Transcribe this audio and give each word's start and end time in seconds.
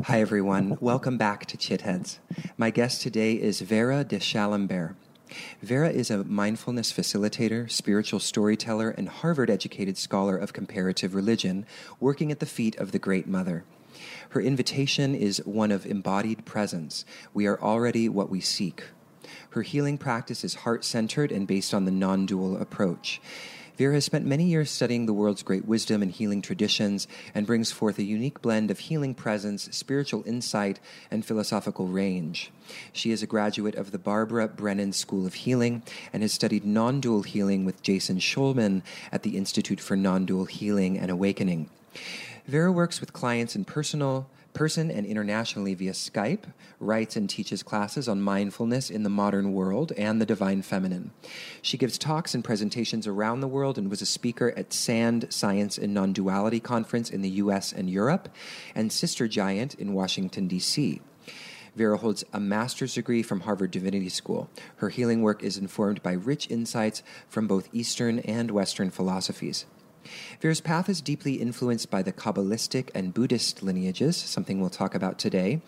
Hi, 0.00 0.20
everyone. 0.20 0.78
Welcome 0.80 1.18
back 1.18 1.44
to 1.46 1.56
Chitheads. 1.58 2.18
My 2.56 2.70
guest 2.70 3.02
today 3.02 3.34
is 3.34 3.60
Vera 3.60 4.04
de 4.04 4.18
Chalambert. 4.18 4.94
Vera 5.60 5.90
is 5.90 6.10
a 6.10 6.24
mindfulness 6.24 6.90
facilitator, 6.90 7.70
spiritual 7.70 8.18
storyteller, 8.18 8.90
and 8.90 9.08
Harvard 9.08 9.50
educated 9.50 9.98
scholar 9.98 10.36
of 10.36 10.54
comparative 10.54 11.14
religion, 11.14 11.66
working 12.00 12.32
at 12.32 12.40
the 12.40 12.46
feet 12.46 12.74
of 12.76 12.92
the 12.92 12.98
Great 12.98 13.26
Mother. 13.26 13.64
Her 14.30 14.40
invitation 14.40 15.14
is 15.14 15.44
one 15.44 15.70
of 15.70 15.84
embodied 15.84 16.46
presence. 16.46 17.04
We 17.34 17.46
are 17.46 17.60
already 17.60 18.08
what 18.08 18.30
we 18.30 18.40
seek. 18.40 18.84
Her 19.50 19.62
healing 19.62 19.98
practice 19.98 20.42
is 20.42 20.54
heart 20.54 20.84
centered 20.84 21.30
and 21.30 21.46
based 21.46 21.74
on 21.74 21.84
the 21.84 21.90
non 21.90 22.24
dual 22.24 22.56
approach. 22.56 23.20
Vera 23.78 23.94
has 23.94 24.04
spent 24.04 24.26
many 24.26 24.44
years 24.44 24.70
studying 24.70 25.06
the 25.06 25.12
world's 25.12 25.42
great 25.42 25.64
wisdom 25.64 26.02
and 26.02 26.10
healing 26.10 26.42
traditions 26.42 27.08
and 27.34 27.46
brings 27.46 27.72
forth 27.72 27.98
a 27.98 28.02
unique 28.02 28.42
blend 28.42 28.70
of 28.70 28.78
healing 28.78 29.14
presence, 29.14 29.68
spiritual 29.70 30.22
insight, 30.26 30.78
and 31.10 31.24
philosophical 31.24 31.86
range. 31.86 32.50
She 32.92 33.10
is 33.10 33.22
a 33.22 33.26
graduate 33.26 33.74
of 33.74 33.90
the 33.90 33.98
Barbara 33.98 34.48
Brennan 34.48 34.92
School 34.92 35.26
of 35.26 35.34
Healing 35.34 35.82
and 36.12 36.22
has 36.22 36.32
studied 36.32 36.64
non 36.64 37.00
dual 37.00 37.22
healing 37.22 37.64
with 37.64 37.82
Jason 37.82 38.18
Shulman 38.18 38.82
at 39.10 39.22
the 39.22 39.36
Institute 39.36 39.80
for 39.80 39.96
Non 39.96 40.26
Dual 40.26 40.44
Healing 40.44 40.98
and 40.98 41.10
Awakening. 41.10 41.68
Vera 42.46 42.72
works 42.72 43.00
with 43.00 43.12
clients 43.12 43.56
in 43.56 43.64
personal, 43.64 44.28
person 44.54 44.90
and 44.90 45.06
internationally 45.06 45.74
via 45.74 45.92
Skype, 45.92 46.44
writes 46.78 47.16
and 47.16 47.28
teaches 47.28 47.62
classes 47.62 48.08
on 48.08 48.20
mindfulness 48.20 48.90
in 48.90 49.02
the 49.02 49.10
modern 49.10 49.52
world 49.52 49.92
and 49.96 50.20
the 50.20 50.26
divine 50.26 50.62
feminine. 50.62 51.10
She 51.62 51.78
gives 51.78 51.98
talks 51.98 52.34
and 52.34 52.44
presentations 52.44 53.06
around 53.06 53.40
the 53.40 53.48
world 53.48 53.78
and 53.78 53.90
was 53.90 54.02
a 54.02 54.06
speaker 54.06 54.52
at 54.56 54.72
SAND 54.72 55.32
Science 55.32 55.78
and 55.78 55.94
Non 55.94 56.12
Duality 56.12 56.60
Conference 56.60 57.10
in 57.10 57.22
the 57.22 57.30
US 57.30 57.72
and 57.72 57.88
Europe 57.88 58.28
and 58.74 58.92
Sister 58.92 59.28
Giant 59.28 59.74
in 59.74 59.92
Washington, 59.92 60.48
D.C. 60.48 61.00
Vera 61.74 61.96
holds 61.96 62.22
a 62.32 62.40
master's 62.40 62.94
degree 62.94 63.22
from 63.22 63.40
Harvard 63.40 63.70
Divinity 63.70 64.10
School. 64.10 64.50
Her 64.76 64.90
healing 64.90 65.22
work 65.22 65.42
is 65.42 65.56
informed 65.56 66.02
by 66.02 66.12
rich 66.12 66.50
insights 66.50 67.02
from 67.28 67.46
both 67.46 67.68
Eastern 67.72 68.18
and 68.20 68.50
Western 68.50 68.90
philosophies. 68.90 69.64
Vera's 70.40 70.60
path 70.60 70.88
is 70.88 71.00
deeply 71.00 71.34
influenced 71.34 71.90
by 71.90 72.02
the 72.02 72.12
Kabbalistic 72.12 72.90
and 72.94 73.14
Buddhist 73.14 73.62
lineages, 73.62 74.16
something 74.16 74.60
we'll 74.60 74.70
talk 74.70 74.94
about 74.94 75.18
today. 75.18 75.60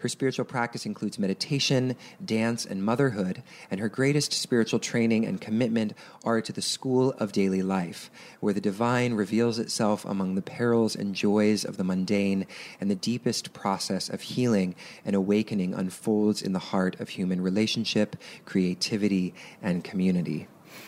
Her 0.00 0.08
spiritual 0.08 0.44
practice 0.44 0.86
includes 0.86 1.18
meditation, 1.18 1.96
dance, 2.24 2.64
and 2.64 2.84
motherhood, 2.84 3.42
and 3.70 3.80
her 3.80 3.88
greatest 3.88 4.32
spiritual 4.32 4.78
training 4.78 5.26
and 5.26 5.40
commitment 5.40 5.92
are 6.24 6.40
to 6.40 6.52
the 6.52 6.62
school 6.62 7.12
of 7.18 7.32
daily 7.32 7.62
life, 7.62 8.10
where 8.40 8.54
the 8.54 8.60
divine 8.60 9.14
reveals 9.14 9.58
itself 9.58 10.04
among 10.04 10.34
the 10.34 10.42
perils 10.42 10.94
and 10.94 11.14
joys 11.14 11.64
of 11.64 11.76
the 11.76 11.84
mundane, 11.84 12.46
and 12.80 12.90
the 12.90 12.94
deepest 12.94 13.52
process 13.52 14.08
of 14.08 14.20
healing 14.20 14.76
and 15.04 15.16
awakening 15.16 15.74
unfolds 15.74 16.42
in 16.42 16.52
the 16.52 16.58
heart 16.58 17.00
of 17.00 17.08
human 17.08 17.40
relationship, 17.40 18.16
creativity, 18.44 19.34
and 19.60 19.82
community. 19.82 20.46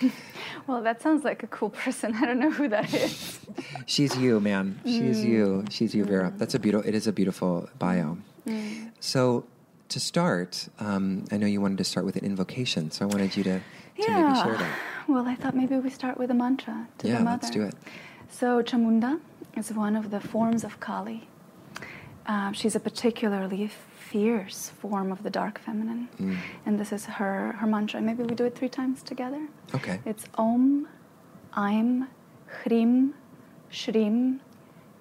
well, 0.66 0.82
that 0.82 1.02
sounds 1.02 1.24
like 1.24 1.42
a 1.42 1.46
cool 1.46 1.70
person. 1.70 2.14
I 2.14 2.26
don't 2.26 2.38
know 2.38 2.50
who 2.50 2.68
that 2.68 2.92
is. 2.92 3.40
She's 3.86 4.16
you, 4.16 4.40
man. 4.40 4.80
She's 4.84 5.18
mm. 5.18 5.24
you. 5.24 5.64
She's 5.70 5.94
you, 5.94 6.04
Vera. 6.04 6.32
That's 6.36 6.54
a 6.54 6.58
beautiful. 6.58 6.88
It 6.88 6.94
is 6.94 7.06
a 7.06 7.12
beautiful 7.12 7.68
bio. 7.78 8.18
Mm. 8.46 8.90
So, 9.00 9.44
to 9.88 10.00
start, 10.00 10.68
um, 10.78 11.24
I 11.30 11.36
know 11.36 11.46
you 11.46 11.60
wanted 11.60 11.78
to 11.78 11.84
start 11.84 12.06
with 12.06 12.16
an 12.16 12.24
invocation, 12.24 12.90
so 12.90 13.04
I 13.04 13.08
wanted 13.08 13.36
you 13.36 13.44
to, 13.44 13.58
to 13.58 13.62
yeah. 13.98 14.22
maybe 14.22 14.40
share 14.40 14.56
that. 14.56 14.78
Well, 15.08 15.26
I 15.26 15.34
thought 15.34 15.56
maybe 15.56 15.76
we 15.76 15.90
start 15.90 16.18
with 16.18 16.30
a 16.30 16.34
mantra 16.34 16.88
to 16.98 17.08
yeah, 17.08 17.18
the 17.18 17.24
mother. 17.24 17.38
let's 17.42 17.50
do 17.50 17.62
it. 17.64 17.74
So, 18.30 18.62
Chamunda 18.62 19.20
is 19.56 19.72
one 19.72 19.96
of 19.96 20.10
the 20.10 20.20
forms 20.20 20.64
of 20.64 20.80
Kali. 20.80 21.28
Uh, 22.26 22.52
she's 22.52 22.76
a 22.76 22.80
particularly 22.80 23.70
fierce 24.10 24.70
form 24.80 25.12
of 25.12 25.22
the 25.22 25.30
dark 25.30 25.60
feminine. 25.60 26.08
Mm. 26.20 26.36
And 26.66 26.78
this 26.80 26.92
is 26.92 27.04
her, 27.06 27.52
her 27.60 27.66
mantra. 27.66 28.00
Maybe 28.00 28.24
we 28.24 28.34
do 28.34 28.44
it 28.44 28.56
three 28.56 28.68
times 28.68 29.02
together. 29.02 29.46
Okay. 29.74 30.00
It's 30.04 30.24
Om, 30.34 30.88
Aim, 31.56 32.08
Hrim, 32.46 33.14
Shrim, 33.70 34.40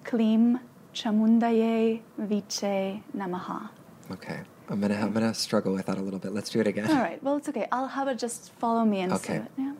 Klim, 0.04 0.60
Chamundaye, 0.94 2.00
Viche, 2.18 3.02
Namaha. 3.16 3.70
Okay. 4.12 4.40
I'm 4.68 4.80
gonna 4.80 4.94
I'm 4.94 5.12
gonna 5.12 5.34
struggle 5.34 5.72
with 5.74 5.86
that 5.86 5.98
a 5.98 6.00
little 6.00 6.20
bit. 6.20 6.32
Let's 6.32 6.48
do 6.48 6.60
it 6.60 6.68
again. 6.68 6.88
All 6.88 6.96
right. 6.96 7.20
Well, 7.24 7.36
it's 7.36 7.48
okay. 7.48 7.66
I'll 7.72 7.88
have 7.88 8.06
it 8.06 8.18
just 8.20 8.52
follow 8.52 8.84
me 8.84 9.00
and 9.00 9.12
okay. 9.14 9.36
it. 9.36 9.50
Yeah. 9.58 9.74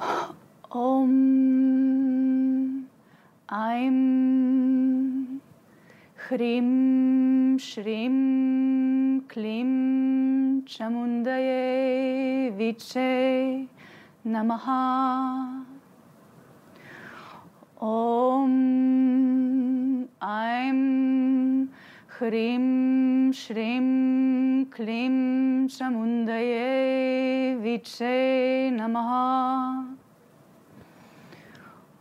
Om, 0.70 1.18
Aim, 3.50 4.77
Hrim, 6.28 7.56
Shrim 7.58 9.22
Klim 9.28 10.62
Chamundaye 10.66 12.52
Viche 12.54 13.66
Namaha. 14.26 15.64
Om 17.80 18.52
Aim 20.20 21.70
Hrim 22.08 23.32
Shrim 23.32 24.66
Klim 24.66 25.66
Chamundaye 25.66 27.56
Viche 27.62 28.70
Namaha. 28.76 29.96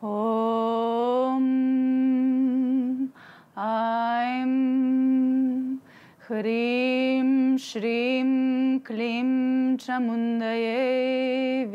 Om 0.03 1.67
Aim 3.59 4.51
Hrim 6.27 7.57
Shrim 7.57 8.85
Klim 8.85 9.77
Chamundaye 9.79 11.65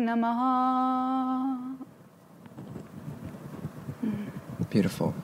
Namaha. 0.00 1.76
Beautiful. 4.70 5.14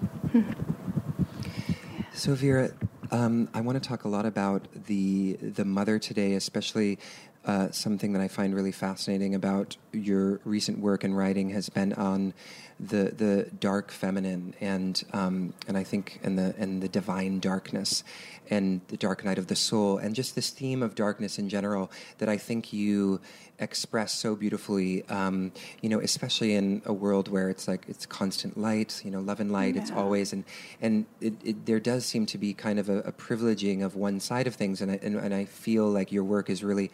so, 2.12 2.34
Vera, 2.34 2.72
um, 3.10 3.48
I 3.54 3.62
want 3.62 3.83
to 3.83 3.88
talk 3.88 4.04
a 4.04 4.09
lot 4.09 4.27
about 4.27 4.69
the 4.87 5.38
the 5.41 5.65
mother 5.65 5.98
today, 5.98 6.34
especially 6.34 6.98
uh, 7.47 7.71
something 7.71 8.12
that 8.12 8.21
I 8.21 8.28
find 8.28 8.54
really 8.54 8.72
fascinating 8.72 9.34
about 9.34 9.78
your 9.99 10.41
recent 10.45 10.79
work 10.79 11.05
and 11.05 11.17
writing 11.17 11.51
has 11.51 11.69
been 11.69 11.93
on 11.95 12.34
the 12.79 13.15
the 13.17 13.51
dark 13.59 13.91
feminine 13.91 14.55
and 14.61 15.03
um, 15.12 15.55
and 15.67 15.77
I 15.77 15.84
think 15.84 16.21
and 16.23 16.39
the 16.39 16.55
and 16.59 16.83
the 16.83 16.89
divine 16.89 17.41
darkness 17.41 18.05
and 18.51 18.81
the 18.89 18.97
dark 18.97 19.25
night 19.25 19.39
of 19.39 19.47
the 19.47 19.57
soul 19.57 19.99
and 19.99 20.15
just 20.15 20.34
this 20.34 20.51
theme 20.51 20.83
of 20.83 20.95
darkness 20.95 21.39
in 21.39 21.49
general 21.49 21.91
that 22.19 22.29
I 22.29 22.37
think 22.37 22.73
you 22.73 23.21
express 23.59 24.12
so 24.12 24.37
beautifully. 24.37 25.05
Um, 25.09 25.53
you 25.81 25.89
know, 25.89 26.01
especially 26.01 26.55
in 26.55 26.83
a 26.84 26.93
world 26.93 27.28
where 27.28 27.49
it's 27.49 27.67
like 27.67 27.87
it's 27.89 28.07
constant 28.07 28.59
light. 28.59 29.03
You 29.05 29.11
know, 29.11 29.21
love 29.21 29.41
and 29.41 29.51
light. 29.51 29.75
Yeah. 29.75 29.83
It's 29.83 29.91
always 29.91 30.33
and 30.33 30.45
and 30.81 31.07
it, 31.21 31.34
it, 31.45 31.67
there 31.67 31.81
does 31.81 32.05
seem 32.05 32.27
to 32.27 32.39
be 32.39 32.53
kind 32.55 32.78
of 32.78 32.89
a, 32.89 32.99
a 33.01 33.13
privileging 33.13 33.84
of 33.84 33.97
one 33.97 34.21
side 34.21 34.47
of 34.47 34.55
things, 34.55 34.81
and 34.81 34.91
I, 34.91 34.99
and, 35.03 35.17
and 35.17 35.34
I 35.34 35.45
feel 35.45 35.89
like 35.89 36.13
your 36.13 36.25
work 36.25 36.51
is 36.51 36.63
really 36.63 36.91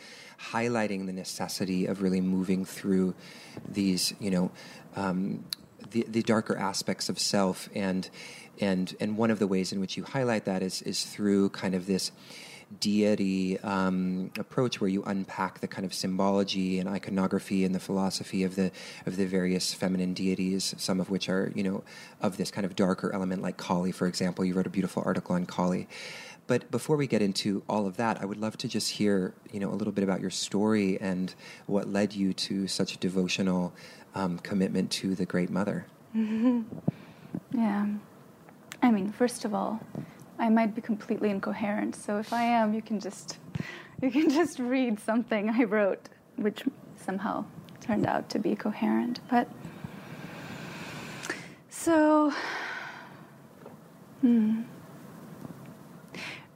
highlighting 0.51 1.07
the 1.07 1.13
necessity 1.13 1.87
of 1.87 2.03
really 2.03 2.21
moving 2.21 2.65
through 2.65 2.92
these. 3.69 4.15
You 4.21 4.31
know. 4.31 4.51
Um, 4.95 5.45
the, 5.91 6.07
the 6.09 6.23
darker 6.23 6.57
aspects 6.57 7.09
of 7.09 7.19
self 7.19 7.69
and 7.75 8.09
and 8.61 8.95
and 9.01 9.17
one 9.19 9.31
of 9.31 9.39
the 9.39 9.47
ways 9.47 9.73
in 9.73 9.81
which 9.81 9.97
you 9.97 10.05
highlight 10.05 10.45
that 10.47 10.63
is 10.63 10.81
is 10.83 11.05
through 11.05 11.51
kind 11.51 11.75
of 11.75 11.87
this 11.87 12.13
deity 12.81 13.59
um, 13.61 14.31
approach 14.39 14.81
where 14.81 14.89
you 14.89 15.03
unpack 15.05 15.61
the 15.61 15.69
kind 15.69 15.85
of 15.85 15.93
symbology 15.93 16.79
and 16.79 16.89
iconography 16.89 17.65
and 17.65 17.75
the 17.75 17.81
philosophy 17.81 18.45
of 18.45 18.55
the 18.57 18.71
of 19.07 19.17
the 19.17 19.27
various 19.27 19.75
feminine 19.75 20.15
deities, 20.15 20.75
some 20.79 21.01
of 21.01 21.11
which 21.11 21.29
are 21.29 21.53
you 21.55 21.63
know 21.63 21.85
of 22.21 22.37
this 22.37 22.51
kind 22.51 22.65
of 22.65 22.75
darker 22.77 23.13
element, 23.13 23.43
like 23.43 23.57
Kali, 23.57 23.93
for 23.93 24.07
example. 24.07 24.45
You 24.45 24.55
wrote 24.55 24.67
a 24.67 24.71
beautiful 24.71 25.03
article 25.05 25.35
on 25.35 25.47
Kali. 25.47 25.89
But 26.47 26.71
before 26.71 26.97
we 26.97 27.07
get 27.07 27.23
into 27.23 27.63
all 27.69 27.87
of 27.87 27.97
that, 27.97 28.21
I 28.21 28.25
would 28.25 28.39
love 28.39 28.59
to 28.59 28.69
just 28.69 28.91
hear 28.91 29.35
you 29.53 29.61
know 29.61 29.71
a 29.71 29.77
little 29.77 29.93
bit 29.93 30.05
about 30.05 30.21
your 30.21 30.31
story 30.31 31.01
and 31.01 31.35
what 31.67 31.89
led 31.89 32.13
you 32.15 32.33
to 32.35 32.67
such 32.69 32.95
a 32.95 32.99
devotional 32.99 33.73
um, 34.15 34.39
commitment 34.39 34.91
to 34.93 35.15
the 35.15 35.25
Great 35.25 35.51
Mother. 35.51 35.87
yeah. 36.15 37.87
I 38.83 38.91
mean, 38.91 39.13
first 39.13 39.45
of 39.45 39.55
all, 39.55 39.81
I 40.39 40.49
might 40.49 40.75
be 40.75 40.83
completely 40.83 41.31
incoherent. 41.31 41.95
So 41.95 42.19
if 42.19 42.33
I 42.33 42.43
am, 42.43 42.75
you 42.75 42.83
can 42.83 42.99
just 42.99 43.39
you 44.03 44.11
can 44.11 44.29
just 44.29 44.59
read 44.59 44.99
something 44.99 45.49
I 45.49 45.65
wrote, 45.65 46.09
which 46.37 46.65
somehow 46.97 47.45
turned 47.81 48.07
out 48.07 48.29
to 48.31 48.39
be 48.39 48.57
coherent. 48.57 49.21
But 49.31 49.49
so, 51.71 52.33
hmm. 54.21 54.63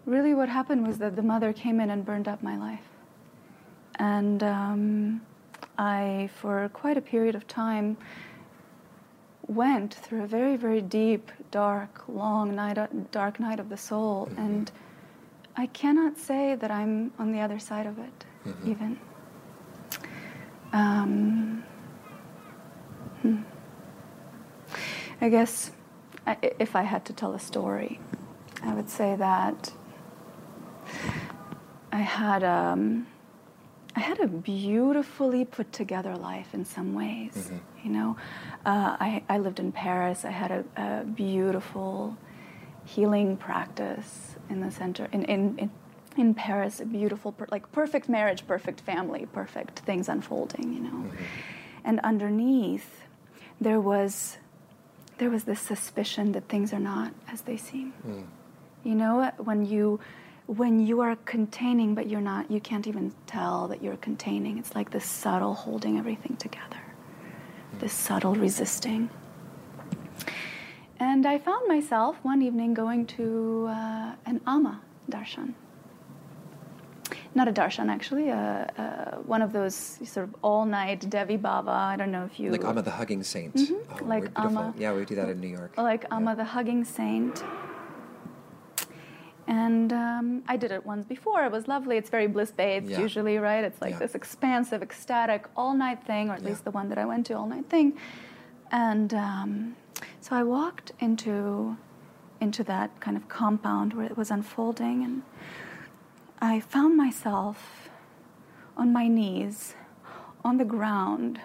Really, 0.07 0.35
what 0.35 0.49
happened 0.49 0.87
was 0.87 0.99
that 0.99 1.17
the 1.17 1.23
mother 1.23 1.53
came 1.53 1.81
in 1.81 1.91
and 1.91 2.05
burned 2.05 2.29
up 2.29 2.41
my 2.43 2.57
life, 2.57 2.89
and 3.99 4.41
um, 4.43 5.21
I, 5.77 6.31
for 6.41 6.69
quite 6.73 6.97
a 6.97 7.01
period 7.01 7.35
of 7.35 7.47
time, 7.49 7.97
went 9.49 9.95
through 9.95 10.23
a 10.23 10.27
very, 10.27 10.57
very 10.57 10.81
deep, 10.81 11.31
dark, 11.51 12.05
long 12.09 12.55
night, 12.55 12.79
dark 13.11 13.41
night 13.41 13.59
of 13.59 13.69
the 13.69 13.77
soul, 13.77 14.27
Mm-hmm. 14.31 14.41
and 14.41 14.71
I 15.57 15.67
cannot 15.67 16.19
say 16.19 16.55
that 16.55 16.71
I'm 16.71 17.13
on 17.19 17.33
the 17.33 17.41
other 17.41 17.59
side 17.59 17.87
of 17.87 17.99
it, 17.99 18.25
Mhm. 18.45 18.69
even. 18.69 18.99
Um, 20.73 21.65
hmm. 23.23 23.39
I 25.21 25.29
guess 25.31 25.71
I, 26.27 26.37
if 26.59 26.77
I 26.77 26.83
had 26.83 27.05
to 27.07 27.13
tell 27.13 27.33
a 27.33 27.39
story, 27.41 27.99
I 28.63 28.75
would 28.75 28.91
say 28.91 29.17
that 29.17 29.73
I 31.97 32.01
had 32.01 32.43
um, 32.45 33.07
I 33.99 34.01
had 34.01 34.19
a 34.21 34.29
beautifully 34.29 35.45
put 35.47 35.73
together 35.73 36.15
life 36.33 36.51
in 36.59 36.65
some 36.77 36.91
ways. 37.03 37.35
Mhm. 37.35 37.61
You 37.85 37.91
know, 37.97 38.11
uh, 38.73 38.91
I, 39.09 39.23
I 39.35 39.37
lived 39.39 39.61
in 39.65 39.71
Paris. 39.73 40.19
I 40.25 40.35
had 40.43 40.51
a, 40.59 40.63
a 40.87 41.05
beautiful 41.05 42.17
healing 42.85 43.37
practice 43.37 44.37
in 44.51 44.61
the 44.61 44.71
center 44.71 45.05
in 45.13 45.25
in. 45.25 45.43
in 45.59 45.71
in 46.25 46.33
Paris, 46.33 46.81
a 46.81 46.87
beautiful, 46.87 47.31
per, 47.39 47.47
like 47.51 47.71
perfect 47.73 48.09
marriage, 48.09 48.47
perfect 48.47 48.81
family, 48.81 49.27
perfect 49.41 49.81
things 49.81 50.09
unfolding, 50.09 50.73
you 50.73 50.81
know. 50.81 51.01
And 51.85 52.01
underneath, 52.13 52.91
there 53.61 53.83
was, 53.93 54.39
there 55.19 55.29
was 55.29 55.45
this 55.45 55.61
suspicion 55.61 56.33
that 56.33 56.45
things 56.49 56.73
are 56.73 56.85
not 56.95 57.13
as 57.33 57.43
they 57.43 57.59
seem. 57.59 57.93
Mm. 58.09 58.25
You 58.83 58.95
know, 58.95 59.31
when 59.49 59.67
you 59.67 60.01
when 60.47 60.79
you 60.87 61.01
are 61.01 61.17
containing 61.25 61.95
but 61.95 62.09
you're 62.09 62.21
not 62.21 62.51
you 62.51 62.61
can't 62.61 62.87
even 62.87 63.13
tell 63.27 63.69
that 63.69 63.83
you're 63.83 63.97
containing. 63.97 64.59
It's 64.59 64.75
like 64.75 64.91
this 64.91 65.05
subtle 65.05 65.55
holding 65.55 65.99
everything 65.99 66.37
together. 66.37 66.83
This 67.79 67.93
subtle 67.93 68.35
resisting. 68.35 69.11
And 70.99 71.27
I 71.27 71.39
found 71.39 71.69
myself 71.69 72.17
one 72.23 72.41
evening 72.43 72.73
going 72.73 73.07
to 73.19 73.67
uh, 73.69 74.13
an 74.25 74.41
Amma 74.47 74.81
darshan. 75.11 75.53
Not 77.35 77.49
a 77.49 77.53
darshan, 77.53 77.91
actually, 77.91 78.31
uh, 78.31 78.37
uh, 78.37 79.17
one 79.27 79.43
of 79.43 79.53
those 79.53 79.75
sort 79.75 80.27
of 80.27 80.35
all-night 80.41 81.11
Devi 81.11 81.37
Bhava. 81.37 81.69
I 81.69 81.95
don't 81.97 82.11
know 82.11 82.25
if 82.25 82.41
you 82.41 82.51
Like 82.51 82.65
Amma 82.65 82.81
the 82.81 82.93
Hugging 82.93 83.23
Saint. 83.23 83.55
Mhm. 83.55 83.77
Oh, 83.91 84.05
Like. 84.07 84.31
Amma. 84.37 84.73
Yeah, 84.79 84.95
we 84.95 85.05
do 85.05 85.15
that 85.17 85.29
in 85.29 85.39
New 85.39 85.49
York. 85.49 85.77
like 85.77 86.07
Yeah. 86.11 86.35
The 86.35 86.45
Hugging 86.45 86.85
Saint. 86.85 87.45
And 89.49 89.93
um, 89.93 90.43
I 90.49 90.57
did 90.57 90.73
it 90.73 90.85
once 90.85 91.05
before. 91.07 91.45
It 91.45 91.53
was 91.53 91.69
lovely. 91.69 91.97
It's 91.97 92.11
very 92.11 92.27
bliss 92.27 92.51
bathed 92.51 92.89
Yeah. 92.89 92.99
usually, 93.01 93.39
right? 93.39 93.63
It's 93.65 93.81
like 93.81 93.93
Yeah. 93.93 93.99
this 94.01 94.15
expansive, 94.15 94.83
ecstatic, 94.83 95.47
all 95.57 95.75
night 95.75 96.03
thing, 96.05 96.31
or 96.31 96.35
at 96.35 96.43
Yeah. 96.43 96.49
least 96.49 96.65
the 96.65 96.71
one 96.73 96.89
that 96.89 96.99
I 96.99 97.05
went 97.05 97.27
to, 97.27 97.35
all 97.35 97.47
night 97.47 97.69
thing. 97.69 97.97
And 98.73 99.15
um, 99.15 99.77
so 100.21 100.35
I 100.37 100.43
walked 100.43 100.93
into 100.99 101.77
into 102.39 102.63
that 102.65 102.91
kind 103.01 103.17
of 103.17 103.27
compound 103.29 103.95
where 103.95 104.05
it 104.05 104.15
was 104.15 104.31
unfolding, 104.31 105.03
and 105.03 105.23
I 106.39 106.61
found 106.61 106.95
myself 106.95 107.89
on 108.77 108.93
my 108.93 109.09
knees 109.09 109.75
on 110.45 110.59
the 110.59 110.65
ground, 110.65 111.41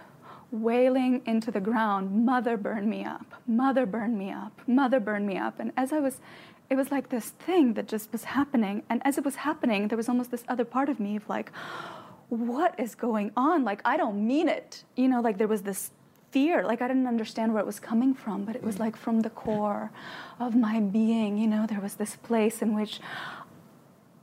wailing 0.51 1.21
into 1.25 1.49
the 1.49 1.61
ground, 1.61 2.25
Mother, 2.25 2.57
burn 2.57 2.89
me 2.89 3.05
up, 3.05 3.25
Mother, 3.47 3.85
burn 3.85 4.17
me 4.17 4.31
up, 4.31 4.51
Mother, 4.67 4.99
burn 4.99 5.25
me 5.25 5.37
up. 5.37 5.61
And 5.61 5.71
as 5.77 5.93
I 5.93 5.99
was, 6.01 6.19
it 6.71 6.77
was 6.77 6.89
like 6.89 7.09
this 7.09 7.31
thing 7.31 7.73
that 7.73 7.87
just 7.89 8.11
was 8.13 8.23
happening. 8.23 8.81
And 8.89 9.01
as 9.05 9.17
it 9.17 9.25
was 9.25 9.35
happening, 9.35 9.89
there 9.89 9.97
was 9.97 10.07
almost 10.07 10.31
this 10.31 10.45
other 10.47 10.63
part 10.63 10.87
of 10.87 11.01
me 11.01 11.17
of 11.17 11.27
like, 11.27 11.51
what 12.29 12.79
is 12.79 12.95
going 12.95 13.31
on? 13.35 13.65
Like, 13.65 13.81
I 13.83 13.97
don't 13.97 14.25
mean 14.25 14.47
it. 14.47 14.85
You 14.95 15.09
know, 15.09 15.19
like 15.19 15.37
there 15.37 15.49
was 15.49 15.63
this 15.63 15.91
fear. 16.31 16.63
Like, 16.63 16.81
I 16.81 16.87
didn't 16.87 17.07
understand 17.07 17.53
where 17.53 17.61
it 17.61 17.65
was 17.65 17.81
coming 17.81 18.13
from, 18.13 18.45
but 18.45 18.55
it 18.55 18.63
was 18.63 18.79
like 18.79 18.95
from 18.95 19.19
the 19.19 19.29
core 19.29 19.91
of 20.39 20.55
my 20.55 20.79
being. 20.79 21.37
You 21.37 21.47
know, 21.47 21.65
there 21.67 21.81
was 21.81 21.95
this 21.95 22.15
place 22.15 22.61
in 22.61 22.73
which 22.73 23.01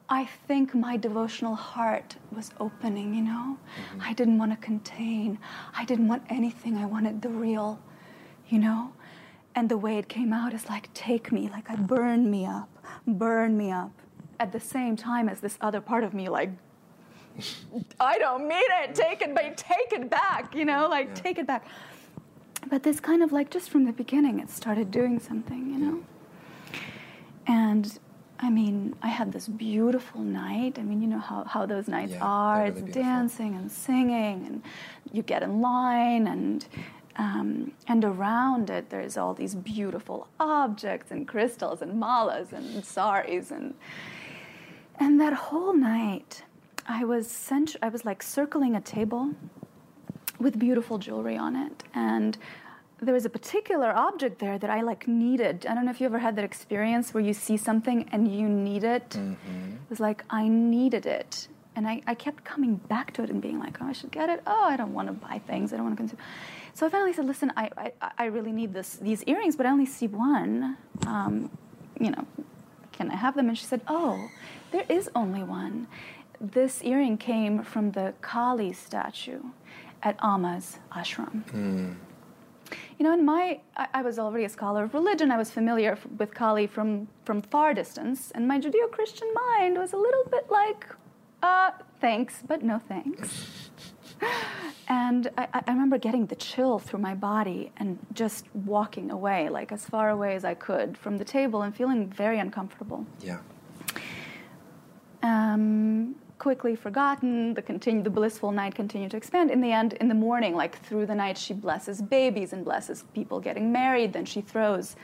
I 0.08 0.24
think 0.24 0.74
my 0.74 0.96
devotional 0.96 1.54
heart 1.54 2.16
was 2.34 2.50
opening, 2.58 3.12
you 3.12 3.24
know? 3.24 3.58
Mm-hmm. 3.58 4.00
I 4.00 4.14
didn't 4.14 4.38
want 4.38 4.52
to 4.52 4.56
contain. 4.56 5.38
I 5.74 5.84
didn't 5.84 6.08
want 6.08 6.22
anything. 6.30 6.78
I 6.78 6.86
wanted 6.86 7.20
the 7.20 7.28
real, 7.28 7.78
you 8.48 8.58
know? 8.58 8.94
And 9.58 9.68
the 9.68 9.76
way 9.76 9.98
it 9.98 10.08
came 10.08 10.32
out 10.32 10.54
is 10.54 10.68
like, 10.68 10.88
take 10.94 11.32
me, 11.32 11.50
like, 11.50 11.68
I 11.68 11.74
burn 11.74 12.30
me 12.30 12.46
up, 12.46 12.68
burn 13.08 13.58
me 13.58 13.72
up. 13.72 13.90
At 14.38 14.52
the 14.52 14.60
same 14.60 14.94
time 14.94 15.28
as 15.28 15.40
this 15.40 15.58
other 15.60 15.80
part 15.80 16.04
of 16.04 16.14
me, 16.14 16.28
like, 16.28 16.50
I 17.98 18.18
don't 18.18 18.46
mean 18.46 18.70
it, 18.84 18.94
take 18.94 19.20
it 19.20 19.34
back, 19.34 19.56
take 19.56 19.92
it 19.92 20.08
back, 20.08 20.54
you 20.54 20.64
know, 20.64 20.86
like, 20.88 21.08
Yeah. 21.08 21.14
take 21.14 21.38
it 21.38 21.46
back. 21.48 21.66
But 22.70 22.84
this 22.84 23.00
kind 23.00 23.20
of 23.20 23.32
like, 23.32 23.50
just 23.50 23.68
from 23.68 23.84
the 23.84 23.90
beginning, 23.92 24.38
it 24.38 24.48
started 24.48 24.92
doing 24.92 25.18
something, 25.18 25.68
you 25.72 25.78
know? 25.84 26.04
And 27.48 27.98
I 28.38 28.50
mean, 28.50 28.94
I 29.02 29.08
had 29.08 29.32
this 29.32 29.48
beautiful 29.48 30.20
night. 30.20 30.78
I 30.78 30.82
mean, 30.82 31.02
you 31.02 31.08
know 31.08 31.18
how, 31.18 31.42
how 31.42 31.66
those 31.66 31.88
nights 31.88 32.12
Yeah, 32.12 32.22
are. 32.24 32.58
they're 32.58 32.66
It's 32.68 32.80
beautiful. 32.82 33.02
dancing 33.02 33.56
and 33.56 33.72
singing, 33.72 34.46
and 34.46 34.62
you 35.10 35.22
get 35.22 35.42
in 35.42 35.60
line, 35.60 36.28
and 36.28 36.64
um, 37.18 37.72
and 37.88 38.04
around 38.04 38.70
it, 38.70 38.90
there's 38.90 39.16
all 39.16 39.34
these 39.34 39.54
beautiful 39.54 40.28
objects 40.38 41.10
and 41.10 41.26
crystals 41.26 41.82
and 41.82 42.00
malas 42.02 42.52
and 42.52 42.84
saris 42.84 43.50
and 43.50 43.74
and 45.00 45.20
that 45.20 45.32
whole 45.32 45.74
night, 45.74 46.42
I 46.86 47.04
was 47.04 47.30
cent- 47.30 47.76
I 47.82 47.88
was 47.88 48.04
like 48.04 48.22
circling 48.22 48.74
a 48.74 48.80
table 48.80 49.34
with 50.40 50.58
beautiful 50.58 50.98
jewelry 50.98 51.36
on 51.36 51.54
it, 51.56 51.84
and 51.94 52.36
there 53.00 53.14
was 53.14 53.24
a 53.24 53.30
particular 53.30 53.92
object 53.94 54.40
there 54.40 54.58
that 54.58 54.70
I 54.70 54.80
like 54.80 55.06
needed. 55.06 55.66
I 55.68 55.74
don't 55.74 55.84
know 55.84 55.90
if 55.92 56.00
you 56.00 56.06
ever 56.06 56.18
had 56.18 56.34
that 56.36 56.44
experience 56.44 57.14
where 57.14 57.22
you 57.22 57.32
see 57.32 57.56
something 57.56 58.08
and 58.10 58.26
you 58.26 58.48
need 58.48 58.82
it. 58.82 59.10
Mhm. 59.10 59.74
It 59.84 59.90
was 59.90 60.00
like 60.00 60.24
I 60.30 60.48
needed 60.48 61.06
it, 61.06 61.46
and 61.76 61.86
I, 61.86 62.02
I 62.08 62.14
kept 62.14 62.42
coming 62.44 62.74
back 62.76 63.12
to 63.14 63.22
it 63.22 63.30
and 63.30 63.40
being 63.40 63.60
like, 63.60 63.78
oh, 63.80 63.86
I 63.86 63.92
should 63.92 64.10
get 64.10 64.28
it. 64.28 64.42
Oh, 64.48 64.64
I 64.64 64.76
don't 64.76 64.94
want 64.94 65.06
to 65.08 65.14
buy 65.14 65.40
things. 65.46 65.72
I 65.72 65.76
don't 65.76 65.84
want 65.86 65.96
to 65.96 66.00
consume. 66.02 66.18
So 66.78 66.86
I 66.86 66.90
finally 66.90 67.12
said, 67.12 67.26
listen, 67.26 67.52
I, 67.56 67.70
I, 67.76 68.10
I 68.18 68.24
really 68.26 68.52
need 68.52 68.72
this 68.72 68.98
these 69.02 69.24
earrings, 69.24 69.56
but 69.56 69.66
I 69.66 69.70
only 69.70 69.84
see 69.84 70.06
one. 70.06 70.76
Um, 71.08 71.50
you 71.98 72.12
know, 72.12 72.24
can 72.92 73.10
I 73.10 73.16
have 73.16 73.34
them? 73.34 73.48
And 73.48 73.58
she 73.58 73.64
said, 73.64 73.80
oh, 73.88 74.30
there 74.70 74.84
is 74.88 75.10
only 75.16 75.42
one. 75.42 75.88
This 76.40 76.84
earring 76.84 77.18
came 77.18 77.64
from 77.64 77.90
the 77.90 78.14
Kali 78.20 78.72
statue 78.72 79.40
at 80.04 80.16
Amma's 80.22 80.78
ashram. 80.92 81.42
Mm. 81.50 81.96
You 82.96 83.04
know, 83.04 83.12
in 83.12 83.24
my, 83.24 83.58
I, 83.76 83.88
I 83.94 84.02
was 84.02 84.20
already 84.20 84.44
a 84.44 84.48
scholar 84.48 84.84
of 84.84 84.94
religion. 84.94 85.32
I 85.32 85.36
was 85.36 85.50
familiar 85.50 85.92
f- 85.94 86.06
with 86.16 86.32
Kali 86.32 86.68
from, 86.68 87.08
from 87.24 87.42
far 87.42 87.74
distance, 87.74 88.30
and 88.36 88.46
my 88.46 88.60
Judeo 88.60 88.88
Christian 88.92 89.28
mind 89.34 89.78
was 89.78 89.94
a 89.94 89.96
little 89.96 90.26
bit 90.30 90.48
like, 90.48 90.86
uh, 91.42 91.72
thanks, 92.00 92.44
but 92.46 92.62
no 92.62 92.78
thanks. 92.78 93.67
and 94.88 95.30
I, 95.36 95.48
I 95.52 95.70
remember 95.72 95.98
getting 95.98 96.26
the 96.26 96.36
chill 96.36 96.78
through 96.78 97.00
my 97.00 97.14
body 97.14 97.72
and 97.76 97.98
just 98.14 98.46
walking 98.54 99.10
away, 99.10 99.48
like 99.48 99.72
as 99.72 99.84
far 99.86 100.10
away 100.10 100.34
as 100.34 100.44
I 100.44 100.54
could 100.54 100.96
from 100.96 101.18
the 101.18 101.24
table 101.24 101.62
and 101.62 101.74
feeling 101.74 102.08
very 102.08 102.38
uncomfortable 102.38 103.06
Yeah. 103.20 103.38
um, 105.22 106.14
quickly 106.38 106.76
forgotten. 106.76 107.54
The 107.54 107.62
continue, 107.62 108.02
the 108.02 108.10
blissful 108.10 108.52
night 108.52 108.74
continued 108.74 109.10
to 109.12 109.16
expand. 109.16 109.50
In 109.50 109.60
the 109.60 109.72
end, 109.72 109.94
in 109.94 110.08
the 110.08 110.14
morning, 110.14 110.54
like 110.54 110.78
through 110.84 111.06
the 111.06 111.14
night, 111.14 111.36
she 111.36 111.52
blesses 111.54 112.00
babies 112.00 112.52
and 112.52 112.64
blesses 112.64 113.04
people 113.14 113.40
getting 113.40 113.72
married. 113.72 114.12
Then 114.12 114.24
she 114.24 114.40
throws, 114.40 114.94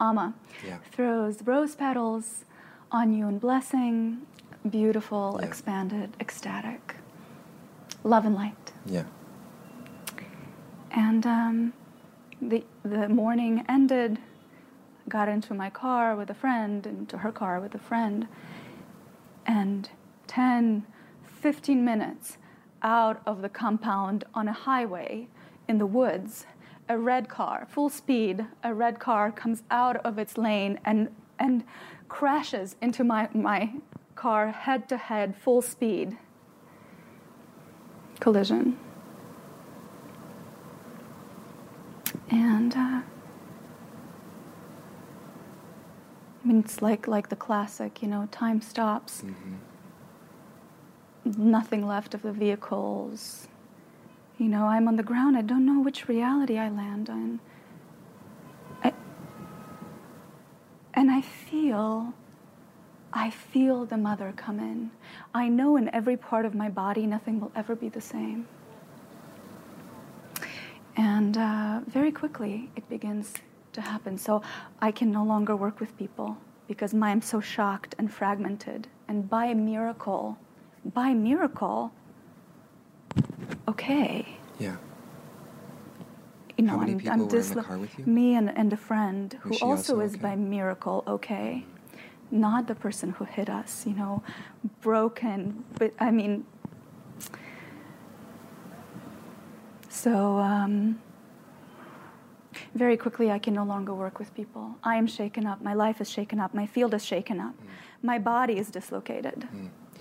Amma, 0.00 0.34
Yeah. 0.66 0.78
throws 0.92 1.42
rose 1.42 1.74
petals 1.74 2.44
on 2.92 3.12
you 3.12 3.26
in 3.28 3.38
blessing. 3.38 4.22
Beautiful, 4.70 5.38
Yeah. 5.40 5.46
expanded, 5.48 6.16
ecstatic, 6.20 6.83
love 8.04 8.24
and 8.24 8.34
light. 8.34 8.72
Yeah. 8.86 9.04
And 10.92 11.26
um, 11.26 11.72
the 12.40 12.64
the 12.84 13.08
morning 13.08 13.64
ended. 13.68 14.18
Got 15.06 15.28
into 15.28 15.52
my 15.52 15.68
car 15.68 16.16
with 16.16 16.30
a 16.30 16.34
friend, 16.34 16.86
into 16.86 17.18
her 17.18 17.30
car 17.30 17.60
with 17.60 17.74
a 17.74 17.78
friend, 17.78 18.26
and 19.44 19.90
10, 20.28 20.86
15 21.26 21.84
minutes 21.84 22.38
out 22.82 23.20
of 23.26 23.42
the 23.42 23.50
compound 23.50 24.24
on 24.32 24.48
a 24.48 24.52
highway 24.52 25.28
in 25.68 25.76
the 25.76 25.84
woods, 25.84 26.46
a 26.88 26.96
red 26.96 27.28
car, 27.28 27.66
full 27.70 27.90
speed, 27.90 28.46
a 28.62 28.72
red 28.72 28.98
car 28.98 29.30
comes 29.30 29.62
out 29.70 29.96
of 29.96 30.18
its 30.18 30.38
lane 30.38 30.80
and 30.86 31.08
and 31.38 31.64
crashes 32.08 32.76
into 32.80 33.02
my, 33.02 33.28
my 33.34 33.72
car 34.14 34.52
head 34.52 34.88
to 34.88 34.96
head, 34.96 35.34
full 35.36 35.60
speed 35.62 36.16
collision. 38.20 38.78
And 42.30 42.74
uh, 42.74 43.02
I 46.44 46.46
mean, 46.46 46.58
it's 46.60 46.82
like 46.82 47.06
like 47.06 47.28
the 47.28 47.36
classic, 47.36 48.02
you 48.02 48.08
know, 48.08 48.28
time 48.30 48.60
stops. 48.60 49.22
Mm-hmm. 49.22 49.54
Nothing 51.50 51.86
left 51.86 52.14
of 52.14 52.22
the 52.22 52.32
vehicles. 52.32 53.48
You 54.38 54.48
know, 54.48 54.66
I'm 54.66 54.88
on 54.88 54.96
the 54.96 55.02
ground. 55.02 55.36
I 55.36 55.42
don't 55.42 55.64
know 55.64 55.80
which 55.80 56.08
reality 56.08 56.58
I 56.58 56.68
land 56.68 57.08
on. 57.08 57.40
I, 58.82 58.92
and 60.92 61.10
I 61.10 61.20
feel 61.20 62.12
I 63.14 63.30
feel 63.30 63.86
the 63.86 63.96
mother 63.96 64.34
come 64.36 64.58
in. 64.58 64.90
I 65.32 65.48
know 65.48 65.76
in 65.76 65.88
every 65.94 66.16
part 66.16 66.44
of 66.44 66.54
my 66.54 66.68
body 66.68 67.06
nothing 67.06 67.40
will 67.40 67.52
ever 67.54 67.76
be 67.76 67.88
the 67.88 68.00
same. 68.00 68.48
And 70.96 71.38
uh, 71.38 71.80
very 71.86 72.10
quickly 72.10 72.70
it 72.74 72.88
begins 72.88 73.32
to 73.72 73.80
happen. 73.80 74.18
So 74.18 74.42
I 74.80 74.90
can 74.90 75.12
no 75.12 75.24
longer 75.24 75.54
work 75.54 75.78
with 75.78 75.96
people 75.96 76.36
because 76.66 76.92
I'm 76.92 77.22
so 77.22 77.40
shocked 77.40 77.94
and 77.98 78.12
fragmented. 78.12 78.88
And 79.06 79.30
by 79.30 79.46
a 79.46 79.54
miracle, 79.54 80.36
by 80.84 81.14
miracle, 81.14 81.92
okay. 83.68 84.38
Yeah. 84.58 84.76
You 86.56 86.64
know, 86.64 86.72
How 86.72 86.78
many 86.78 86.92
I'm, 86.92 86.98
people 86.98 87.12
I'm 87.12 87.28
were 87.28 87.36
in 87.36 87.54
the 87.54 87.62
car 87.62 87.78
with 87.78 87.98
you? 87.98 88.06
Me 88.06 88.34
and, 88.34 88.56
and 88.56 88.72
a 88.72 88.76
friend 88.76 89.38
who 89.42 89.52
also 89.54 89.66
also 89.66 90.00
is 90.00 90.14
okay? 90.14 90.22
by 90.22 90.36
miracle 90.36 91.04
okay. 91.06 91.64
Not 92.30 92.66
the 92.66 92.74
person 92.74 93.10
who 93.10 93.24
hit 93.24 93.48
us, 93.48 93.86
you 93.86 93.94
know, 93.94 94.22
broken. 94.80 95.64
But 95.78 95.92
I 96.00 96.10
mean, 96.10 96.44
so 99.88 100.38
um, 100.38 101.00
very 102.74 102.96
quickly 102.96 103.30
I 103.30 103.38
can 103.38 103.54
no 103.54 103.64
longer 103.64 103.94
work 103.94 104.18
with 104.18 104.34
people. 104.34 104.76
I 104.82 104.96
am 104.96 105.06
shaken 105.06 105.46
up. 105.46 105.62
My 105.62 105.74
life 105.74 106.00
is 106.00 106.10
shaken 106.10 106.40
up. 106.40 106.54
My 106.54 106.66
field 106.66 106.94
is 106.94 107.04
shaken 107.04 107.40
up. 107.40 107.54
Mm. 107.54 107.68
My 108.02 108.18
body 108.18 108.58
is 108.58 108.70
dislocated. 108.70 109.48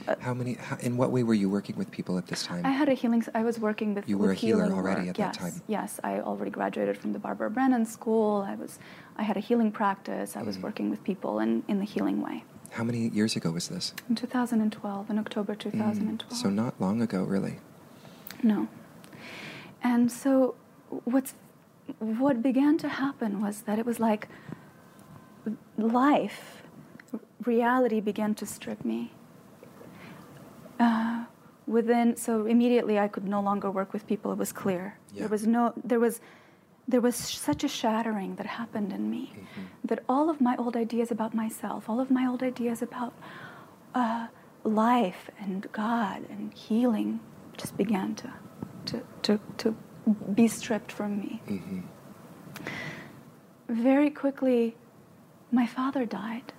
Uh, 0.07 0.15
How 0.19 0.33
many? 0.33 0.55
How, 0.55 0.75
in 0.77 0.97
what 0.97 1.11
way 1.11 1.23
were 1.23 1.33
you 1.33 1.49
working 1.49 1.77
with 1.77 1.89
people 1.89 2.17
at 2.17 2.27
this 2.27 2.43
time? 2.43 2.65
I 2.65 2.71
had 2.71 2.89
a 2.89 2.93
healing. 2.93 3.23
I 3.33 3.43
was 3.43 3.59
working 3.59 3.93
with. 3.93 4.09
You 4.09 4.17
were 4.17 4.29
with 4.29 4.37
a 4.37 4.39
healer 4.39 4.65
already 4.65 5.01
work. 5.01 5.09
at 5.09 5.15
that 5.15 5.35
yes, 5.35 5.37
time. 5.37 5.61
Yes, 5.67 5.99
I 6.03 6.19
already 6.19 6.51
graduated 6.51 6.97
from 6.97 7.13
the 7.13 7.19
Barbara 7.19 7.49
Brennan 7.49 7.85
School. 7.85 8.45
I 8.47 8.55
was. 8.55 8.79
I 9.17 9.23
had 9.23 9.37
a 9.37 9.39
healing 9.39 9.71
practice. 9.71 10.35
I 10.35 10.41
was 10.43 10.57
Mhm. 10.57 10.61
working 10.63 10.89
with 10.89 11.03
people 11.03 11.39
in, 11.39 11.63
in 11.67 11.79
the 11.79 11.85
healing 11.85 12.21
way. 12.21 12.43
How 12.71 12.83
many 12.83 13.09
years 13.09 13.35
ago 13.35 13.51
was 13.51 13.67
this? 13.69 13.93
In 14.09 14.15
2012, 14.15 15.09
in 15.09 15.19
October 15.19 15.53
Mm, 15.53 15.59
2012. 15.59 16.33
So 16.33 16.49
not 16.49 16.73
long 16.79 17.01
ago, 17.01 17.23
really. 17.23 17.59
No. 18.41 18.67
And 19.83 20.11
so 20.11 20.55
what's 21.05 21.33
what 21.99 22.41
began 22.41 22.77
to 22.77 22.87
happen 22.87 23.41
was 23.41 23.61
that 23.63 23.77
it 23.77 23.85
was 23.85 23.99
like 23.99 24.27
life, 25.77 26.63
reality 27.45 27.99
began 27.99 28.33
to 28.35 28.45
strip 28.45 28.83
me. 28.85 29.11
Uh, 30.79 31.25
within 31.67 32.15
so 32.15 32.45
immediately 32.45 32.97
I 32.99 33.07
could 33.07 33.27
no 33.27 33.41
longer 33.41 33.69
work 33.69 33.93
with 33.93 34.07
people. 34.07 34.31
It 34.31 34.37
was 34.39 34.51
clear. 34.51 34.97
Yeah. 35.13 35.21
There 35.21 35.29
was 35.29 35.45
no 35.47 35.73
there 35.83 35.99
was 35.99 36.19
there 36.87 37.01
was 37.01 37.15
such 37.15 37.63
a 37.63 37.67
shattering 37.67 38.35
that 38.35 38.45
happened 38.45 38.91
in 38.91 39.09
me 39.09 39.31
Mhm. 39.35 39.65
that 39.85 39.99
all 40.09 40.29
of 40.29 40.41
my 40.41 40.55
old 40.57 40.75
ideas 40.75 41.11
about 41.11 41.33
myself, 41.33 41.89
all 41.89 41.99
of 41.99 42.09
my 42.11 42.25
old 42.27 42.43
ideas 42.43 42.81
about 42.81 43.13
uh, 43.95 44.27
life 44.63 45.29
and 45.39 45.71
God 45.71 46.25
and 46.29 46.51
healing 46.53 47.19
just 47.57 47.77
began 47.77 48.15
to, 48.15 48.33
to, 48.85 49.01
to, 49.21 49.39
to 49.57 49.75
be 50.33 50.47
stripped 50.47 50.91
from 50.91 51.19
me. 51.19 51.41
hmm 51.47 51.79
Very 53.69 54.09
quickly, 54.09 54.75
my 55.51 55.65
father 55.65 56.05
died. 56.05 56.53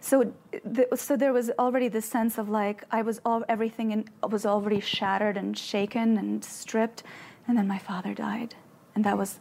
So, 0.00 0.32
th- 0.74 0.88
so 0.96 1.16
there 1.16 1.32
was 1.32 1.50
already 1.58 1.88
this 1.88 2.04
sense 2.06 2.36
of 2.38 2.48
like 2.48 2.84
I 2.90 3.02
was 3.02 3.20
all 3.24 3.44
everything 3.48 3.92
in, 3.92 4.08
was 4.28 4.44
already 4.44 4.80
shattered 4.80 5.36
and 5.36 5.56
shaken 5.56 6.18
and 6.18 6.44
stripped, 6.44 7.04
and 7.48 7.56
then 7.56 7.66
my 7.66 7.78
father 7.78 8.14
died, 8.14 8.54
and 8.94 9.04
that 9.04 9.16
was 9.18 9.40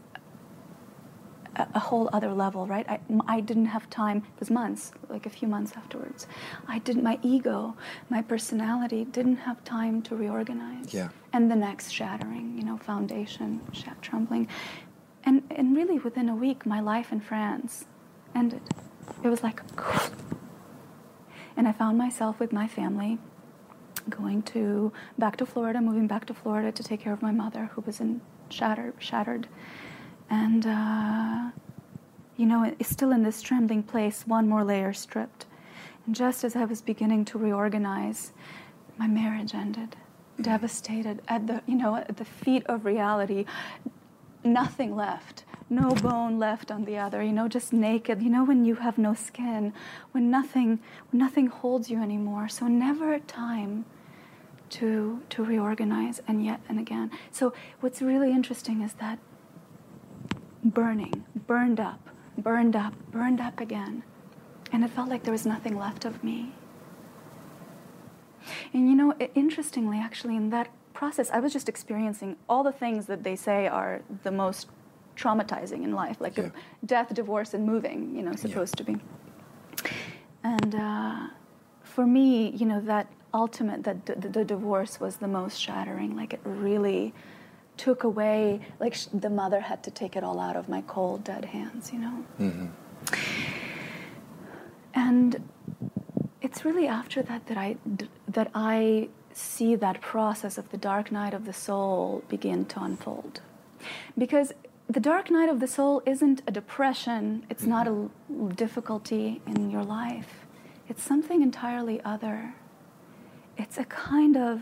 a, 1.57 1.67
a 1.75 1.79
whole 1.79 2.09
other 2.13 2.33
level, 2.33 2.65
right? 2.65 2.87
I, 2.89 2.99
I 3.27 3.41
didn't 3.41 3.65
have 3.65 3.89
time. 3.89 4.17
It 4.17 4.39
was 4.39 4.49
months, 4.49 4.91
like 5.09 5.25
a 5.25 5.29
few 5.29 5.47
months 5.47 5.73
afterwards. 5.75 6.25
I 6.67 6.79
did 6.79 7.01
my 7.03 7.19
ego, 7.21 7.75
my 8.09 8.21
personality 8.21 9.05
didn't 9.05 9.37
have 9.37 9.63
time 9.63 10.01
to 10.03 10.15
reorganize. 10.15 10.93
Yeah. 10.93 11.09
And 11.33 11.51
the 11.51 11.55
next 11.55 11.91
shattering, 11.91 12.55
you 12.57 12.63
know, 12.63 12.77
foundation, 12.77 13.61
shat- 13.73 14.01
trembling, 14.01 14.47
and 15.25 15.43
and 15.51 15.75
really 15.75 15.99
within 15.99 16.29
a 16.29 16.35
week, 16.35 16.65
my 16.65 16.79
life 16.79 17.11
in 17.11 17.19
France 17.19 17.85
ended. 18.33 18.61
It 19.23 19.29
was 19.29 19.43
like, 19.43 19.61
and 21.57 21.67
I 21.67 21.71
found 21.73 21.97
myself 21.97 22.39
with 22.39 22.53
my 22.53 22.67
family 22.67 23.17
going 24.09 24.41
to 24.43 24.91
back 25.17 25.37
to 25.37 25.45
Florida, 25.45 25.81
moving 25.81 26.07
back 26.07 26.25
to 26.25 26.33
Florida 26.33 26.71
to 26.71 26.83
take 26.83 26.99
care 26.99 27.13
of 27.13 27.21
my 27.21 27.31
mother, 27.31 27.69
who 27.73 27.81
was 27.81 27.99
in 27.99 28.21
shattered, 28.49 28.93
shattered, 28.99 29.47
and 30.29 30.65
uh, 30.65 31.51
you 32.35 32.45
know, 32.45 32.63
it's 32.79 32.89
still 32.89 33.11
in 33.11 33.23
this 33.23 33.41
trembling 33.41 33.83
place. 33.83 34.25
One 34.27 34.47
more 34.47 34.63
layer 34.63 34.93
stripped, 34.93 35.45
and 36.05 36.15
just 36.15 36.43
as 36.43 36.55
I 36.55 36.65
was 36.65 36.81
beginning 36.81 37.25
to 37.25 37.37
reorganize, 37.37 38.31
my 38.97 39.07
marriage 39.07 39.53
ended, 39.53 39.95
devastated 40.39 41.21
at 41.27 41.47
the 41.47 41.61
you 41.65 41.75
know 41.75 41.95
at 41.95 42.17
the 42.17 42.25
feet 42.25 42.65
of 42.67 42.85
reality. 42.85 43.45
Nothing 44.43 44.95
left, 44.95 45.43
no 45.69 45.93
bone 45.95 46.39
left 46.39 46.71
on 46.71 46.85
the 46.85 46.97
other. 46.97 47.21
You 47.21 47.33
know, 47.33 47.47
just 47.47 47.73
naked. 47.73 48.21
You 48.21 48.29
know, 48.29 48.43
when 48.43 48.65
you 48.65 48.75
have 48.75 48.97
no 48.97 49.13
skin, 49.13 49.73
when 50.11 50.29
nothing, 50.29 50.79
when 51.11 51.19
nothing 51.19 51.47
holds 51.47 51.89
you 51.89 52.01
anymore. 52.01 52.47
So 52.47 52.67
never 52.67 53.13
a 53.13 53.19
time 53.19 53.85
to 54.71 55.21
to 55.29 55.43
reorganize 55.43 56.21
and 56.27 56.43
yet 56.45 56.61
and 56.69 56.79
again. 56.79 57.11
So 57.31 57.53
what's 57.79 58.01
really 58.01 58.31
interesting 58.31 58.81
is 58.81 58.93
that 58.93 59.19
burning, 60.63 61.25
burned 61.47 61.79
up, 61.79 62.09
burned 62.37 62.75
up, 62.75 62.93
burned 63.11 63.39
up 63.41 63.59
again. 63.59 64.03
And 64.71 64.83
it 64.83 64.89
felt 64.91 65.09
like 65.09 65.23
there 65.23 65.31
was 65.31 65.45
nothing 65.45 65.77
left 65.77 66.03
of 66.05 66.23
me. 66.23 66.53
And 68.73 68.89
you 68.89 68.95
know, 68.95 69.13
i- 69.19 69.29
interestingly, 69.35 69.97
actually, 69.97 70.35
in 70.35 70.49
that 70.49 70.69
process, 70.93 71.29
I 71.31 71.39
was 71.39 71.53
just 71.53 71.69
experiencing 71.69 72.35
all 72.49 72.63
the 72.63 72.71
things 72.71 73.05
that 73.05 73.23
they 73.23 73.35
say 73.35 73.67
are 73.67 74.01
the 74.23 74.31
most 74.31 74.67
traumatizing 75.15 75.83
in 75.83 75.93
life, 75.93 76.19
like 76.19 76.37
Yeah. 76.37 76.49
death, 76.85 77.13
divorce, 77.13 77.53
and 77.53 77.65
moving, 77.65 78.15
you 78.15 78.23
know, 78.23 78.33
supposed 78.35 78.75
to 78.77 78.83
be. 78.83 78.97
And 80.43 80.75
uh, 80.75 81.27
for 81.83 82.05
me, 82.05 82.49
you 82.51 82.65
know, 82.65 82.79
that 82.81 83.07
ultimate, 83.43 83.79
that 83.87 83.97
d- 84.07 84.13
the, 84.23 84.29
the 84.39 84.45
divorce 84.55 84.93
was 84.99 85.13
the 85.17 85.31
most 85.39 85.57
shattering. 85.65 86.11
Like 86.21 86.31
it 86.37 86.41
really 86.43 87.13
took 87.85 87.99
away, 88.11 88.39
like 88.83 88.93
sh- 88.95 89.07
the 89.25 89.29
mother 89.41 89.59
had 89.69 89.79
to 89.87 89.91
take 90.01 90.13
it 90.17 90.23
all 90.27 90.39
out 90.47 90.55
of 90.61 90.65
my 90.75 90.81
cold, 90.95 91.23
dead 91.23 91.45
hands, 91.55 91.83
you 91.93 91.99
know. 92.05 92.17
hmm 92.41 92.65
And 94.93 95.31
it's 96.41 96.59
really 96.65 96.87
after 96.87 97.21
that 97.29 97.41
that 97.49 97.57
I 97.57 97.69
d- 98.01 98.09
that 98.37 98.49
I 98.55 99.09
see 99.33 99.75
that 99.75 99.97
process 100.01 100.57
of 100.57 100.65
the 100.73 100.77
dark 100.91 101.11
night 101.11 101.33
of 101.39 101.43
the 101.49 101.53
soul 101.53 102.23
begin 102.35 102.59
to 102.73 102.77
unfold, 102.87 103.33
because 104.17 104.49
the 104.97 104.99
dark 105.11 105.25
night 105.37 105.49
of 105.53 105.59
the 105.59 105.67
soul 105.77 106.01
isn't 106.13 106.41
a 106.47 106.51
depression. 106.51 107.45
It's 107.51 107.65
not 107.75 107.85
a 107.87 107.91
l- 107.91 108.11
difficulty 108.63 109.41
in 109.45 109.69
your 109.69 109.83
life. 110.01 110.31
It's 110.89 111.03
something 111.11 111.39
entirely 111.49 111.97
other. 112.13 112.37
It's 113.57 113.77
a 113.77 113.85
kind 113.85 114.37
of 114.37 114.61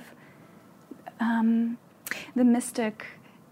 um, 1.20 1.78
the 2.36 2.44
mystic 2.44 3.06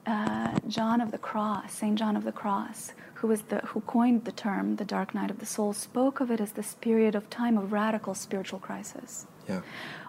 uh, 0.05 0.57
John 0.67 1.01
of 1.01 1.11
the 1.11 1.17
Cross, 1.17 1.73
Saint 1.73 1.97
John 1.97 2.15
of 2.15 2.23
the 2.23 2.31
Cross, 2.31 2.93
who 3.15 3.27
was 3.27 3.43
the 3.43 3.59
who 3.59 3.81
coined 3.81 4.25
the 4.25 4.31
term 4.31 4.75
the 4.77 4.85
dark 4.85 5.13
night 5.15 5.31
of 5.31 5.39
the 5.39 5.45
soul, 5.45 5.73
spoke 5.73 6.19
of 6.19 6.29
it 6.31 6.39
as 6.41 6.53
this 6.53 6.75
period 6.75 7.15
of 7.15 7.29
time 7.29 7.57
of 7.57 7.71
radical 7.71 8.13
spiritual 8.13 8.59
crisis, 8.59 9.27
Yeah. 9.47 9.61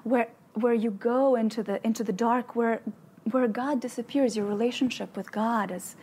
where 0.02 0.28
where 0.54 0.74
you 0.74 0.90
go 0.90 1.34
into 1.36 1.62
the 1.62 1.84
into 1.86 2.02
the 2.04 2.12
dark, 2.12 2.54
where 2.56 2.80
where 3.30 3.48
God 3.48 3.80
disappears, 3.80 4.36
your 4.36 4.46
relationship 4.46 5.16
with 5.16 5.30
God 5.32 5.70
is 5.70 5.96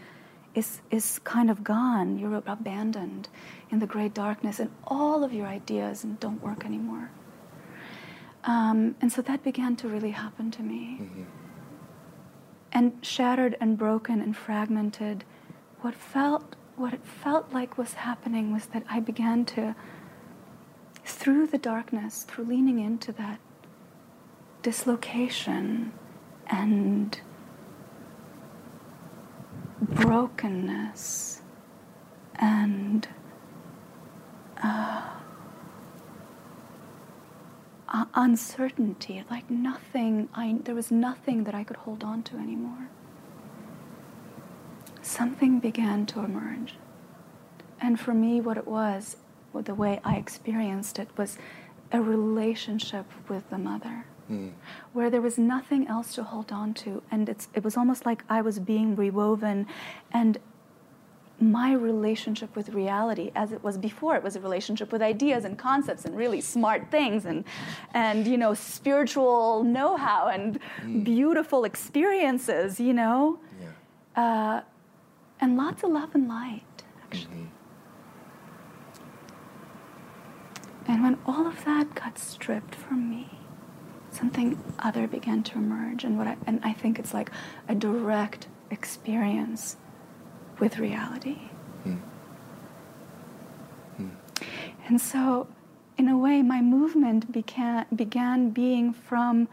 is 0.55 0.81
is 0.89 1.19
kind 1.19 1.49
of 1.51 1.63
gone. 1.63 2.17
You're 2.17 2.41
abandoned 2.45 3.27
in 3.69 3.79
the 3.79 3.87
great 3.87 4.13
darkness, 4.13 4.59
and 4.59 4.71
all 4.85 5.23
of 5.23 5.33
your 5.33 5.47
ideas 5.47 6.05
don't 6.19 6.41
work 6.41 6.65
anymore. 6.65 7.11
Um, 8.43 8.95
and 9.01 9.11
so 9.11 9.21
that 9.21 9.43
began 9.43 9.75
to 9.77 9.87
really 9.87 10.11
happen 10.11 10.51
to 10.51 10.63
me. 10.63 10.95
Hmm 10.97 11.23
and 12.71 12.93
shattered 13.01 13.57
and 13.59 13.77
broken 13.77 14.21
and 14.21 14.35
fragmented 14.35 15.23
what 15.81 15.93
felt 15.93 16.55
what 16.75 16.93
it 16.93 17.05
felt 17.05 17.51
like 17.51 17.77
was 17.77 17.93
happening 17.93 18.51
was 18.53 18.67
that 18.67 18.83
i 18.89 18.99
began 18.99 19.43
to 19.45 19.75
through 21.05 21.45
the 21.47 21.57
darkness 21.57 22.23
through 22.23 22.45
leaning 22.45 22.79
into 22.79 23.11
that 23.11 23.39
dislocation 24.61 25.91
and 26.47 27.19
brokenness 29.81 31.41
and 32.35 33.07
uh, 34.63 35.01
uncertainty, 38.13 39.23
like 39.29 39.49
nothing, 39.49 40.29
I, 40.33 40.57
there 40.63 40.75
was 40.75 40.91
nothing 40.91 41.43
that 41.45 41.55
I 41.55 41.63
could 41.63 41.77
hold 41.77 42.03
on 42.03 42.23
to 42.23 42.37
anymore. 42.37 42.89
Something 45.01 45.59
began 45.59 46.05
to 46.07 46.19
emerge. 46.21 46.75
and 47.81 47.99
for 47.99 48.13
me, 48.13 48.39
what 48.41 48.57
it 48.57 48.67
was, 48.67 49.17
the 49.53 49.75
way 49.75 49.99
I 50.03 50.15
experienced 50.15 50.99
it, 50.99 51.09
was 51.17 51.37
a 51.91 52.01
relationship 52.01 53.05
with 53.27 53.49
the 53.49 53.57
mother. 53.57 54.05
Mm. 54.29 54.51
Where 54.93 55.09
there 55.09 55.21
was 55.21 55.37
nothing 55.37 55.87
else 55.87 56.13
to 56.15 56.23
hold 56.23 56.51
on 56.51 56.73
to, 56.75 57.01
and 57.11 57.27
it's, 57.27 57.47
it 57.53 57.63
was 57.63 57.75
almost 57.75 58.05
like 58.05 58.23
I 58.29 58.41
was 58.41 58.59
being 58.59 58.95
rewoven, 58.95 59.67
and 60.13 60.37
my 61.41 61.73
relationship 61.73 62.55
with 62.55 62.69
reality 62.69 63.31
as 63.35 63.51
it 63.51 63.63
was 63.63 63.77
before 63.77 64.15
it 64.15 64.23
was 64.23 64.35
a 64.35 64.39
relationship 64.39 64.91
with 64.91 65.01
ideas 65.01 65.43
and 65.43 65.57
concepts 65.57 66.05
and 66.05 66.15
really 66.15 66.39
smart 66.39 66.91
things 66.91 67.25
and 67.25 67.43
and 67.93 68.27
you 68.27 68.37
know 68.37 68.53
spiritual 68.53 69.63
know-how 69.63 70.27
and 70.27 70.59
mm. 70.81 71.03
beautiful 71.03 71.63
experiences 71.65 72.79
you 72.79 72.93
know 72.93 73.39
yeah. 73.59 74.23
uh, 74.23 74.61
and 75.39 75.57
lots 75.57 75.83
of 75.83 75.89
love 75.89 76.13
and 76.13 76.27
light 76.27 76.83
actually 77.03 77.25
mm-hmm. 77.25 77.45
and 80.91 81.03
when 81.03 81.17
all 81.25 81.47
of 81.47 81.65
that 81.65 81.93
got 81.95 82.19
stripped 82.19 82.75
from 82.75 83.09
me 83.09 83.27
something 84.11 84.61
other 84.79 85.07
began 85.07 85.41
to 85.41 85.57
emerge 85.57 86.03
and 86.03 86.17
what 86.17 86.27
I, 86.27 86.37
and 86.45 86.59
I 86.63 86.73
think 86.73 86.99
it's 86.99 87.13
like 87.13 87.31
a 87.67 87.73
direct 87.73 88.47
experience 88.69 89.77
with 90.61 90.77
reality. 90.77 91.39
Mm. 91.85 91.99
Mm. 93.99 94.11
And 94.87 95.01
so, 95.01 95.47
in 95.97 96.07
a 96.07 96.17
way, 96.17 96.41
my 96.41 96.61
movement 96.61 97.31
began, 97.31 97.87
began 97.93 98.51
being 98.51 98.93
from 98.93 99.49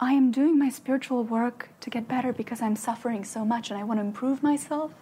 I 0.00 0.12
am 0.12 0.30
doing 0.30 0.58
my 0.58 0.68
spiritual 0.68 1.24
work 1.24 1.70
to 1.80 1.90
get 1.90 2.06
better 2.06 2.32
because 2.32 2.62
I'm 2.62 2.76
suffering 2.76 3.24
so 3.24 3.44
much 3.44 3.70
and 3.70 3.80
I 3.80 3.82
want 3.82 3.98
to 3.98 4.04
improve 4.04 4.44
myself. 4.44 4.92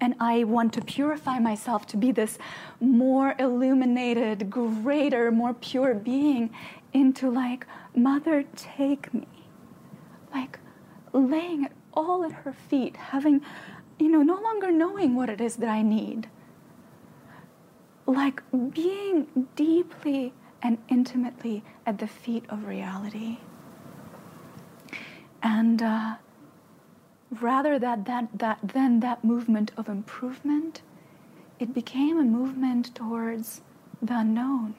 And 0.00 0.14
I 0.18 0.44
want 0.44 0.72
to 0.74 0.80
purify 0.80 1.38
myself 1.38 1.86
to 1.88 1.96
be 1.96 2.10
this 2.10 2.38
more 2.80 3.34
illuminated, 3.38 4.50
greater, 4.50 5.30
more 5.30 5.54
pure 5.54 5.94
being 5.94 6.50
into 6.92 7.30
like, 7.30 7.66
Mother, 7.94 8.44
take 8.56 9.12
me. 9.12 9.26
Like 10.32 10.58
laying 11.12 11.64
it 11.64 11.72
all 11.94 12.24
at 12.24 12.32
her 12.32 12.52
feet, 12.52 12.96
having 12.96 13.40
you 13.98 14.08
know, 14.08 14.22
no 14.22 14.40
longer 14.40 14.70
knowing 14.70 15.14
what 15.14 15.28
it 15.28 15.40
is 15.40 15.56
that 15.56 15.68
I 15.68 15.82
need. 15.82 16.28
Like 18.06 18.42
being 18.72 19.26
deeply 19.54 20.32
and 20.62 20.78
intimately 20.88 21.62
at 21.86 21.98
the 21.98 22.06
feet 22.06 22.44
of 22.48 22.66
reality. 22.66 23.38
And 25.42 25.82
uh, 25.82 26.16
rather 27.30 27.78
that, 27.78 28.06
that, 28.06 28.28
that, 28.38 28.58
than 28.62 29.00
that 29.00 29.24
movement 29.24 29.72
of 29.76 29.88
improvement, 29.88 30.82
it 31.58 31.74
became 31.74 32.18
a 32.18 32.24
movement 32.24 32.94
towards 32.94 33.60
the 34.00 34.18
unknown. 34.18 34.74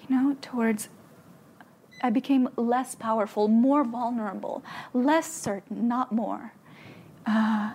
You 0.00 0.16
know, 0.16 0.36
towards 0.40 0.88
I 2.00 2.10
became 2.10 2.48
less 2.56 2.94
powerful, 2.94 3.48
more 3.48 3.84
vulnerable, 3.84 4.62
less 4.92 5.30
certain, 5.30 5.88
not 5.88 6.12
more. 6.12 6.52
Uh, 7.26 7.72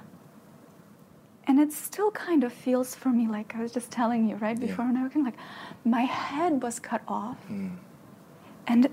and 1.47 1.59
it 1.59 1.71
still 1.73 2.11
kind 2.11 2.43
of 2.43 2.53
feels 2.53 2.95
for 2.95 3.09
me 3.09 3.27
like 3.27 3.55
I 3.55 3.61
was 3.61 3.71
just 3.71 3.91
telling 3.91 4.29
you 4.29 4.35
right 4.37 4.59
before 4.59 4.85
yeah. 4.85 5.03
when 5.03 5.11
I 5.15 5.19
like 5.23 5.37
my 5.83 6.01
head 6.01 6.61
was 6.63 6.79
cut 6.79 7.01
off, 7.07 7.37
mm. 7.49 7.75
and 8.67 8.89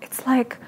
it's 0.00 0.26
like 0.26 0.58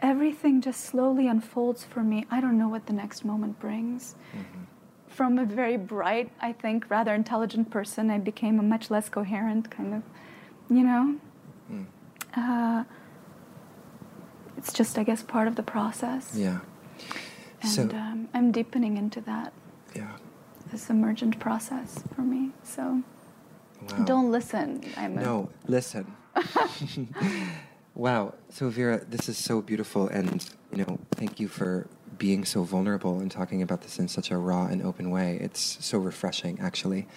everything 0.00 0.60
just 0.60 0.80
slowly 0.80 1.28
unfolds 1.28 1.84
for 1.84 2.02
me. 2.02 2.26
I 2.30 2.40
don't 2.40 2.58
know 2.58 2.68
what 2.68 2.86
the 2.86 2.92
next 2.92 3.24
moment 3.24 3.60
brings. 3.60 4.14
Mm-hmm. 4.32 4.62
From 5.08 5.38
a 5.38 5.44
very 5.44 5.76
bright, 5.76 6.30
I 6.40 6.52
think, 6.52 6.88
rather 6.88 7.14
intelligent 7.14 7.70
person, 7.70 8.10
I 8.10 8.18
became 8.18 8.58
a 8.58 8.62
much 8.62 8.90
less 8.90 9.08
coherent 9.08 9.70
kind 9.70 9.94
of, 9.94 10.02
you 10.70 10.84
know. 10.84 11.16
Mm. 11.70 11.86
Uh, 12.34 12.84
it's 14.56 14.72
just, 14.72 14.98
I 14.98 15.02
guess, 15.02 15.22
part 15.22 15.48
of 15.48 15.56
the 15.56 15.62
process. 15.62 16.32
Yeah. 16.34 16.60
And 17.62 17.70
so, 17.70 17.82
um, 17.96 18.28
I'm 18.34 18.52
deepening 18.52 18.96
into 18.96 19.20
that. 19.22 19.52
Yeah. 19.94 20.16
This 20.70 20.90
emergent 20.90 21.38
process 21.38 22.02
for 22.14 22.22
me. 22.22 22.50
So 22.62 23.02
wow. 23.82 24.04
don't 24.04 24.30
listen. 24.30 24.84
I'm 24.96 25.16
no, 25.16 25.50
a... 25.66 25.70
listen. 25.70 26.14
wow. 27.94 28.34
So 28.50 28.68
Vera, 28.68 29.04
this 29.04 29.28
is 29.28 29.36
so 29.36 29.60
beautiful, 29.60 30.08
and 30.08 30.48
you 30.72 30.84
know, 30.84 30.98
thank 31.12 31.40
you 31.40 31.48
for 31.48 31.88
being 32.20 32.44
so 32.44 32.62
vulnerable 32.62 33.18
and 33.18 33.30
talking 33.30 33.62
about 33.62 33.80
this 33.80 33.98
in 33.98 34.06
such 34.06 34.30
a 34.30 34.36
raw 34.36 34.66
and 34.66 34.82
open 34.82 35.10
way. 35.10 35.38
It's 35.40 35.78
so 35.84 35.98
refreshing, 35.98 36.60
actually. 36.60 37.08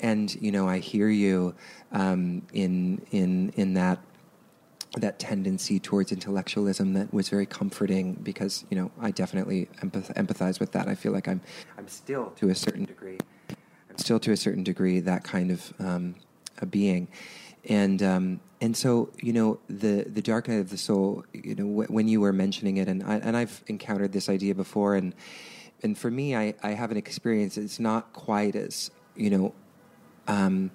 And 0.00 0.34
you 0.42 0.50
know, 0.50 0.68
I 0.68 0.78
hear 0.78 1.08
you 1.08 1.54
um, 1.92 2.42
in 2.52 3.06
in 3.12 3.52
in 3.56 3.74
that 3.74 4.00
that 4.96 5.18
tendency 5.18 5.78
towards 5.78 6.10
intellectualism 6.10 6.94
that 6.94 7.12
was 7.12 7.28
very 7.28 7.46
comforting 7.46 8.14
because 8.14 8.64
you 8.70 8.76
know 8.76 8.90
I 9.00 9.10
definitely 9.10 9.68
empath- 9.82 10.14
empathize 10.14 10.58
with 10.60 10.72
that. 10.72 10.88
I 10.88 10.94
feel 10.94 11.12
like 11.12 11.28
I'm 11.28 11.40
I'm 11.78 11.88
still 11.88 12.30
to 12.36 12.48
a 12.48 12.54
certain 12.54 12.84
degree 12.84 13.18
I'm 13.96 14.04
still 14.04 14.20
to 14.20 14.32
a 14.32 14.36
certain 14.36 14.62
degree 14.62 15.00
that 15.00 15.24
kind 15.24 15.50
of 15.50 15.72
um, 15.78 16.16
a 16.60 16.66
being, 16.66 17.08
and 17.66 18.02
um, 18.02 18.40
and 18.60 18.76
so 18.76 19.08
you 19.22 19.32
know 19.32 19.58
the 19.68 20.04
the 20.06 20.20
dark 20.20 20.48
night 20.48 20.60
of 20.60 20.68
the 20.68 20.76
soul. 20.76 21.24
You 21.32 21.54
know 21.54 21.66
when 21.66 22.06
you 22.06 22.20
were 22.20 22.32
mentioning 22.32 22.76
it, 22.76 22.88
and 22.88 23.02
I, 23.02 23.16
and 23.16 23.34
I've 23.34 23.64
encountered 23.68 24.12
this 24.12 24.28
idea 24.28 24.54
before, 24.54 24.96
and 24.96 25.14
and 25.82 25.96
for 25.96 26.10
me, 26.10 26.36
I 26.36 26.52
I 26.62 26.72
have 26.72 26.90
an 26.90 26.98
experience. 26.98 27.56
It's 27.56 27.80
not 27.80 28.12
quite 28.12 28.54
as 28.54 28.90
you 29.14 29.30
know. 29.30 29.54
Um, 30.28 30.72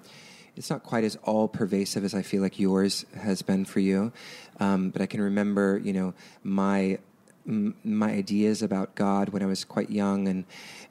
it's 0.56 0.70
not 0.70 0.82
quite 0.82 1.04
as 1.04 1.16
all 1.22 1.48
pervasive 1.48 2.04
as 2.04 2.14
I 2.14 2.22
feel 2.22 2.42
like 2.42 2.58
yours 2.58 3.04
has 3.16 3.42
been 3.42 3.64
for 3.64 3.80
you. 3.80 4.12
Um, 4.60 4.90
but 4.90 5.00
I 5.02 5.06
can 5.06 5.20
remember, 5.20 5.80
you 5.82 5.92
know, 5.92 6.14
my 6.42 6.98
m- 7.46 7.74
my 7.84 8.10
ideas 8.10 8.62
about 8.62 8.94
God 8.94 9.30
when 9.30 9.42
I 9.42 9.46
was 9.46 9.64
quite 9.64 9.90
young, 9.90 10.28
and 10.28 10.44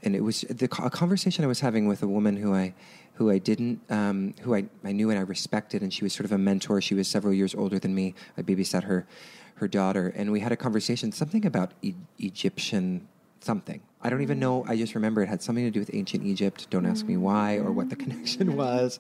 and 0.04 0.15
it 0.15 0.21
was 0.21 0.41
the 0.41 0.65
a 0.84 0.89
conversation 0.89 1.43
I 1.43 1.47
was 1.47 1.60
having 1.60 1.88
with 1.88 2.02
a 2.02 2.08
woman 2.08 2.38
who 2.38 2.54
I 2.54 2.74
who 3.15 3.30
I 3.30 3.38
didn't 3.38 3.82
um, 3.89 4.34
who 4.41 4.56
I, 4.56 4.65
I 4.84 4.91
knew 4.91 5.10
and 5.10 5.19
I 5.19 5.24
respected, 5.24 5.82
and 5.82 5.93
she 5.93 6.04
was 6.04 6.13
sort 6.13 6.26
of 6.26 6.32
a 6.32 6.38
mentor. 6.38 6.82
She 6.82 6.95
was 6.95 7.08
several 7.08 7.34
years 7.34 7.54
older 7.54 7.80
than 7.80 7.93
me. 7.93 8.15
I 8.38 8.41
babysat 8.41 8.84
her 8.84 9.06
her 9.56 9.67
daughter, 9.67 10.12
and 10.15 10.32
we 10.32 10.39
had 10.39 10.52
a 10.52 10.58
conversation, 10.58 11.12
something 11.12 11.45
about 11.45 11.74
e- 11.84 11.93
Egyptian 12.17 13.08
something. 13.43 13.82
I 14.04 14.10
don't 14.10 14.21
even 14.21 14.38
mm. 14.38 14.41
know. 14.41 14.65
I 14.67 14.75
just 14.75 14.95
remember 14.95 15.21
it 15.21 15.27
had 15.27 15.41
something 15.41 15.63
to 15.63 15.71
do 15.71 15.80
with 15.80 15.93
ancient 15.93 16.25
Egypt. 16.25 16.69
Don't 16.69 16.86
ask 16.86 17.06
me 17.06 17.15
mm. 17.15 17.19
why 17.19 17.58
or 17.58 17.71
what 17.71 17.89
the 17.89 17.95
connection 18.04 18.56
was. 18.58 18.99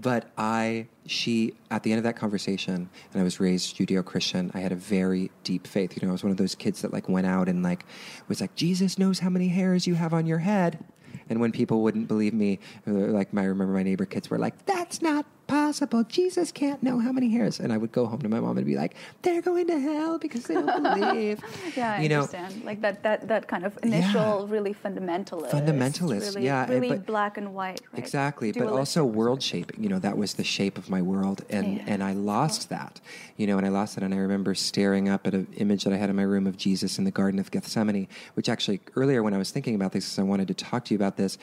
But 0.00 0.30
I, 0.38 0.86
she, 1.06 1.54
at 1.70 1.82
the 1.82 1.92
end 1.92 1.98
of 1.98 2.04
that 2.04 2.16
conversation, 2.16 2.88
and 3.12 3.20
I 3.20 3.24
was 3.24 3.40
raised 3.40 3.76
Judeo 3.76 4.04
Christian, 4.04 4.50
I 4.54 4.60
had 4.60 4.72
a 4.72 4.76
very 4.76 5.30
deep 5.44 5.66
faith. 5.66 5.96
You 5.96 6.06
know, 6.06 6.12
I 6.12 6.12
was 6.12 6.22
one 6.22 6.30
of 6.30 6.36
those 6.36 6.54
kids 6.54 6.82
that 6.82 6.92
like 6.92 7.08
went 7.08 7.26
out 7.26 7.48
and 7.48 7.62
like 7.62 7.84
was 8.28 8.40
like, 8.40 8.54
Jesus 8.54 8.98
knows 8.98 9.18
how 9.18 9.30
many 9.30 9.48
hairs 9.48 9.86
you 9.86 9.94
have 9.94 10.14
on 10.14 10.26
your 10.26 10.38
head. 10.38 10.84
And 11.28 11.40
when 11.40 11.52
people 11.52 11.82
wouldn't 11.82 12.08
believe 12.08 12.32
me, 12.32 12.58
uh, 12.86 12.92
like 12.92 13.28
I 13.34 13.44
remember 13.44 13.74
my 13.74 13.82
neighbor 13.82 14.06
kids 14.06 14.30
were 14.30 14.38
like, 14.38 14.64
"That's 14.64 15.02
not 15.02 15.26
possible. 15.48 16.04
Jesus 16.04 16.52
can't 16.52 16.82
know 16.82 17.00
how 17.00 17.10
many 17.10 17.30
hairs." 17.30 17.58
And 17.58 17.72
I 17.72 17.76
would 17.76 17.90
go 17.90 18.06
home 18.06 18.20
to 18.22 18.28
my 18.28 18.38
mom 18.38 18.56
and 18.56 18.66
be 18.66 18.76
like, 18.76 18.94
"They're 19.22 19.42
going 19.42 19.66
to 19.66 19.80
hell 19.80 20.18
because 20.18 20.44
they 20.44 20.54
don't 20.54 20.82
believe." 21.00 21.40
yeah, 21.76 21.94
I 21.94 22.02
you 22.02 22.14
understand. 22.14 22.60
Know, 22.60 22.66
like 22.66 22.80
that, 22.82 23.02
that, 23.02 23.26
that 23.28 23.48
kind 23.48 23.64
of 23.64 23.76
initial, 23.82 24.46
yeah. 24.46 24.54
really 24.54 24.74
fundamentalist, 24.74 25.50
fundamentalist, 25.50 26.34
really, 26.34 26.44
yeah, 26.44 26.68
really 26.68 26.90
but, 26.90 27.06
black 27.06 27.36
and 27.36 27.54
white, 27.54 27.80
right? 27.92 27.98
exactly. 27.98 28.52
Dualistic 28.52 28.74
but 28.74 28.78
also 28.78 29.04
world 29.04 29.42
shaping. 29.42 29.82
You 29.82 29.88
know, 29.88 29.98
that 29.98 30.16
was 30.16 30.34
the 30.34 30.44
shape 30.44 30.78
of 30.78 30.88
my 30.88 31.02
world, 31.02 31.44
and 31.50 31.78
yeah. 31.78 31.84
and 31.86 32.02
I 32.02 32.12
lost 32.12 32.68
that. 32.68 33.00
You 33.36 33.46
know, 33.46 33.56
and 33.56 33.66
I 33.66 33.70
lost 33.70 33.96
it, 33.96 34.02
and 34.02 34.14
I 34.14 34.18
remember 34.18 34.54
staring 34.54 35.08
up 35.08 35.26
at 35.26 35.34
an 35.34 35.48
image 35.56 35.84
that 35.84 35.92
I 35.92 35.96
had 35.96 36.10
in 36.10 36.16
my 36.16 36.22
room 36.22 36.46
of 36.46 36.56
Jesus 36.56 36.98
in 36.98 37.04
the 37.04 37.10
Garden 37.10 37.40
of 37.40 37.50
Gethsemane, 37.50 38.08
which 38.34 38.48
actually 38.48 38.80
earlier 38.94 39.22
when 39.22 39.34
I 39.34 39.38
was 39.38 39.50
thinking 39.50 39.74
about 39.74 39.92
this, 39.92 40.04
because 40.04 40.18
I 40.18 40.22
wanted 40.22 40.48
to 40.48 40.54
talk 40.54 40.84
to 40.86 40.94
you 40.94 40.98
about 40.98 41.16
this 41.16 41.38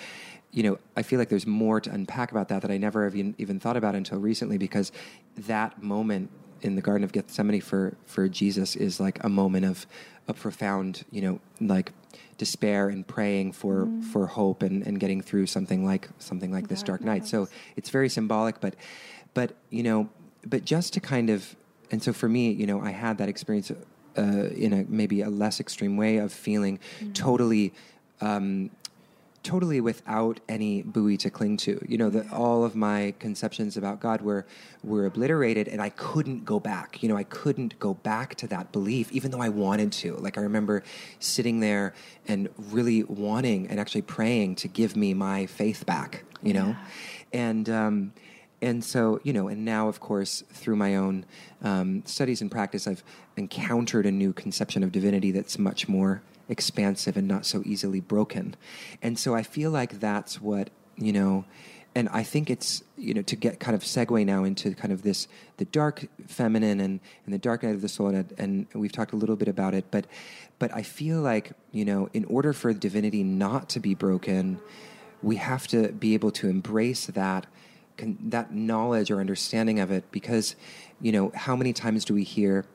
you 0.51 0.63
know, 0.63 0.79
I 0.95 1.01
feel 1.01 1.19
like 1.19 1.29
there's 1.29 1.47
more 1.47 1.81
to 1.81 1.91
unpack 1.91 2.31
about 2.31 2.47
that 2.49 2.61
that 2.61 2.71
I 2.71 2.77
never 2.77 3.03
have 3.03 3.15
even, 3.15 3.35
even 3.37 3.59
thought 3.59 3.77
about 3.77 3.95
until 3.95 4.19
recently 4.19 4.57
because 4.57 4.91
that 5.37 5.83
moment 5.83 6.29
in 6.61 6.75
the 6.75 6.81
Garden 6.81 7.03
of 7.03 7.11
Gethsemane 7.11 7.61
for, 7.61 7.95
for 8.05 8.27
Jesus 8.29 8.75
is 8.75 8.99
like 8.99 9.23
a 9.23 9.29
moment 9.29 9.65
of 9.65 9.85
a 10.27 10.33
profound, 10.33 11.03
you 11.11 11.21
know, 11.21 11.39
like 11.59 11.91
despair 12.37 12.89
and 12.89 13.05
praying 13.05 13.51
for, 13.51 13.85
mm. 13.85 14.03
for 14.03 14.27
hope 14.27 14.63
and, 14.63 14.85
and 14.87 14.99
getting 14.99 15.21
through 15.21 15.45
something 15.45 15.85
like 15.85 16.09
something 16.19 16.51
like 16.51 16.67
this 16.67 16.83
dark 16.83 17.01
night. 17.01 17.27
So 17.27 17.47
it's 17.75 17.89
very 17.89 18.09
symbolic, 18.09 18.59
but 18.59 18.75
but 19.33 19.55
you 19.69 19.83
know, 19.83 20.09
but 20.45 20.65
just 20.65 20.93
to 20.93 20.99
kind 20.99 21.29
of 21.29 21.55
and 21.91 22.01
so 22.01 22.13
for 22.13 22.27
me, 22.27 22.51
you 22.51 22.65
know, 22.65 22.81
I 22.81 22.91
had 22.91 23.17
that 23.19 23.29
experience 23.29 23.71
uh, 24.17 24.21
in 24.21 24.73
a 24.73 24.85
maybe 24.87 25.21
a 25.21 25.29
less 25.29 25.59
extreme 25.59 25.97
way 25.97 26.17
of 26.17 26.33
feeling 26.33 26.79
mm. 26.99 27.13
totally 27.13 27.73
um, 28.21 28.71
totally 29.45 29.79
without 29.79 30.39
any 30.49 30.81
buoy 30.81 31.15
to 31.17 31.29
cling 31.29 31.55
to. 31.57 31.79
You 31.87 31.97
know, 31.97 32.09
that 32.09 32.31
all 32.33 32.65
of 32.65 32.75
my 32.75 33.13
conceptions 33.19 33.77
about 33.77 33.99
God 34.01 34.21
were 34.21 34.45
were 34.83 35.05
obliterated, 35.05 35.67
and 35.67 35.81
I 35.81 35.89
couldn't 35.89 36.43
go 36.45 36.59
back. 36.59 37.01
You 37.01 37.09
know, 37.09 37.15
I 37.15 37.23
couldn't 37.23 37.79
go 37.79 37.93
back 37.93 38.35
to 38.35 38.47
that 38.47 38.71
belief, 38.71 39.11
even 39.11 39.31
though 39.31 39.41
I 39.41 39.49
wanted 39.49 39.91
to. 40.03 40.15
Like 40.15 40.37
I 40.37 40.41
remember 40.41 40.83
sitting 41.19 41.59
there 41.61 41.93
and 42.27 42.49
really 42.57 43.03
wanting 43.03 43.67
and 43.69 43.79
actually 43.79 44.01
praying 44.03 44.55
to 44.57 44.67
give 44.67 44.95
me 44.95 45.13
my 45.13 45.45
faith 45.45 45.85
back. 45.85 46.25
You 46.43 46.53
know, 46.53 46.67
Yeah. 46.67 46.85
and. 47.49 47.69
Um, 47.69 48.13
and 48.61 48.83
so, 48.83 49.19
you 49.21 49.33
know, 49.33 49.47
and 49.49 49.63
now, 49.65 49.89
of 49.89 49.99
course, 49.99 50.41
through 50.49 50.77
my 50.77 50.95
own 50.95 51.25
um, 51.61 52.03
studies 52.05 52.41
and 52.41 52.49
practice, 52.49 52.87
I've 52.87 53.03
encountered 53.37 54.05
a 54.07 54.11
new 54.11 54.31
conception 54.33 54.81
of 54.81 54.91
divinity 54.93 55.31
that's 55.31 55.59
much 55.59 55.87
more 55.89 56.23
expansive 56.49 57.17
and 57.17 57.27
not 57.27 57.45
so 57.45 57.61
easily 57.65 57.99
broken. 57.99 58.55
And 59.01 59.17
so 59.17 59.35
I 59.35 59.43
feel 59.43 59.71
like 59.71 59.99
that's 59.99 60.41
what, 60.41 60.69
you 60.97 61.11
know, 61.11 61.45
and 61.97 62.09
I 62.09 62.23
think 62.23 62.49
it's, 62.49 62.83
you 62.97 63.13
know, 63.13 63.21
to 63.21 63.35
get 63.37 63.59
kind 63.59 63.73
of 63.73 63.81
segue 63.81 64.25
now 64.25 64.43
into 64.43 64.75
kind 64.75 64.91
of 64.91 65.01
this, 65.01 65.29
the 65.57 65.65
dark 65.65 66.07
feminine 66.27 66.81
and, 66.81 66.99
and 67.25 67.33
the 67.33 67.37
dark 67.37 67.63
night 67.63 67.73
of 67.73 67.81
the 67.81 67.87
soul, 67.87 68.07
and, 68.07 68.33
and 68.37 68.67
we've 68.73 68.91
talked 68.91 69.13
a 69.13 69.15
little 69.15 69.37
bit 69.37 69.47
about 69.47 69.73
it, 69.73 69.85
but, 69.91 70.05
but 70.59 70.75
I 70.75 70.83
feel 70.83 71.21
like, 71.21 71.53
you 71.71 71.85
know, 71.85 72.09
in 72.13 72.25
order 72.25 72.51
for 72.51 72.73
divinity 72.73 73.23
not 73.23 73.69
to 73.69 73.79
be 73.79 73.95
broken, 73.95 74.59
we 75.23 75.37
have 75.37 75.67
to 75.67 75.93
be 75.93 76.13
able 76.13 76.31
to 76.31 76.49
embrace 76.49 77.07
that 77.07 77.47
that 77.97 78.53
knowledge 78.53 79.09
or 79.09 79.21
understanding 79.21 79.79
of 79.79 79.89
it 79.89 80.03
because 80.11 80.57
you 81.01 81.13
know 81.13 81.31
how 81.33 81.55
many 81.55 81.71
times 81.71 82.03
do 82.03 82.13
we 82.13 82.23
hear 82.23 82.65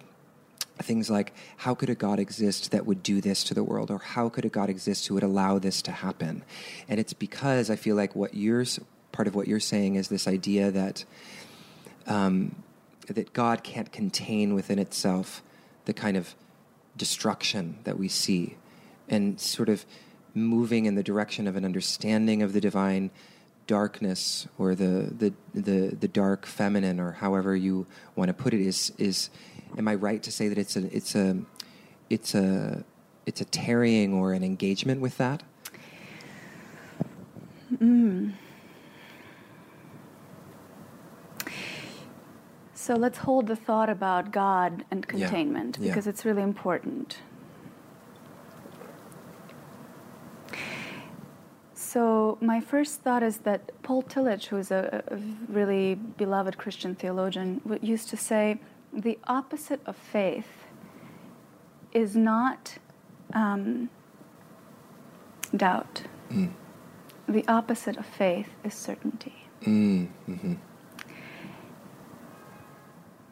things 0.84 1.10
like 1.10 1.32
how 1.58 1.74
could 1.74 1.90
a 1.90 1.94
god 1.94 2.18
exist 2.18 2.70
that 2.70 2.86
would 2.86 3.02
do 3.02 3.20
this 3.20 3.44
to 3.44 3.54
the 3.54 3.64
world? 3.64 3.90
Or 3.90 3.98
how 3.98 4.28
could 4.28 4.44
a 4.44 4.48
god 4.48 4.70
exist 4.70 5.06
who 5.06 5.14
would 5.14 5.22
allow 5.22 5.58
this 5.58 5.82
to 5.82 5.92
happen? 5.92 6.42
And 6.88 6.98
it's 7.00 7.12
because 7.12 7.70
i 7.70 7.76
feel 7.76 7.96
like 7.96 8.14
what 8.16 8.34
you're 8.34 8.64
part 9.12 9.28
of 9.28 9.34
what 9.34 9.48
you're 9.48 9.60
saying 9.60 9.96
is 9.96 10.08
this 10.08 10.26
idea 10.28 10.70
that 10.70 11.04
um, 12.06 12.54
that 13.06 13.32
god 13.32 13.62
can't 13.62 13.92
contain 13.92 14.54
within 14.54 14.78
itself 14.78 15.42
the 15.84 15.92
kind 15.92 16.16
of 16.16 16.34
destruction 16.96 17.78
that 17.84 17.98
we 17.98 18.08
see 18.08 18.56
and 19.08 19.40
sort 19.40 19.68
of 19.68 19.84
moving 20.34 20.84
in 20.86 20.94
the 20.94 21.02
direction 21.02 21.46
of 21.46 21.56
an 21.56 21.64
understanding 21.64 22.42
of 22.42 22.52
the 22.52 22.60
divine 22.60 23.10
darkness 23.66 24.46
or 24.58 24.74
the 24.74 25.12
the 25.18 25.32
the, 25.54 25.94
the 25.94 26.08
dark 26.08 26.46
feminine 26.46 26.98
or 26.98 27.12
however 27.12 27.54
you 27.54 27.86
want 28.16 28.28
to 28.28 28.34
put 28.34 28.52
it 28.52 28.60
is 28.60 28.92
is 28.98 29.30
am 29.78 29.88
I 29.88 29.94
right 29.94 30.22
to 30.22 30.30
say 30.32 30.48
that 30.48 30.58
it's 30.58 30.76
a 30.76 30.94
it's 30.96 31.14
a 31.14 31.38
it's 32.08 32.34
a 32.34 32.84
it's 33.26 33.40
a 33.40 33.44
tarrying 33.44 34.12
or 34.14 34.32
an 34.32 34.42
engagement 34.42 35.00
with 35.00 35.16
that? 35.18 35.42
Hmm. 37.78 38.30
So 42.74 42.94
let's 42.94 43.18
hold 43.18 43.46
the 43.46 43.56
thought 43.56 43.88
about 43.90 44.32
God 44.32 44.84
and 44.90 45.06
containment 45.06 45.78
Yeah. 45.80 45.88
because 45.88 46.06
it's 46.06 46.24
really 46.24 46.42
important. 46.42 47.18
So 51.74 52.38
my 52.40 52.60
first 52.60 53.00
thought 53.02 53.22
is 53.22 53.38
that 53.38 53.70
Paul 53.82 54.02
Tillich, 54.04 54.46
who 54.46 54.56
is 54.56 54.70
a, 54.70 55.04
a 55.08 55.16
really 55.52 55.94
beloved 55.94 56.56
Christian 56.56 56.94
theologian, 56.94 57.60
w- 57.64 57.80
used 57.82 58.08
to 58.10 58.16
say, 58.16 58.58
"The 58.92 59.18
opposite 59.26 59.80
of 59.86 59.96
faith 59.96 60.66
is 61.92 62.16
not 62.16 62.78
um, 63.32 63.90
doubt. 65.56 66.02
Mm. 66.30 66.52
The 67.28 67.44
opposite 67.48 67.96
of 67.96 68.06
faith 68.06 68.48
is 68.64 68.74
certainty." 68.74 69.46
Mm, 69.62 70.08
hmm 70.26 70.54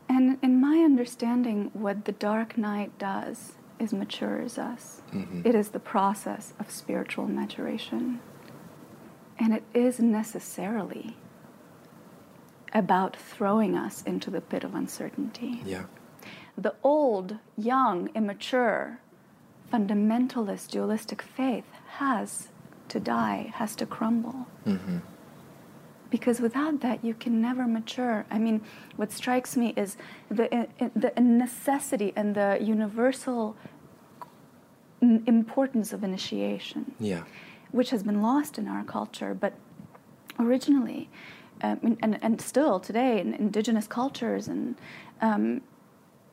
And 0.09 0.38
in 0.42 0.61
my 0.61 0.79
understanding, 0.79 1.71
what 1.75 2.05
the 2.05 2.12
dark 2.12 2.57
night 2.59 2.99
does 2.99 3.53
is 3.79 3.92
matures 3.92 4.59
us. 4.59 5.03
Mhm. 5.12 5.47
It 5.47 5.55
is 5.55 5.71
the 5.71 5.81
process 5.81 6.55
of 6.59 6.71
spiritual 6.71 7.29
maturation. 7.29 8.21
And 9.38 9.53
it 9.53 9.64
is 9.75 10.01
necessarily 10.01 11.16
about 12.75 13.17
throwing 13.17 13.77
us 13.77 14.03
into 14.03 14.31
the 14.31 14.41
pit 14.41 14.65
of 14.65 14.75
uncertainty. 14.75 15.61
Yeah. 15.65 15.85
The 16.57 16.75
old, 16.83 17.37
young, 17.57 18.11
immature, 18.15 18.99
fundamentalist, 19.73 20.71
dualistic 20.71 21.23
faith 21.23 21.65
has 21.99 22.49
to 22.89 22.99
die, 23.01 23.53
has 23.55 23.77
to 23.77 23.87
crumble 23.87 24.47
Mm-hmm. 24.67 24.99
because 26.11 26.41
without 26.41 26.81
that 26.81 27.05
you 27.05 27.13
can 27.15 27.41
never 27.41 27.67
mature 27.67 28.25
i 28.31 28.39
mean 28.39 28.61
what 28.97 29.13
strikes 29.13 29.57
me 29.57 29.73
is 29.77 29.97
the, 30.31 30.67
the 30.97 31.13
necessity 31.21 32.13
and 32.17 32.35
the 32.35 32.59
universal 32.61 33.57
importance 35.27 35.93
of 35.93 36.03
initiation 36.03 36.95
Yeah. 36.99 37.23
which 37.71 37.91
has 37.91 38.03
been 38.03 38.21
lost 38.23 38.59
in 38.59 38.67
our 38.69 38.85
culture 38.85 39.33
but 39.35 39.53
originally 40.39 41.09
um, 41.62 41.79
and, 41.83 41.99
and, 42.03 42.18
and 42.23 42.40
still 42.40 42.79
today 42.81 43.21
in 43.21 43.35
indigenous 43.35 43.87
cultures 43.87 44.49
and 44.49 44.77
um, 45.21 45.61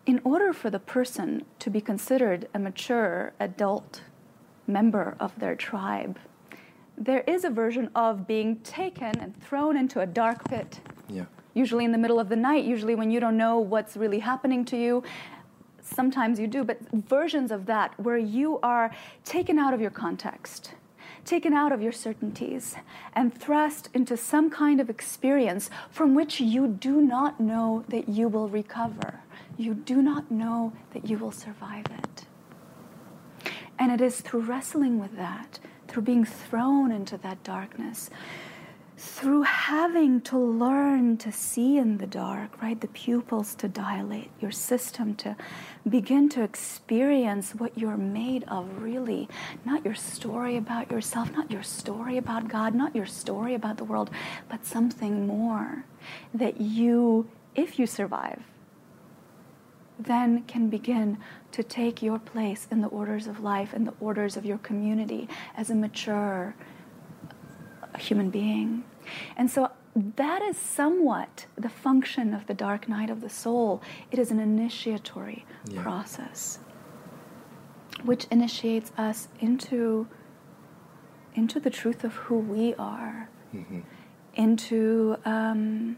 in 0.06 0.22
order 0.24 0.54
for 0.54 0.70
the 0.70 0.80
person 0.80 1.44
to 1.60 1.70
be 1.70 1.82
considered 1.82 2.48
a 2.54 2.60
mature 2.60 3.34
adult 3.40 4.02
member 4.68 5.16
of 5.20 5.38
their 5.40 5.56
tribe 5.56 6.18
there 6.98 7.22
is 7.28 7.44
a 7.44 7.50
version 7.50 7.90
of 7.96 8.26
being 8.26 8.56
taken 8.62 9.12
and 9.20 9.36
thrown 9.42 9.76
into 9.76 10.00
a 10.00 10.06
dark 10.06 10.48
pit 10.50 10.80
Yeah. 11.10 11.26
usually 11.54 11.84
in 11.86 11.92
the 11.92 11.98
middle 11.98 12.20
of 12.20 12.30
the 12.30 12.36
night, 12.38 12.64
usually 12.64 12.96
when 12.96 13.12
you 13.12 13.20
don't 13.20 13.36
know 13.38 13.60
what's 13.60 13.98
really 13.98 14.20
happening 14.20 14.64
to 14.66 14.78
you. 14.78 15.04
Sometimes 15.82 16.40
you 16.40 16.48
do, 16.48 16.64
but 16.64 16.80
versions 16.94 17.52
of 17.52 17.66
that 17.66 18.00
where 18.00 18.18
you 18.18 18.60
are 18.64 18.92
taken 19.26 19.60
out 19.60 19.74
of 19.74 19.82
your 19.82 19.92
context, 19.92 20.74
taken 21.26 21.54
out 21.54 21.72
of 21.72 21.82
your 21.82 21.92
certainties, 21.92 22.76
and 23.14 23.34
thrust 23.34 23.90
into 23.94 24.16
some 24.16 24.50
kind 24.50 24.80
of 24.80 24.90
experience 24.90 25.70
from 25.90 26.16
which 26.16 26.40
you 26.40 26.68
do 26.68 27.02
not 27.02 27.40
know 27.40 27.84
that 27.90 28.08
you 28.08 28.30
will 28.30 28.48
recover. 28.48 29.22
You 29.58 29.74
do 29.74 30.02
not 30.02 30.32
know 30.32 30.74
that 30.94 31.10
you 31.10 31.18
will 31.18 31.32
survive 31.32 31.86
it. 31.92 32.26
And 33.78 33.92
it 33.92 34.00
is 34.00 34.22
through 34.22 34.42
wrestling 34.42 35.00
with 35.00 35.18
that, 35.18 35.60
through 35.88 36.04
being 36.04 36.26
thrown 36.26 36.92
into 36.92 37.18
that 37.18 37.44
darkness, 37.44 38.10
through 38.98 39.42
having 39.42 40.22
to 40.22 40.38
learn 40.38 41.18
to 41.18 41.32
see 41.32 41.78
in 41.78 41.98
the 41.98 42.08
dark, 42.08 42.62
right? 42.62 42.80
The 42.80 42.88
pupils 42.88 43.54
to 43.56 43.68
dilate, 43.68 44.32
your 44.40 44.52
system 44.52 45.16
to 45.16 45.36
begin 45.88 46.30
to 46.30 46.44
experience 46.44 47.54
what 47.54 47.78
you're 47.78 47.98
made 47.98 48.46
of, 48.48 48.82
really. 48.82 49.28
Not 49.66 49.84
your 49.84 49.96
story 49.96 50.56
about 50.56 50.90
yourself, 50.92 51.32
not 51.34 51.52
your 51.52 51.64
story 51.64 52.18
about 52.18 52.48
God, 52.48 52.74
not 52.74 52.96
your 52.96 53.06
story 53.06 53.54
about 53.54 53.78
the 53.78 53.84
world, 53.84 54.10
but 54.48 54.66
something 54.66 55.28
more 55.28 55.84
that 56.34 56.62
you, 56.62 57.30
if 57.54 57.78
you 57.78 57.86
survive, 57.86 58.44
then 60.00 60.44
can 60.44 60.70
begin 60.70 61.18
to 61.52 61.64
take 61.64 62.02
your 62.02 62.20
place 62.20 62.68
in 62.72 62.82
the 62.82 62.88
orders 62.88 63.28
of 63.28 63.42
life 63.42 63.74
and 63.74 63.88
the 63.88 63.94
orders 64.00 64.38
of 64.38 64.46
your 64.46 64.58
community 64.58 65.28
as 65.56 65.70
a 65.70 65.76
mature 65.76 66.56
human 68.00 68.30
being. 68.30 68.84
And 69.38 69.50
so 69.52 69.72
that 69.96 70.42
is 70.42 70.58
somewhat 70.58 71.46
the 71.56 71.70
function 71.70 72.34
of 72.34 72.48
the 72.48 72.54
dark 72.54 72.88
night 72.90 73.10
of 73.10 73.22
the 73.22 73.30
soul. 73.30 73.82
It 74.12 74.20
is 74.20 74.32
an 74.32 74.40
initiatory 74.40 75.46
Yeah. 75.68 75.82
process 75.82 76.60
which 78.04 78.26
initiates 78.30 78.92
us 78.98 79.28
into 79.40 80.08
into 81.34 81.60
the 81.60 81.70
truth 81.70 82.04
of 82.06 82.14
who 82.14 82.38
we 82.38 82.74
are, 82.76 83.30
hmm 83.52 83.80
into 84.36 85.16
um, 85.26 85.98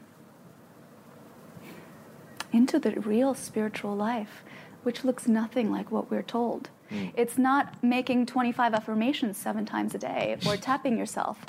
into 2.54 2.80
the 2.80 2.92
real 3.02 3.34
spiritual 3.34 3.96
life, 3.96 4.44
which 4.84 5.04
looks 5.04 5.28
nothing 5.28 5.72
like 5.72 5.92
what 5.92 6.10
we're 6.10 6.22
told. 6.22 6.70
Mm. 6.92 7.12
It's 7.16 7.38
not 7.38 7.82
making 7.84 8.28
25 8.28 8.74
affirmations 8.74 9.38
seven 9.38 9.66
times 9.66 9.94
a 9.96 9.98
day 9.98 10.38
or 10.48 10.56
tapping 10.70 10.98
yourself 10.98 11.46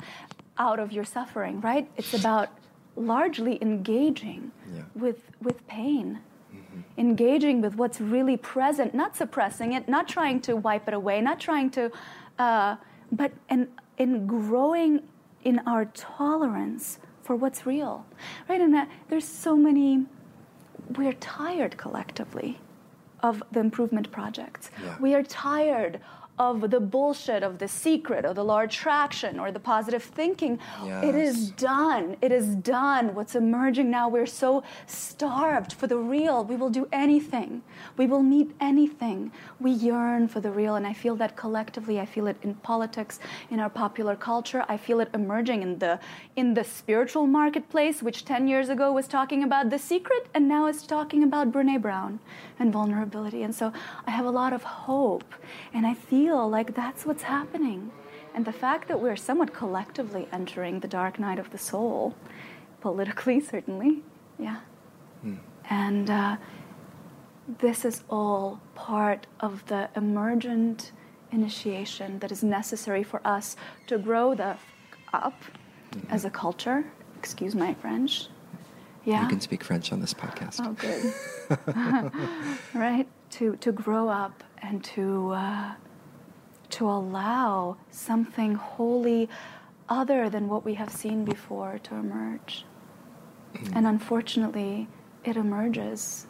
out 0.59 0.79
of 0.79 0.91
your 0.91 1.05
suffering, 1.05 1.61
right? 1.61 1.89
It's 1.97 2.13
about 2.13 2.49
largely 2.95 3.57
engaging 3.61 4.51
Yeah. 4.75 4.83
with, 4.93 5.23
with 5.41 5.65
pain, 5.67 6.19
hmm 6.51 6.81
engaging 6.97 7.61
with 7.61 7.75
what's 7.75 8.01
really 8.01 8.35
present, 8.35 8.93
not 8.93 9.15
suppressing 9.15 9.71
it, 9.73 9.87
not 9.87 10.05
trying 10.07 10.41
to 10.41 10.55
wipe 10.57 10.85
it 10.89 10.93
away, 10.93 11.21
not 11.21 11.39
trying 11.39 11.69
to, 11.69 11.89
uh, 12.37 12.75
but 13.11 13.31
in, 13.49 13.67
in 13.97 14.27
growing 14.27 15.01
in 15.45 15.59
our 15.65 15.85
tolerance 15.85 16.99
for 17.23 17.35
what's 17.37 17.65
real, 17.65 18.05
right? 18.49 18.59
And 18.59 18.73
that 18.73 18.89
there's 19.07 19.25
so 19.25 19.55
many, 19.55 20.05
we're 20.97 21.13
tired 21.13 21.77
collectively 21.77 22.59
of 23.21 23.41
the 23.51 23.59
improvement 23.61 24.11
projects. 24.11 24.69
Yeah. 24.83 24.97
We 24.99 25.13
are 25.15 25.23
tired 25.23 26.01
of 26.39 26.71
the 26.71 26.79
bullshit 26.79 27.43
of 27.43 27.59
the 27.59 27.67
secret 27.67 28.25
or 28.25 28.33
the 28.33 28.43
law 28.43 28.61
of 28.61 28.69
attraction 28.69 29.39
or 29.39 29.51
the 29.51 29.59
positive 29.59 30.01
thinking. 30.01 30.57
It 31.03 31.13
is 31.13 31.51
done. 31.51 32.15
It 32.21 32.31
is 32.31 32.55
done. 32.55 33.13
What's 33.13 33.35
emerging 33.35 33.91
now, 33.91 34.07
we're 34.07 34.25
so 34.25 34.63
starved 34.87 35.73
for 35.73 35.87
the 35.87 35.97
real. 35.97 36.45
We 36.45 36.55
will 36.55 36.69
do 36.69 36.87
anything. 36.93 37.61
We 37.97 38.07
will 38.07 38.23
meet 38.23 38.55
anything. 38.61 39.31
We 39.59 39.71
yearn 39.71 40.29
for 40.29 40.39
the 40.39 40.51
real. 40.51 40.75
And 40.75 40.87
I 40.87 40.93
feel 40.93 41.15
that 41.17 41.35
collectively. 41.35 41.99
I 41.99 42.05
feel 42.05 42.27
it 42.27 42.37
in 42.41 42.55
politics, 42.55 43.19
in 43.49 43.59
our 43.59 43.69
popular 43.69 44.15
culture. 44.15 44.63
I 44.69 44.77
feel 44.77 45.01
it 45.01 45.09
emerging 45.13 45.61
in 45.61 45.79
the 45.79 45.99
in 46.37 46.53
the 46.53 46.63
spiritual 46.63 47.27
marketplace, 47.27 48.01
which 48.01 48.23
10 48.23 48.47
years 48.47 48.69
ago 48.69 48.93
was 48.93 49.07
talking 49.07 49.43
about 49.43 49.69
the 49.69 49.79
secret 49.79 50.27
and 50.33 50.47
now 50.47 50.67
is 50.67 50.83
talking 50.83 51.21
about 51.23 51.51
Brene 51.51 51.81
Brown 51.81 52.19
and 52.59 52.71
vulnerability. 52.71 53.43
And 53.43 53.53
so 53.53 53.73
I 54.07 54.11
have 54.11 54.25
a 54.25 54.31
lot 54.31 54.53
of 54.53 54.63
hope. 54.63 55.33
And 55.73 55.85
I 55.85 55.95
feel 55.95 56.28
like 56.37 56.75
that's 56.75 57.05
what's 57.05 57.23
happening. 57.23 57.91
And 58.33 58.45
the 58.45 58.53
fact 58.53 58.87
that 58.87 58.99
we're 59.01 59.15
somewhat 59.15 59.53
collectively 59.53 60.27
entering 60.31 60.79
the 60.79 60.87
dark 60.87 61.19
night 61.19 61.39
of 61.39 61.49
the 61.51 61.57
soul, 61.57 62.15
politically, 62.81 63.39
certainly, 63.53 64.03
yeah. 64.37 64.59
And 65.69 66.09
uh, 66.09 66.37
this 67.59 67.85
is 67.85 68.03
all 68.09 68.59
part 68.75 69.27
of 69.39 69.65
the 69.67 69.89
emergent 69.95 70.91
initiation 71.31 72.19
that 72.19 72.31
is 72.31 72.43
necessary 72.43 73.03
for 73.03 73.21
us 73.25 73.55
to 73.87 73.97
grow 73.97 74.33
the 74.33 74.45
f- 74.45 74.73
up 75.13 75.43
as 76.09 76.25
a 76.25 76.29
culture. 76.29 76.85
Excuse 77.17 77.53
my 77.53 77.73
French. 77.75 78.27
Yeah. 79.05 79.23
You 79.23 79.29
can 79.29 79.41
speak 79.41 79.63
French 79.63 79.91
on 79.91 80.01
this 80.01 80.13
podcast. 80.13 80.59
Oh, 80.63 80.73
good. 80.73 81.13
right? 82.79 83.07
To, 83.31 83.55
to 83.57 83.71
grow 83.71 84.09
up 84.09 84.43
and 84.61 84.83
to, 84.85 85.31
uh, 85.31 85.73
to 86.71 86.89
allow 86.89 87.77
something 87.89 88.55
wholly 88.55 89.29
other 89.87 90.29
than 90.29 90.47
what 90.47 90.63
we 90.63 90.75
have 90.75 90.91
seen 90.91 91.25
before 91.25 91.79
to 91.83 91.95
emerge. 91.95 92.65
Mm. 93.53 93.75
And 93.75 93.87
unfortunately, 93.87 94.87
it 95.23 95.35
emerges 95.35 96.27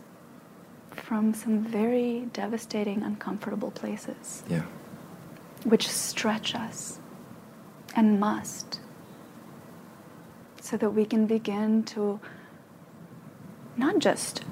from 0.92 1.34
some 1.34 1.60
very 1.64 2.28
devastating, 2.34 3.04
uncomfortable 3.04 3.72
places, 3.72 4.44
Yeah. 4.50 4.64
which 5.64 5.90
stretch 5.90 6.56
us 6.56 7.00
and 7.96 8.20
must, 8.20 8.80
so 10.62 10.78
that 10.78 10.92
we 10.92 11.06
can 11.06 11.26
begin 11.26 11.84
to 11.84 12.20
not 13.76 14.00
just 14.00 14.44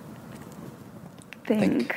think, 1.46 1.96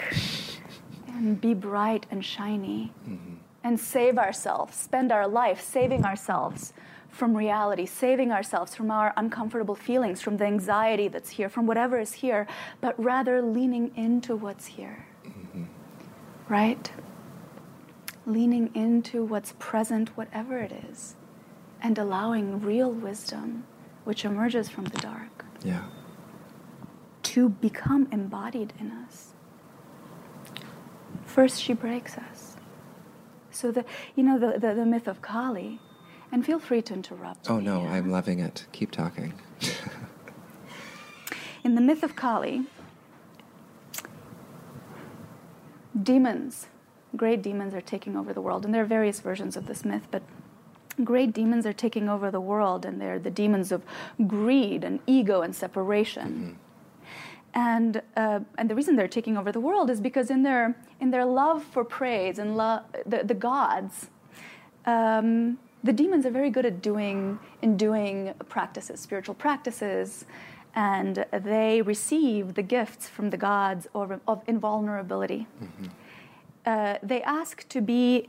and 1.08 1.40
be 1.40 1.54
bright 1.54 2.06
and 2.10 2.24
shiny 2.24 2.92
mm-hmm. 3.08 3.29
And 3.62 3.78
save 3.78 4.18
ourselves, 4.18 4.76
spend 4.76 5.12
our 5.12 5.28
life 5.28 5.60
saving 5.60 6.04
ourselves 6.04 6.72
from 7.08 7.36
reality, 7.36 7.86
saving 7.86 8.30
ourselves 8.32 8.74
from 8.74 8.90
our 8.90 9.12
uncomfortable 9.16 9.74
feelings, 9.74 10.20
from 10.22 10.36
the 10.36 10.44
anxiety 10.46 11.08
that's 11.08 11.30
here, 11.30 11.48
from 11.48 11.66
whatever 11.66 11.98
is 11.98 12.12
here, 12.14 12.46
but 12.80 12.94
rather 13.02 13.42
leaning 13.42 13.90
into 13.96 14.36
what's 14.36 14.66
here. 14.66 15.06
Mm-hmm. 15.26 15.64
Right? 16.48 16.90
Leaning 18.26 18.70
into 18.74 19.24
what's 19.24 19.54
present, 19.58 20.16
whatever 20.16 20.58
it 20.58 20.72
is, 20.90 21.16
and 21.82 21.98
allowing 21.98 22.60
real 22.60 22.92
wisdom, 22.92 23.64
which 24.04 24.24
emerges 24.24 24.68
from 24.68 24.84
the 24.84 24.98
dark, 24.98 25.44
Yeah. 25.64 25.82
to 27.24 27.48
become 27.48 28.08
embodied 28.12 28.72
in 28.78 28.90
us. 28.92 29.34
First, 31.24 31.60
she 31.60 31.74
breaks 31.74 32.16
us. 32.16 32.49
So 33.50 33.70
the 33.70 33.84
you 34.16 34.22
know 34.22 34.38
the, 34.38 34.58
the, 34.58 34.74
the 34.74 34.86
myth 34.86 35.08
of 35.08 35.22
Kali, 35.22 35.80
and 36.32 36.44
feel 36.44 36.58
free 36.58 36.82
to 36.82 36.94
interrupt. 36.94 37.50
Oh 37.50 37.58
me, 37.58 37.64
no, 37.64 37.82
yeah. 37.82 37.92
I'm 37.92 38.10
loving 38.10 38.38
it. 38.40 38.66
Keep 38.72 38.90
talking. 38.90 39.34
In 41.64 41.74
the 41.74 41.80
myth 41.80 42.02
of 42.02 42.16
Kali, 42.16 42.64
demons, 46.00 46.68
great 47.16 47.42
demons, 47.42 47.74
are 47.74 47.82
taking 47.82 48.16
over 48.16 48.32
the 48.32 48.40
world, 48.40 48.64
and 48.64 48.72
there 48.74 48.82
are 48.82 48.86
various 48.86 49.20
versions 49.20 49.56
of 49.56 49.66
this 49.66 49.84
myth, 49.84 50.06
but 50.10 50.22
great 51.04 51.34
demons 51.34 51.66
are 51.66 51.72
taking 51.74 52.08
over 52.08 52.30
the 52.30 52.40
world, 52.40 52.86
and 52.86 53.00
they're 53.00 53.18
the 53.18 53.30
demons 53.30 53.72
of 53.72 53.82
greed 54.26 54.84
and 54.84 55.00
ego 55.06 55.42
and 55.42 55.54
separation. 55.54 56.28
Mm-hmm. 56.28 56.69
And, 57.54 58.00
uh, 58.16 58.40
and 58.58 58.70
the 58.70 58.74
reason 58.74 58.96
they're 58.96 59.08
taking 59.08 59.36
over 59.36 59.50
the 59.50 59.60
world 59.60 59.90
is 59.90 60.00
because 60.00 60.30
in 60.30 60.42
their, 60.42 60.76
in 61.00 61.10
their 61.10 61.24
love 61.24 61.64
for 61.64 61.84
praise 61.84 62.38
and 62.38 62.56
lo- 62.56 62.82
the, 63.06 63.24
the 63.24 63.34
gods, 63.34 64.08
um, 64.86 65.58
the 65.82 65.92
demons 65.92 66.26
are 66.26 66.30
very 66.30 66.50
good 66.50 66.66
at 66.66 66.82
doing 66.82 67.38
in 67.62 67.76
doing 67.76 68.34
practices, 68.48 69.00
spiritual 69.00 69.34
practices, 69.34 70.26
and 70.74 71.24
they 71.32 71.82
receive 71.82 72.54
the 72.54 72.62
gifts 72.62 73.08
from 73.08 73.30
the 73.30 73.36
gods 73.36 73.88
of, 73.94 74.20
of 74.28 74.42
invulnerability. 74.46 75.46
Uh, 76.66 76.96
they 77.02 77.22
ask 77.22 77.68
to 77.68 77.80
be 77.80 78.28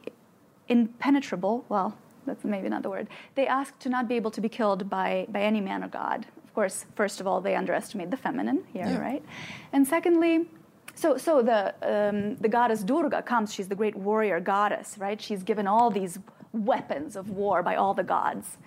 impenetrable. 0.67 1.65
Well, 1.69 1.97
that's 2.25 2.43
maybe 2.43 2.69
not 2.69 2.84
the 2.84 2.89
word. 2.89 3.07
They 3.36 3.47
ask 3.47 3.77
to 3.79 3.89
not 3.89 4.07
be 4.07 4.15
able 4.15 4.31
to 4.31 4.41
be 4.41 4.49
killed 4.49 4.89
by, 4.89 5.27
by 5.29 5.41
any 5.41 5.62
man 5.62 5.84
or 5.84 5.88
god. 5.88 6.25
Of 6.51 6.55
course, 6.55 6.85
first 6.95 7.21
of 7.21 7.27
all, 7.27 7.39
they 7.39 7.55
underestimate 7.55 8.11
the 8.11 8.17
feminine 8.17 8.65
here, 8.73 8.85
Yeah. 8.85 8.99
right? 8.99 9.23
And 9.71 9.87
secondly, 9.87 10.47
so, 10.95 11.15
so 11.15 11.41
the, 11.41 11.73
um, 11.81 12.35
the 12.41 12.49
goddess 12.49 12.83
Durga 12.83 13.21
comes, 13.21 13.53
she's 13.53 13.69
the 13.69 13.75
great 13.75 13.95
warrior 13.95 14.41
goddess, 14.41 14.97
right? 14.97 15.21
She's 15.21 15.43
given 15.43 15.65
all 15.65 15.89
these 15.89 16.19
weapons 16.51 17.15
of 17.15 17.29
war 17.29 17.63
by 17.63 17.75
all 17.77 17.93
the 17.93 18.03
gods. 18.03 18.57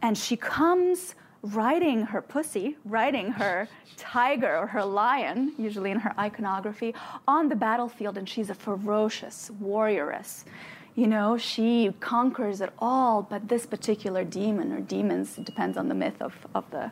And 0.00 0.16
she 0.16 0.36
comes 0.36 1.14
riding 1.42 2.00
her 2.06 2.22
pussy, 2.22 2.78
riding 2.86 3.32
her 3.32 3.68
tiger 3.98 4.56
or 4.56 4.66
her 4.68 4.82
lion, 4.82 5.52
usually 5.58 5.90
in 5.90 5.98
her 5.98 6.14
iconography, 6.18 6.94
on 7.28 7.50
the 7.50 7.56
battlefield, 7.56 8.16
and 8.16 8.26
she's 8.26 8.48
a 8.48 8.54
ferocious 8.54 9.50
warrioress. 9.62 10.44
You 10.94 11.06
know, 11.08 11.36
she 11.36 11.92
conquers 12.00 12.62
it 12.62 12.72
all, 12.78 13.20
but 13.22 13.48
this 13.48 13.66
particular 13.66 14.24
demon 14.24 14.72
or 14.72 14.80
demons, 14.80 15.36
it 15.36 15.44
depends 15.44 15.76
on 15.76 15.88
the 15.88 15.94
myth 15.94 16.20
of, 16.22 16.34
of 16.54 16.64
the, 16.70 16.90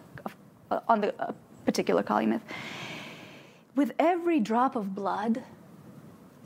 on 0.89 1.01
the 1.01 1.15
uh, 1.21 1.33
particular 1.65 2.03
Kali 2.03 2.27
myth. 2.27 2.43
With 3.75 3.93
every 3.99 4.41
drop 4.41 4.77
of 4.77 4.95
blood, 4.95 5.43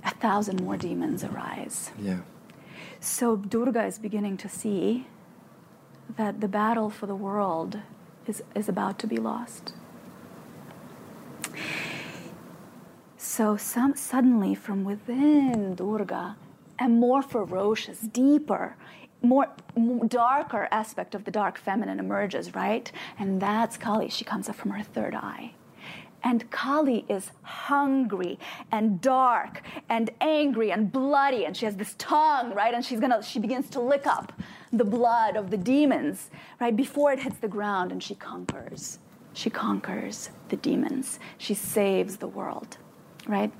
a 0.04 0.10
thousand 0.14 0.62
more 0.62 0.76
demons 0.76 1.22
arise. 1.22 1.90
Yeah. 1.98 2.20
So 2.98 3.36
Durga 3.36 3.84
is 3.84 3.98
beginning 3.98 4.36
to 4.38 4.48
see 4.48 5.06
that 6.16 6.40
the 6.40 6.48
battle 6.48 6.90
for 6.90 7.06
the 7.06 7.14
world 7.14 7.78
is, 8.26 8.42
is 8.54 8.68
about 8.68 8.98
to 9.00 9.06
be 9.06 9.16
lost. 9.16 9.74
So 13.16 13.56
some, 13.56 13.94
suddenly, 13.96 14.54
from 14.54 14.84
within 14.84 15.74
Durga, 15.74 16.36
a 16.78 16.88
more 16.88 17.22
ferocious, 17.22 18.00
deeper, 18.00 18.76
more, 19.22 19.48
darker 20.08 20.68
aspect 20.70 21.14
of 21.14 21.24
the 21.24 21.30
dark 21.30 21.58
feminine 21.58 21.98
emerges, 21.98 22.54
right? 22.54 22.90
And 23.18 23.40
that's 23.40 23.76
Kali. 23.76 24.08
She 24.08 24.24
comes 24.24 24.48
up 24.48 24.56
from 24.56 24.70
her 24.70 24.82
third 24.82 25.14
eye. 25.14 25.52
And 26.22 26.50
Kali 26.50 27.06
is 27.08 27.30
hungry 27.42 28.38
and 28.70 29.00
dark 29.00 29.62
and 29.88 30.10
angry 30.20 30.70
and 30.70 30.92
bloody, 30.92 31.46
and 31.46 31.56
she 31.56 31.64
has 31.64 31.76
this 31.76 31.94
tongue, 31.96 32.52
right? 32.52 32.74
And 32.74 32.84
she's 32.84 33.00
gonna, 33.00 33.22
she 33.22 33.38
begins 33.38 33.70
to 33.70 33.80
lick 33.80 34.06
up 34.06 34.32
the 34.72 34.84
blood 34.84 35.36
of 35.36 35.50
the 35.50 35.56
demons, 35.56 36.28
right? 36.60 36.76
Before 36.76 37.12
it 37.12 37.20
hits 37.20 37.38
the 37.38 37.48
ground, 37.48 37.90
and 37.90 38.02
she 38.02 38.14
conquers. 38.14 38.98
She 39.32 39.48
conquers 39.48 40.30
the 40.48 40.56
demons. 40.56 41.18
She 41.38 41.54
saves 41.54 42.16
the 42.16 42.28
world, 42.28 42.76
right? 43.26 43.52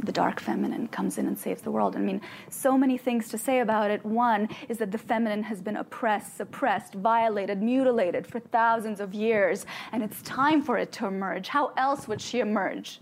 The 0.00 0.12
dark 0.12 0.38
feminine 0.38 0.88
comes 0.88 1.18
in 1.18 1.26
and 1.26 1.36
saves 1.36 1.62
the 1.62 1.72
world. 1.72 1.96
I 1.96 1.98
mean, 1.98 2.20
so 2.50 2.78
many 2.78 2.96
things 2.96 3.28
to 3.30 3.38
say 3.38 3.60
about 3.60 3.90
it. 3.90 4.04
One 4.04 4.48
is 4.68 4.78
that 4.78 4.92
the 4.92 4.98
feminine 4.98 5.42
has 5.42 5.60
been 5.60 5.76
oppressed, 5.76 6.36
suppressed, 6.36 6.94
violated, 6.94 7.60
mutilated 7.62 8.26
for 8.26 8.38
thousands 8.38 9.00
of 9.00 9.12
years, 9.12 9.66
and 9.92 10.02
it's 10.02 10.22
time 10.22 10.62
for 10.62 10.78
it 10.78 10.92
to 10.92 11.06
emerge. 11.06 11.48
How 11.48 11.72
else 11.76 12.06
would 12.06 12.20
she 12.20 12.38
emerge? 12.38 13.00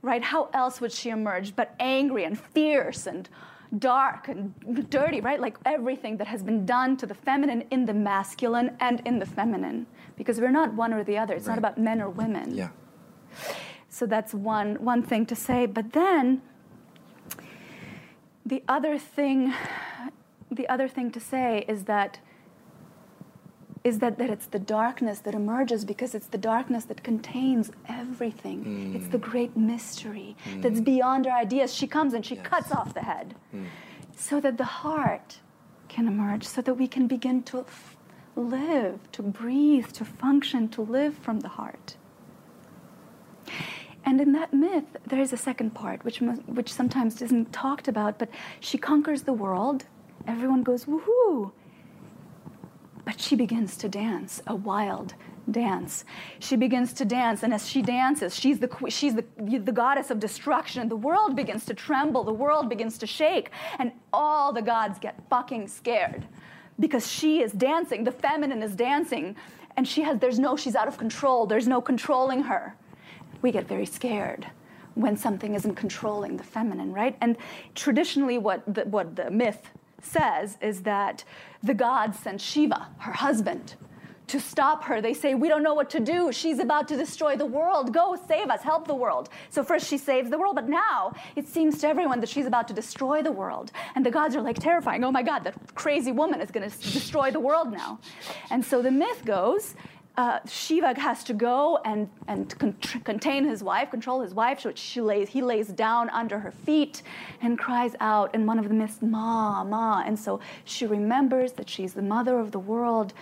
Right? 0.00 0.22
How 0.22 0.48
else 0.52 0.80
would 0.80 0.92
she 0.92 1.10
emerge 1.10 1.56
but 1.56 1.74
angry 1.80 2.24
and 2.24 2.38
fierce 2.38 3.06
and 3.06 3.28
dark 3.78 4.28
and 4.28 4.54
dirty, 4.90 5.20
right? 5.20 5.40
Like 5.40 5.56
everything 5.64 6.18
that 6.18 6.26
has 6.26 6.42
been 6.42 6.66
done 6.66 6.96
to 6.98 7.06
the 7.06 7.14
feminine 7.14 7.64
in 7.70 7.84
the 7.84 7.94
masculine 7.94 8.76
and 8.80 9.00
in 9.06 9.18
the 9.18 9.26
feminine. 9.26 9.86
Because 10.16 10.40
we're 10.40 10.50
not 10.50 10.74
one 10.74 10.92
or 10.92 11.02
the 11.02 11.16
other. 11.18 11.34
It's 11.34 11.46
Right. 11.46 11.54
not 11.54 11.58
about 11.58 11.78
men 11.78 12.00
or 12.02 12.10
women. 12.10 12.54
Yeah. 12.54 12.68
So 13.92 14.06
that's 14.06 14.32
one, 14.32 14.76
one 14.76 15.02
thing 15.02 15.26
to 15.26 15.36
say. 15.36 15.66
But 15.66 15.92
then 15.92 16.40
the 18.44 18.62
other 18.66 18.98
thing 18.98 19.52
the 20.50 20.68
other 20.68 20.88
thing 20.88 21.10
to 21.10 21.20
say 21.20 21.64
is 21.68 21.84
that 21.84 22.18
is 23.84 23.98
that, 23.98 24.16
that 24.18 24.30
it's 24.30 24.46
the 24.46 24.58
darkness 24.58 25.18
that 25.20 25.34
emerges 25.34 25.84
because 25.84 26.14
it's 26.14 26.28
the 26.28 26.38
darkness 26.38 26.84
that 26.84 27.02
contains 27.02 27.70
everything. 27.88 28.64
Mm. 28.64 28.94
It's 28.94 29.08
the 29.08 29.18
great 29.18 29.56
mystery 29.56 30.36
mm. 30.46 30.62
that's 30.62 30.80
beyond 30.80 31.26
our 31.26 31.36
ideas. 31.36 31.74
She 31.74 31.86
comes 31.86 32.14
and 32.14 32.24
she 32.24 32.36
Yes. 32.36 32.46
cuts 32.46 32.72
off 32.72 32.94
the 32.94 33.02
head. 33.02 33.34
Mm. 33.54 33.66
so 34.14 34.40
that 34.40 34.56
the 34.56 34.70
heart 34.82 35.40
can 35.88 36.06
emerge, 36.06 36.44
so 36.44 36.62
that 36.62 36.74
we 36.74 36.86
can 36.86 37.06
begin 37.06 37.42
to 37.42 37.60
f- 37.60 37.96
live, 38.36 39.00
to 39.12 39.22
breathe, 39.22 39.88
to 39.98 40.04
function, 40.04 40.68
to 40.68 40.80
live 40.82 41.14
from 41.18 41.40
the 41.40 41.48
heart. 41.48 41.96
And 44.04 44.20
in 44.20 44.32
that 44.32 44.52
myth, 44.52 44.84
there 45.06 45.20
is 45.20 45.32
a 45.32 45.36
second 45.36 45.74
part, 45.74 46.04
which, 46.04 46.18
which 46.18 46.72
sometimes 46.72 47.22
isn't 47.22 47.52
talked 47.52 47.88
about, 47.88 48.18
but 48.18 48.28
she 48.60 48.78
conquers 48.78 49.22
the 49.22 49.32
world. 49.32 49.84
Everyone 50.26 50.62
goes, 50.62 50.86
woohoo! 50.86 51.52
But 53.04 53.20
she 53.20 53.36
begins 53.36 53.76
to 53.78 53.88
dance, 53.88 54.42
a 54.46 54.54
wild 54.54 55.14
dance. 55.50 56.04
She 56.38 56.56
begins 56.56 56.92
to 56.94 57.04
dance, 57.04 57.42
and 57.42 57.52
as 57.52 57.68
she 57.68 57.82
dances, 57.82 58.38
she's 58.38 58.60
the, 58.60 58.70
she's 58.88 59.14
the, 59.14 59.24
the 59.38 59.72
goddess 59.72 60.10
of 60.10 60.20
destruction. 60.20 60.88
The 60.88 60.96
world 60.96 61.34
begins 61.34 61.64
to 61.66 61.74
tremble, 61.74 62.24
the 62.24 62.32
world 62.32 62.68
begins 62.68 62.98
to 62.98 63.06
shake, 63.06 63.50
and 63.78 63.92
all 64.12 64.52
the 64.52 64.62
gods 64.62 64.98
get 64.98 65.20
fucking 65.28 65.68
scared 65.68 66.26
because 66.78 67.10
she 67.10 67.42
is 67.42 67.52
dancing, 67.52 68.04
the 68.04 68.12
feminine 68.12 68.62
is 68.62 68.74
dancing, 68.74 69.36
and 69.76 69.86
she 69.86 70.02
has, 70.02 70.18
there's 70.18 70.38
no, 70.38 70.56
she's 70.56 70.74
out 70.74 70.88
of 70.88 70.98
control, 70.98 71.46
there's 71.46 71.68
no 71.68 71.80
controlling 71.80 72.44
her. 72.44 72.76
We 73.42 73.52
get 73.52 73.68
very 73.68 73.86
scared 73.86 74.46
when 74.94 75.16
something 75.16 75.54
isn't 75.54 75.74
controlling 75.74 76.36
the 76.36 76.44
feminine, 76.44 76.92
right? 76.92 77.16
And 77.20 77.36
traditionally, 77.74 78.38
what 78.38 78.62
the, 78.72 78.82
what 78.82 79.16
the 79.16 79.30
myth 79.30 79.70
says 80.00 80.58
is 80.60 80.82
that 80.82 81.24
the 81.62 81.74
gods 81.74 82.18
sent 82.18 82.40
Shiva, 82.40 82.88
her 82.98 83.12
husband, 83.12 83.74
to 84.28 84.40
stop 84.40 84.84
her. 84.84 85.02
They 85.02 85.12
say, 85.12 85.34
We 85.34 85.48
don't 85.48 85.62
know 85.62 85.74
what 85.74 85.90
to 85.90 86.00
do. 86.00 86.32
She's 86.32 86.58
about 86.58 86.88
to 86.88 86.96
destroy 86.96 87.36
the 87.36 87.44
world. 87.44 87.92
Go 87.92 88.16
save 88.28 88.48
us, 88.48 88.62
help 88.62 88.86
the 88.86 88.94
world. 88.94 89.28
So, 89.50 89.62
first 89.62 89.86
she 89.86 89.98
saves 89.98 90.30
the 90.30 90.38
world, 90.38 90.54
but 90.54 90.68
now 90.68 91.12
it 91.36 91.46
seems 91.46 91.78
to 91.80 91.88
everyone 91.88 92.20
that 92.20 92.30
she's 92.30 92.46
about 92.46 92.66
to 92.68 92.74
destroy 92.74 93.22
the 93.22 93.32
world. 93.32 93.72
And 93.94 94.06
the 94.06 94.10
gods 94.10 94.34
are 94.34 94.40
like 94.40 94.58
terrifying. 94.58 95.04
Oh 95.04 95.12
my 95.12 95.22
God, 95.22 95.44
that 95.44 95.74
crazy 95.74 96.12
woman 96.12 96.40
is 96.40 96.50
going 96.50 96.68
to 96.68 96.78
destroy 96.78 97.30
the 97.30 97.40
world 97.40 97.72
now. 97.72 97.98
And 98.50 98.64
so 98.64 98.80
the 98.80 98.90
myth 98.90 99.22
goes 99.24 99.74
uh, 100.16 100.40
Shiva 100.46 100.98
has 101.00 101.24
to 101.24 101.32
go 101.32 101.78
and, 101.84 102.08
and 102.28 102.58
con- 102.58 102.76
contain 103.04 103.44
his 103.44 103.62
wife, 103.62 103.90
control 103.90 104.20
his 104.20 104.34
wife, 104.34 104.60
so 104.60 104.72
she 104.74 105.00
lays, 105.00 105.28
he 105.30 105.40
lays 105.40 105.68
down 105.68 106.10
under 106.10 106.38
her 106.38 106.50
feet 106.50 107.02
and 107.40 107.58
cries 107.58 107.94
out. 108.00 108.30
And 108.34 108.46
one 108.46 108.58
of 108.58 108.68
them 108.68 108.80
is, 108.82 109.00
Ma, 109.00 109.64
Ma. 109.64 110.02
And 110.04 110.18
so 110.18 110.40
she 110.64 110.86
remembers 110.86 111.52
that 111.52 111.70
she's 111.70 111.94
the 111.94 112.02
mother 112.02 112.38
of 112.38 112.52
the 112.52 112.58
world. 112.58 113.14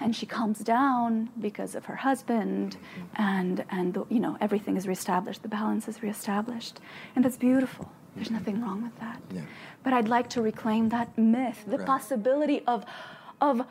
And 0.00 0.16
she 0.16 0.24
calms 0.24 0.60
down 0.60 1.28
because 1.40 1.74
of 1.74 1.84
her 1.84 1.96
husband, 1.96 2.78
and, 3.16 3.64
and 3.68 3.92
the, 3.92 4.06
you 4.08 4.18
know, 4.18 4.38
everything 4.40 4.78
is 4.78 4.88
reestablished, 4.88 5.42
the 5.42 5.48
balance 5.48 5.88
is 5.88 6.02
reestablished. 6.02 6.80
And 7.14 7.22
that's 7.22 7.36
beautiful. 7.36 7.92
There's 8.14 8.30
nothing 8.30 8.62
wrong 8.62 8.82
with 8.82 8.98
that. 9.00 9.20
Yeah. 9.30 9.42
But 9.82 9.92
I'd 9.92 10.08
like 10.08 10.30
to 10.30 10.40
reclaim 10.40 10.88
that 10.88 11.18
myth, 11.18 11.64
the 11.66 11.76
right. 11.76 11.86
possibility 11.86 12.62
of, 12.66 12.86
of, 13.42 13.66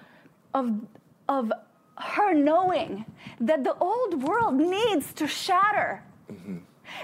of, 0.53 0.81
of 1.27 1.51
her 1.97 2.33
knowing 2.33 3.05
that 3.39 3.63
the 3.63 3.75
old 3.77 4.23
world 4.23 4.55
needs 4.55 5.13
to 5.13 5.27
shatter. 5.27 6.03
Mm-hmm. 6.31 6.57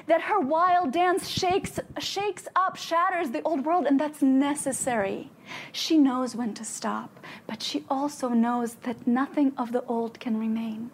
That 0.07 0.21
her 0.21 0.39
wild 0.39 0.93
dance 0.93 1.27
shakes, 1.27 1.79
shakes 1.99 2.47
up, 2.55 2.77
shatters 2.77 3.31
the 3.31 3.41
old 3.41 3.65
world, 3.65 3.85
and 3.85 3.99
that's 3.99 4.21
necessary. 4.21 5.29
She 5.73 5.97
knows 5.97 6.35
when 6.35 6.53
to 6.53 6.63
stop, 6.63 7.19
but 7.47 7.61
she 7.61 7.83
also 7.89 8.29
knows 8.29 8.75
that 8.83 9.05
nothing 9.05 9.51
of 9.57 9.73
the 9.73 9.83
old 9.85 10.19
can 10.21 10.39
remain. 10.39 10.89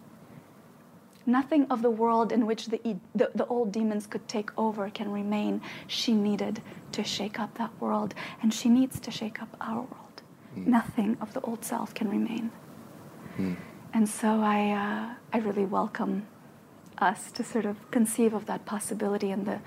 Nothing 1.25 1.67
of 1.69 1.83
the 1.83 1.91
world 1.91 2.31
in 2.31 2.47
which 2.47 2.67
the, 2.67 2.81
the, 3.13 3.29
the, 3.35 3.45
old 3.45 3.71
demons 3.71 4.07
could 4.07 4.27
take 4.27 4.49
over 4.57 4.89
can 4.89 5.11
remain. 5.11 5.61
She 5.85 6.13
needed 6.13 6.59
to 6.93 7.03
shake 7.03 7.39
up 7.39 7.55
that 7.59 7.69
world, 7.79 8.15
and 8.41 8.51
she 8.51 8.69
needs 8.69 8.99
to 9.01 9.11
shake 9.11 9.39
up 9.39 9.55
our 9.61 9.81
world. 9.81 10.21
Mm. 10.57 10.65
Nothing 10.65 11.17
of 11.21 11.33
the 11.35 11.41
old 11.41 11.63
self 11.63 11.93
can 11.93 12.09
remain. 12.09 12.49
Mm. 13.37 13.55
And 13.93 14.07
so 14.07 14.41
I, 14.41 14.71
uh, 14.71 15.15
I 15.33 15.39
really 15.39 15.65
welcome 15.65 16.27
us 16.99 17.31
to 17.31 17.43
sort 17.43 17.65
of 17.65 17.89
conceive 17.91 18.33
of 18.33 18.45
that 18.45 18.65
possibility 18.65 19.31
and 19.31 19.45
the, 19.45 19.59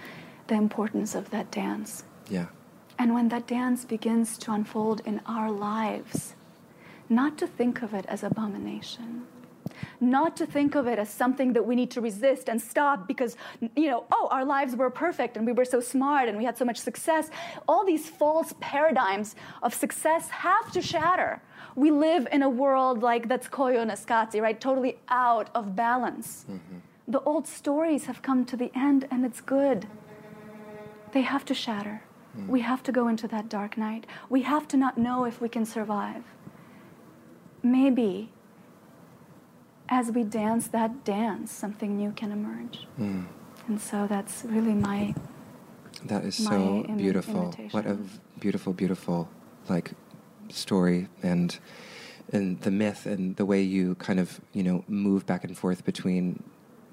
the 0.47 0.55
importance 0.55 1.15
of 1.15 1.31
that 1.31 1.51
dance. 1.51 2.05
Yeah. 2.29 2.47
And 2.99 3.15
when 3.15 3.29
that 3.31 3.47
dance 3.47 3.85
begins 3.85 4.39
to 4.39 4.53
unfold 4.53 5.01
in 5.05 5.21
our 5.27 5.51
lives, 5.51 6.35
not 7.09 7.37
to 7.39 7.47
think 7.47 7.83
of 7.83 7.95
it 7.95 8.07
as 8.07 8.23
abomination, 8.23 9.27
not 10.01 10.37
to 10.37 10.47
think 10.47 10.75
of 10.75 10.87
it 10.87 10.99
as 10.99 11.09
something 11.09 11.53
that 11.53 11.67
we 11.67 11.75
need 11.75 11.91
to 11.93 12.01
resist 12.01 12.49
and 12.49 12.61
stop 12.61 13.07
because, 13.07 13.37
you 13.77 13.89
know, 13.91 14.05
oh, 14.13 14.29
our 14.31 14.45
lives 14.45 14.77
were 14.77 14.91
perfect 14.91 15.37
and 15.37 15.47
we 15.47 15.53
were 15.53 15.65
so 15.65 15.81
smart 15.81 16.29
and 16.29 16.37
we 16.39 16.45
had 16.45 16.57
so 16.57 16.65
much 16.65 16.79
success. 16.79 17.31
All 17.69 17.85
these 17.85 18.09
false 18.09 18.55
paradigms 18.61 19.37
of 19.63 19.75
success 19.75 20.29
have 20.29 20.73
to 20.73 20.83
shatter 20.83 21.43
we 21.75 21.91
live 21.91 22.29
in 22.33 22.43
a 22.43 22.51
world 22.51 23.03
like 23.03 23.29
that's 23.29 23.49
koyaanisqatsi, 23.49 24.41
right? 24.41 24.61
Totally 24.61 24.99
out 25.09 25.49
of 25.55 25.75
balance. 25.75 26.45
Mm-hmm. 26.51 26.79
The 27.09 27.21
old 27.21 27.47
stories 27.47 28.07
have 28.07 28.23
come 28.23 28.45
to 28.47 28.57
the 28.57 28.71
end 28.75 29.09
and 29.11 29.25
it's 29.25 29.41
good. 29.41 29.87
They 31.13 31.23
have 31.23 31.45
to 31.47 31.55
shatter. 31.55 32.03
Mm. 32.39 32.49
We 32.49 32.61
have 32.61 32.83
to 32.85 32.93
go 32.93 33.09
into 33.09 33.29
that 33.29 33.49
dark 33.49 33.77
night. 33.77 34.07
We 34.31 34.43
have 34.43 34.67
to 34.69 34.77
not 34.77 34.97
know 34.97 35.25
if 35.25 35.41
we 35.41 35.49
can 35.49 35.67
survive. 35.67 36.25
Maybe 37.63 38.31
as 39.93 40.11
we 40.11 40.25
dance 40.25 40.69
that 40.69 41.05
dance, 41.05 41.53
something 41.53 41.99
new 41.99 42.13
can 42.13 42.33
emerge. 42.33 42.87
Mm. 42.99 43.27
And 43.69 43.79
so 43.79 44.07
that's 44.07 44.43
really 44.47 44.73
my. 44.73 45.15
That 46.07 46.25
is 46.25 46.35
so 46.35 46.85
beautiful. 46.97 47.55
What 47.73 47.87
a 47.87 47.99
beautiful, 48.41 48.73
beautiful, 48.73 49.29
like 49.69 49.93
story 50.49 51.09
and 51.23 51.59
and 52.33 52.61
the 52.63 52.71
myth 52.71 53.05
and 53.05 53.37
the 53.37 53.45
way 53.45 53.61
you 53.61 53.95
kind 53.97 54.19
of 54.19 54.41
you 54.55 54.63
know 54.63 54.83
move 54.89 55.27
back 55.27 55.45
and 55.45 55.57
forth 55.57 55.85
between 55.85 56.43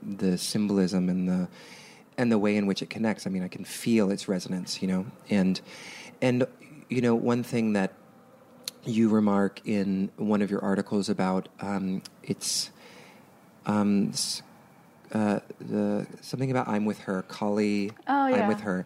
the 0.03 0.38
symbolism 0.38 1.07
and 1.09 1.27
the 1.29 1.47
and 2.17 2.29
the 2.29 2.38
way 2.38 2.57
in 2.57 2.67
which 2.67 2.81
it 2.81 2.89
connects. 2.89 3.25
I 3.25 3.29
mean, 3.29 3.43
I 3.43 3.47
can 3.47 3.63
feel 3.63 4.12
its 4.12 4.27
resonance, 4.27 4.81
you 4.81 4.89
know, 4.89 5.05
and 5.29 5.59
and 6.21 6.45
you 6.89 7.01
know 7.01 7.15
one 7.15 7.43
thing 7.43 7.73
that 7.73 7.93
you 8.83 9.07
remark 9.07 9.62
in 9.65 10.12
one 10.17 10.41
of 10.41 10.51
your 10.51 10.62
articles 10.62 11.07
about 11.07 11.47
um, 11.62 12.01
it's 12.23 12.71
um, 13.69 14.12
uh, 15.12 15.39
the 15.60 16.08
something 16.21 16.51
about 16.51 16.67
I'm 16.67 16.86
with 16.86 16.99
her, 16.99 17.23
Kali. 17.23 17.91
Oh 18.08 18.27
yeah. 18.27 18.36
I'm 18.36 18.47
with 18.47 18.62
her. 18.62 18.86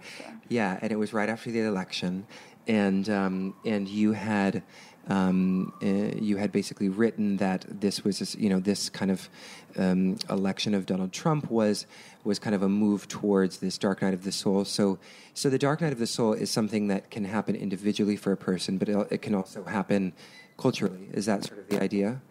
Yeah, 0.49 0.79
and 0.81 0.91
it 0.91 0.95
was 0.95 1.13
right 1.13 1.29
after 1.29 1.51
the 1.51 1.61
election, 1.61 2.25
and 2.67 3.09
um, 3.09 3.55
and 3.65 3.87
you 3.87 4.13
had 4.13 4.63
um, 5.07 5.73
uh, 5.81 6.17
you 6.19 6.37
had 6.37 6.51
basically 6.51 6.89
written 6.89 7.37
that 7.37 7.65
this 7.67 8.03
was 8.03 8.35
you 8.35 8.49
know 8.49 8.59
this 8.59 8.89
kind 8.89 9.11
of 9.11 9.29
um, 9.77 10.17
election 10.29 10.73
of 10.73 10.85
Donald 10.85 11.11
Trump 11.11 11.51
was 11.51 11.85
was 12.23 12.39
kind 12.39 12.55
of 12.55 12.61
a 12.61 12.69
move 12.69 13.07
towards 13.07 13.57
this 13.57 13.77
dark 13.77 14.01
night 14.01 14.13
of 14.13 14.23
the 14.23 14.31
soul. 14.31 14.63
So 14.65 14.99
so 15.33 15.49
the 15.49 15.59
dark 15.59 15.81
night 15.81 15.91
of 15.91 15.99
the 15.99 16.07
soul 16.07 16.33
is 16.33 16.49
something 16.49 16.87
that 16.87 17.09
can 17.09 17.25
happen 17.25 17.55
individually 17.55 18.15
for 18.15 18.31
a 18.31 18.37
person, 18.37 18.77
but 18.77 18.87
it, 18.87 19.07
it 19.11 19.21
can 19.21 19.35
also 19.35 19.63
happen 19.63 20.13
culturally. 20.57 21.09
Is 21.13 21.25
that 21.25 21.43
sort 21.43 21.59
of 21.59 21.67
the 21.67 21.81
idea? 21.81 22.21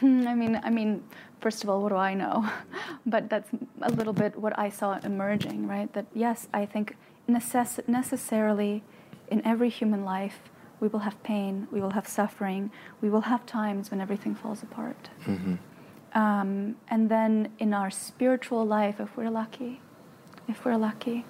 Hmm, 0.00 0.26
I 0.26 0.34
mean, 0.34 0.60
I 0.62 0.70
mean, 0.70 1.02
first 1.40 1.64
of 1.64 1.70
all, 1.70 1.80
what 1.82 1.90
do 1.90 1.96
I 1.96 2.14
know? 2.14 2.48
but 3.06 3.30
that's 3.30 3.50
a 3.82 3.90
little 3.90 4.12
bit 4.12 4.36
what 4.36 4.58
I 4.58 4.68
saw 4.68 4.98
emerging, 5.02 5.66
right? 5.66 5.92
That 5.92 6.06
yes, 6.14 6.48
I 6.52 6.66
think 6.66 6.96
necess- 7.28 7.86
necessarily 7.88 8.82
in 9.30 9.44
every 9.46 9.68
human 9.68 10.04
life, 10.04 10.38
we 10.80 10.88
will 10.88 11.00
have 11.00 11.20
pain, 11.22 11.66
we 11.70 11.80
will 11.80 11.90
have 11.90 12.06
suffering, 12.06 12.70
we 13.00 13.08
will 13.08 13.22
have 13.22 13.46
times 13.46 13.90
when 13.90 14.00
everything 14.00 14.34
falls 14.34 14.62
apart. 14.62 15.08
Mm-hmm. 15.24 15.54
Um, 16.18 16.76
and 16.88 17.10
then 17.10 17.52
in 17.58 17.74
our 17.74 17.90
spiritual 17.90 18.64
life, 18.64 19.00
if 19.00 19.16
we're 19.16 19.30
lucky, 19.30 19.80
if 20.48 20.64
we're 20.64 20.76
lucky, 20.76 21.24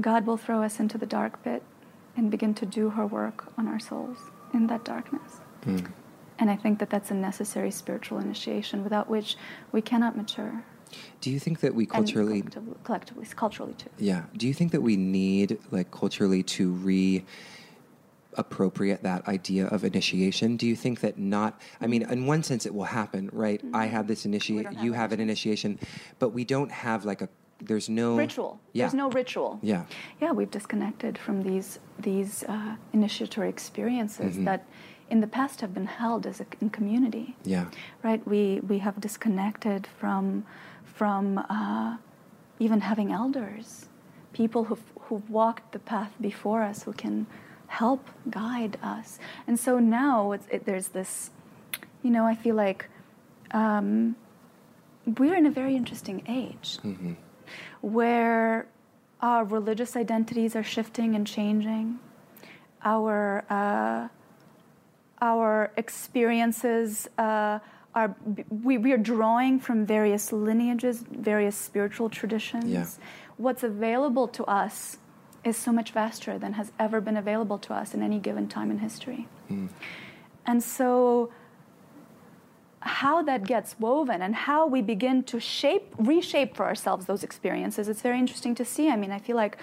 God 0.00 0.26
will 0.26 0.36
throw 0.36 0.62
us 0.62 0.78
into 0.78 0.98
the 0.98 1.06
dark 1.06 1.42
pit 1.42 1.62
and 2.16 2.30
begin 2.30 2.54
to 2.54 2.66
do 2.66 2.90
her 2.90 3.06
work 3.06 3.52
on 3.56 3.66
our 3.66 3.78
souls 3.78 4.18
in 4.52 4.66
that 4.68 4.84
darkness. 4.84 5.40
Mm. 5.64 5.90
And 6.38 6.50
I 6.50 6.56
think 6.56 6.78
that 6.78 6.90
that's 6.90 7.10
a 7.10 7.14
necessary 7.14 7.70
spiritual 7.70 8.18
initiation 8.18 8.84
without 8.84 9.08
which 9.10 9.36
we 9.72 9.82
cannot 9.82 10.16
mature. 10.16 10.64
Do 11.20 11.30
you 11.30 11.38
think 11.38 11.60
that 11.60 11.74
we 11.74 11.84
culturally, 11.84 12.40
collectively, 12.40 12.74
collectively, 12.84 13.26
culturally 13.36 13.74
too? 13.74 13.90
Yeah. 13.98 14.24
Do 14.36 14.46
you 14.46 14.54
think 14.54 14.72
that 14.72 14.80
we 14.80 14.96
need, 14.96 15.58
like, 15.70 15.90
culturally 15.90 16.42
to 16.44 16.70
re 16.70 17.24
appropriate 18.34 19.02
that 19.02 19.26
idea 19.26 19.66
of 19.66 19.84
initiation? 19.84 20.56
Do 20.56 20.66
you 20.66 20.76
think 20.76 21.00
that 21.00 21.18
not? 21.18 21.60
I 21.80 21.88
mean, 21.88 22.08
in 22.08 22.26
one 22.26 22.42
sense, 22.42 22.64
it 22.64 22.74
will 22.74 22.84
happen, 22.84 23.28
right? 23.32 23.62
Mm-hmm. 23.62 23.76
I 23.76 23.86
have 23.86 24.06
this 24.06 24.24
initiation, 24.24 24.78
you 24.80 24.92
have 24.92 25.12
an 25.12 25.20
initiation, 25.20 25.78
but 26.18 26.30
we 26.30 26.44
don't 26.44 26.70
have 26.70 27.04
like 27.04 27.20
a. 27.20 27.28
There's 27.60 27.88
no 27.88 28.16
ritual. 28.16 28.60
Yeah. 28.72 28.84
There's 28.84 28.94
no 28.94 29.10
ritual. 29.10 29.58
Yeah. 29.62 29.84
Yeah, 30.20 30.30
we've 30.30 30.50
disconnected 30.50 31.18
from 31.18 31.42
these 31.42 31.80
these 31.98 32.44
uh, 32.44 32.76
initiatory 32.92 33.48
experiences 33.48 34.36
mm-hmm. 34.36 34.44
that 34.44 34.64
in 35.10 35.20
the 35.20 35.26
past 35.26 35.60
have 35.60 35.72
been 35.74 35.86
held 35.86 36.26
as 36.26 36.40
a 36.40 36.46
in 36.60 36.70
community. 36.70 37.36
Yeah. 37.44 37.66
Right. 38.02 38.26
We 38.26 38.60
we 38.60 38.78
have 38.78 39.00
disconnected 39.00 39.86
from 39.86 40.44
from 40.84 41.38
uh, 41.38 41.96
even 42.58 42.80
having 42.80 43.12
elders 43.12 43.88
people 44.32 44.64
who've, 44.64 44.92
who've 45.00 45.28
walked 45.30 45.72
the 45.72 45.78
path 45.78 46.12
before 46.20 46.62
us 46.62 46.84
who 46.84 46.92
can 46.92 47.26
help 47.66 48.08
guide 48.30 48.78
us. 48.82 49.18
And 49.46 49.58
so 49.58 49.78
now 49.78 50.32
it, 50.32 50.64
there's 50.64 50.88
this, 50.88 51.30
you 52.02 52.10
know, 52.10 52.24
I 52.24 52.34
feel 52.34 52.54
like 52.54 52.88
um, 53.50 54.16
we're 55.18 55.34
in 55.34 55.46
a 55.46 55.50
very 55.50 55.74
interesting 55.76 56.22
age 56.28 56.78
mm-hmm. 56.84 57.14
where 57.80 58.66
our 59.20 59.44
religious 59.44 59.96
identities 59.96 60.54
are 60.54 60.62
shifting 60.62 61.14
and 61.14 61.26
changing. 61.26 61.98
Our 62.84 63.44
uh, 63.50 64.08
our 65.20 65.72
experiences 65.76 67.08
uh, 67.18 67.58
are 67.94 68.14
we, 68.50 68.78
we 68.78 68.92
are 68.92 68.98
drawing 68.98 69.58
from 69.58 69.84
various 69.84 70.32
lineages, 70.32 71.04
various 71.10 71.56
spiritual 71.56 72.08
traditions. 72.08 72.66
Yeah. 72.66 72.86
What's 73.36 73.62
available 73.62 74.28
to 74.28 74.44
us 74.44 74.98
is 75.44 75.56
so 75.56 75.72
much 75.72 75.92
vaster 75.92 76.38
than 76.38 76.54
has 76.54 76.72
ever 76.78 77.00
been 77.00 77.16
available 77.16 77.58
to 77.58 77.74
us 77.74 77.94
in 77.94 78.02
any 78.02 78.18
given 78.18 78.48
time 78.48 78.70
in 78.70 78.78
history. 78.78 79.26
Mm. 79.50 79.68
And 80.46 80.62
so 80.62 81.30
how 82.80 83.22
that 83.22 83.44
gets 83.44 83.78
woven 83.78 84.22
and 84.22 84.34
how 84.34 84.66
we 84.66 84.80
begin 84.80 85.22
to 85.24 85.40
shape 85.40 85.94
reshape 85.98 86.56
for 86.56 86.64
ourselves 86.64 87.06
those 87.06 87.24
experiences 87.24 87.88
it's 87.88 88.02
very 88.02 88.18
interesting 88.18 88.54
to 88.54 88.64
see 88.64 88.88
i 88.88 88.96
mean 88.96 89.10
i 89.10 89.18
feel 89.18 89.34
like 89.34 89.58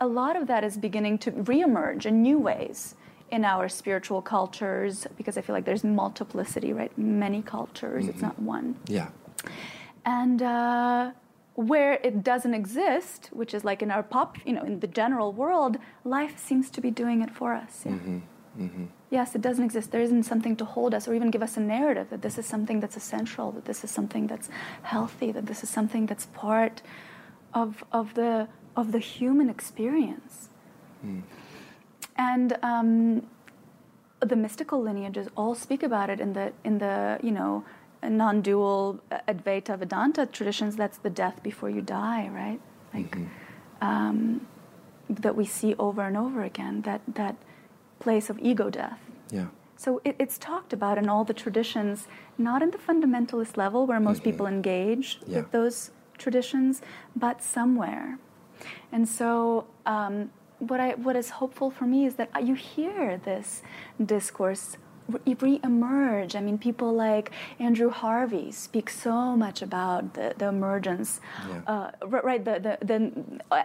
a 0.00 0.06
lot 0.06 0.36
of 0.36 0.46
that 0.46 0.62
is 0.62 0.76
beginning 0.76 1.16
to 1.18 1.32
reemerge 1.32 2.04
in 2.04 2.22
new 2.22 2.38
ways 2.38 2.94
in 3.30 3.44
our 3.44 3.68
spiritual 3.68 4.22
cultures 4.22 5.06
because 5.16 5.36
I 5.36 5.42
feel 5.42 5.54
like 5.54 5.64
there's 5.64 5.84
multiplicity, 5.84 6.72
right? 6.72 6.96
Many 6.96 7.42
cultures, 7.42 8.04
mm-hmm. 8.04 8.12
it's 8.12 8.22
not 8.22 8.38
one. 8.38 8.76
Yeah. 8.86 9.08
And 10.04 10.42
uh, 10.42 11.12
where 11.54 11.94
it 11.94 12.22
doesn't 12.22 12.54
exist, 12.54 13.28
which 13.32 13.52
is 13.52 13.64
like 13.64 13.82
in 13.82 13.90
our 13.90 14.02
pop, 14.02 14.38
you 14.46 14.52
know, 14.52 14.62
in 14.62 14.80
the 14.80 14.86
general 14.86 15.32
world, 15.32 15.76
life 16.04 16.38
seems 16.38 16.70
to 16.70 16.80
be 16.80 16.90
doing 16.90 17.20
it 17.22 17.30
for 17.30 17.52
us. 17.52 17.82
Yeah. 17.84 17.92
Mm-hmm. 17.92 18.18
Mm-hmm. 18.60 18.84
Yes, 19.10 19.34
it 19.34 19.40
doesn't 19.40 19.64
exist. 19.64 19.90
There 19.90 20.00
isn't 20.00 20.24
something 20.24 20.56
to 20.56 20.64
hold 20.64 20.94
us 20.94 21.06
or 21.06 21.14
even 21.14 21.30
give 21.30 21.42
us 21.42 21.56
a 21.56 21.60
narrative 21.60 22.10
that 22.10 22.22
this 22.22 22.38
is 22.38 22.46
something 22.46 22.80
that's 22.80 22.96
essential, 22.96 23.52
that 23.52 23.64
this 23.64 23.84
is 23.84 23.90
something 23.90 24.26
that's 24.26 24.48
healthy, 24.82 25.32
that 25.32 25.46
this 25.46 25.62
is 25.62 25.70
something 25.70 26.06
that's 26.06 26.26
part 26.26 26.82
of, 27.54 27.84
of, 27.92 28.14
the, 28.14 28.48
of 28.76 28.92
the 28.92 28.98
human 28.98 29.48
experience. 29.48 30.48
Mm. 31.04 31.22
And 32.18 32.58
um, 32.62 33.26
the 34.20 34.36
mystical 34.36 34.82
lineages 34.82 35.28
all 35.36 35.54
speak 35.54 35.82
about 35.82 36.10
it 36.10 36.20
in 36.20 36.32
the 36.32 36.52
in 36.64 36.78
the 36.78 37.18
you 37.22 37.30
know 37.30 37.64
non-dual 38.02 39.00
Advaita 39.28 39.78
Vedanta 39.78 40.26
traditions. 40.26 40.76
That's 40.76 40.98
the 40.98 41.10
death 41.10 41.42
before 41.42 41.70
you 41.70 41.80
die, 41.80 42.28
right? 42.28 42.60
Like 42.92 43.16
mm-hmm. 43.16 43.86
um, 43.86 44.46
that 45.08 45.36
we 45.36 45.44
see 45.44 45.74
over 45.78 46.02
and 46.02 46.16
over 46.16 46.42
again. 46.42 46.82
That 46.82 47.02
that 47.14 47.36
place 48.00 48.30
of 48.30 48.38
ego 48.40 48.70
death. 48.70 49.00
Yeah. 49.30 49.46
So 49.76 50.00
it, 50.04 50.16
it's 50.18 50.38
talked 50.38 50.72
about 50.72 50.98
in 50.98 51.08
all 51.08 51.24
the 51.24 51.34
traditions, 51.34 52.08
not 52.36 52.62
in 52.62 52.72
the 52.72 52.78
fundamentalist 52.78 53.56
level 53.56 53.86
where 53.86 54.00
most 54.00 54.18
mm-hmm. 54.18 54.30
people 54.30 54.46
engage 54.46 55.20
yeah. 55.26 55.38
with 55.38 55.52
those 55.52 55.92
traditions, 56.18 56.82
but 57.14 57.42
somewhere. 57.42 58.18
And 58.90 59.08
so 59.08 59.66
um, 59.86 60.30
what 60.58 60.80
I 60.80 60.90
what 60.94 61.16
is 61.16 61.30
hopeful 61.30 61.70
for 61.70 61.84
me 61.84 62.06
is 62.06 62.14
that 62.14 62.30
you 62.44 62.54
hear 62.54 63.18
this 63.18 63.62
discourse 64.04 64.76
re-emerge. 65.40 66.36
I 66.36 66.40
mean, 66.40 66.58
people 66.58 66.92
like 66.92 67.30
Andrew 67.58 67.90
Harvey 67.90 68.52
speak 68.52 68.90
so 68.90 69.36
much 69.36 69.62
about 69.62 70.14
the, 70.14 70.34
the 70.36 70.48
emergence, 70.48 71.20
yeah. 71.48 71.60
uh, 71.66 72.06
right? 72.06 72.44
The, 72.44 72.78
the, 72.80 72.86
the, 72.86 72.94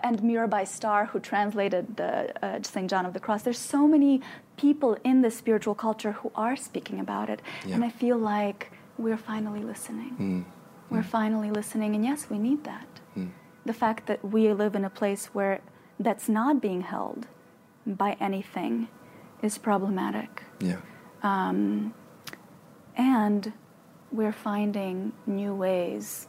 and 0.03 0.19
Mirabai 0.19 0.67
Starr, 0.67 1.05
who 1.07 1.19
translated 1.19 1.97
the 1.97 2.33
uh, 2.45 2.59
St. 2.61 2.89
John 2.89 3.05
of 3.05 3.13
the 3.13 3.19
Cross. 3.19 3.43
There's 3.43 3.57
so 3.57 3.87
many 3.87 4.21
people 4.57 4.97
in 5.03 5.21
the 5.21 5.31
spiritual 5.31 5.75
culture 5.75 6.13
who 6.13 6.31
are 6.35 6.55
speaking 6.55 6.99
about 6.99 7.29
it, 7.29 7.41
yeah. 7.65 7.75
and 7.75 7.83
I 7.83 7.89
feel 7.89 8.17
like 8.17 8.71
we're 8.97 9.17
finally 9.17 9.63
listening. 9.63 10.15
Mm. 10.19 10.45
We're 10.89 11.01
mm. 11.01 11.05
finally 11.05 11.51
listening, 11.51 11.95
and 11.95 12.05
yes, 12.05 12.29
we 12.29 12.39
need 12.39 12.63
that. 12.63 12.87
Mm. 13.17 13.31
The 13.65 13.73
fact 13.73 14.05
that 14.07 14.23
we 14.23 14.53
live 14.53 14.75
in 14.75 14.85
a 14.85 14.89
place 14.89 15.27
where 15.27 15.61
that's 16.03 16.29
not 16.29 16.61
being 16.61 16.81
held 16.81 17.27
by 17.85 18.17
anything 18.19 18.87
is 19.41 19.57
problematic. 19.57 20.43
Yeah. 20.59 20.77
Um, 21.21 21.93
and 22.95 23.53
we're 24.11 24.31
finding 24.31 25.13
new 25.25 25.53
ways, 25.53 26.27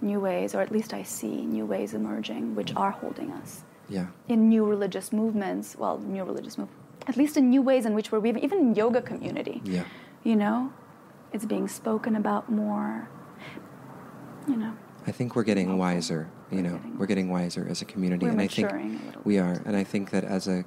new 0.00 0.20
ways, 0.20 0.54
or 0.54 0.60
at 0.60 0.70
least 0.72 0.94
I 0.94 1.02
see 1.02 1.44
new 1.46 1.66
ways 1.66 1.94
emerging, 1.94 2.54
which 2.54 2.74
are 2.74 2.90
holding 2.90 3.30
us. 3.32 3.64
Yeah. 3.88 4.06
In 4.28 4.48
new 4.48 4.64
religious 4.64 5.12
movements, 5.12 5.76
well, 5.76 5.98
new 5.98 6.24
religious 6.24 6.56
movements, 6.56 6.80
at 7.06 7.16
least 7.16 7.36
in 7.36 7.50
new 7.50 7.62
ways 7.62 7.86
in 7.86 7.94
which 7.94 8.12
we're 8.12 8.24
even 8.26 8.58
in 8.58 8.74
yoga 8.74 9.02
community. 9.02 9.60
Yeah. 9.64 9.84
You 10.22 10.36
know, 10.36 10.72
it's 11.32 11.44
being 11.44 11.68
spoken 11.68 12.16
about 12.16 12.50
more. 12.50 13.08
You 14.48 14.56
know. 14.56 14.76
I 15.06 15.12
think 15.12 15.34
we're 15.34 15.44
getting 15.44 15.78
wiser. 15.78 16.28
You 16.50 16.62
know, 16.62 16.80
we're 16.98 17.06
getting 17.06 17.30
wiser 17.30 17.66
as 17.68 17.82
a 17.82 17.84
community, 17.84 18.26
we're 18.26 18.32
and 18.32 18.40
I 18.40 18.46
think 18.46 18.70
we 19.24 19.38
are. 19.38 19.62
And 19.64 19.76
I 19.76 19.84
think 19.84 20.10
that 20.10 20.24
as 20.24 20.48
a 20.48 20.64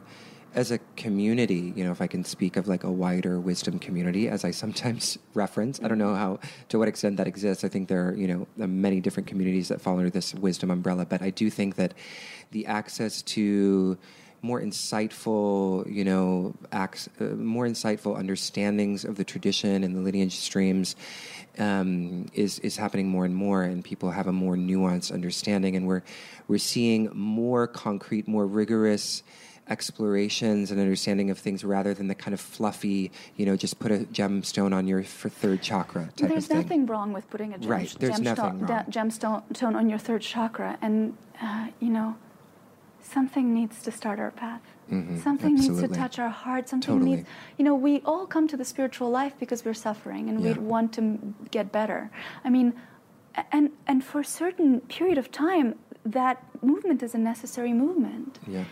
as 0.55 0.69
a 0.71 0.77
community, 0.95 1.73
you 1.75 1.84
know, 1.84 1.91
if 1.91 2.01
I 2.01 2.07
can 2.07 2.23
speak 2.23 2.57
of 2.57 2.67
like 2.67 2.84
a 2.84 2.91
wider 2.91 3.39
wisdom 3.39 3.79
community, 3.79 4.29
as 4.29 4.45
I 4.45 4.51
sometimes 4.51 5.17
reference, 5.34 5.79
I 5.84 5.88
don't 5.88 5.97
know 5.97 6.15
how 6.15 6.39
to 6.69 6.79
what 6.79 6.88
extent 6.88 7.17
that 7.17 7.27
exists. 7.27 7.63
I 7.63 7.69
think 7.69 7.89
there 7.89 8.09
are 8.09 8.15
you 8.15 8.27
know 8.27 8.47
many 8.67 9.01
different 9.01 9.27
communities 9.27 9.67
that 9.69 9.81
fall 9.81 9.97
under 9.97 10.09
this 10.09 10.34
wisdom 10.34 10.71
umbrella, 10.71 11.05
but 11.05 11.21
I 11.21 11.29
do 11.29 11.49
think 11.49 11.75
that 11.75 11.93
the 12.51 12.65
access 12.65 13.21
to 13.21 13.97
more 14.43 14.61
insightful, 14.61 15.91
you 15.91 16.03
know, 16.03 16.53
acts, 16.71 17.09
uh, 17.19 17.23
more 17.23 17.65
insightful 17.65 18.17
understandings 18.17 19.05
of 19.05 19.15
the 19.15 19.23
tradition 19.23 19.83
and 19.83 19.95
the 19.95 20.01
lineage 20.01 20.35
streams 20.35 20.95
um, 21.57 22.27
is 22.33 22.59
is 22.59 22.77
happening 22.77 23.07
more 23.07 23.25
and 23.25 23.35
more, 23.35 23.63
and 23.63 23.83
people 23.83 24.11
have 24.11 24.27
a 24.27 24.33
more 24.33 24.55
nuanced 24.55 25.11
understanding, 25.11 25.75
and 25.75 25.87
we're 25.87 26.03
we're 26.47 26.57
seeing 26.57 27.09
more 27.13 27.67
concrete, 27.67 28.27
more 28.27 28.45
rigorous 28.45 29.23
explorations 29.69 30.71
and 30.71 30.79
understanding 30.79 31.29
of 31.29 31.37
things 31.39 31.63
rather 31.63 31.93
than 31.93 32.07
the 32.07 32.15
kind 32.15 32.33
of 32.33 32.41
fluffy, 32.41 33.09
you 33.37 33.45
know, 33.45 33.55
just 33.55 33.79
put 33.79 33.91
a 33.91 33.99
gemstone 33.99 34.75
on 34.75 34.87
your 34.87 35.03
for 35.03 35.29
third 35.29 35.61
chakra 35.61 36.09
type 36.17 36.29
There's 36.29 36.43
of 36.45 36.49
thing. 36.49 36.57
nothing 36.57 36.85
wrong 36.85 37.13
with 37.13 37.29
putting 37.29 37.53
a 37.53 37.57
gem, 37.57 37.69
right. 37.69 37.95
There's 37.97 38.19
gemstone, 38.19 38.23
nothing 38.23 38.59
wrong. 38.65 38.85
gemstone 38.89 39.75
on 39.75 39.89
your 39.89 39.99
third 39.99 40.21
chakra, 40.21 40.77
and 40.81 41.17
uh, 41.41 41.67
you 41.79 41.89
know, 41.89 42.15
something 43.03 43.53
needs 43.53 43.81
to 43.83 43.91
start 43.91 44.19
our 44.19 44.31
path. 44.31 44.61
Mm-hmm, 44.91 45.19
something 45.19 45.53
absolutely. 45.55 45.81
needs 45.81 45.93
to 45.93 45.99
touch 45.99 46.19
our 46.19 46.29
heart. 46.29 46.69
Something 46.69 46.99
totally. 46.99 47.15
needs, 47.17 47.29
you 47.57 47.65
know, 47.65 47.75
we 47.75 48.01
all 48.01 48.25
come 48.25 48.47
to 48.47 48.57
the 48.57 48.65
spiritual 48.65 49.09
life 49.09 49.33
because 49.39 49.63
we're 49.63 49.73
suffering 49.73 50.29
and 50.29 50.41
yeah. 50.41 50.53
we 50.53 50.59
want 50.59 50.93
to 50.93 51.03
get 51.51 51.71
better. 51.71 52.09
I 52.43 52.49
mean, 52.49 52.73
and 53.51 53.71
and 53.87 54.03
for 54.03 54.19
a 54.21 54.25
certain 54.25 54.81
period 54.81 55.17
of 55.17 55.31
time, 55.31 55.75
that 56.05 56.43
movement 56.61 57.01
is 57.03 57.13
a 57.15 57.17
necessary 57.17 57.73
movement. 57.73 58.39
Yeah. 58.47 58.65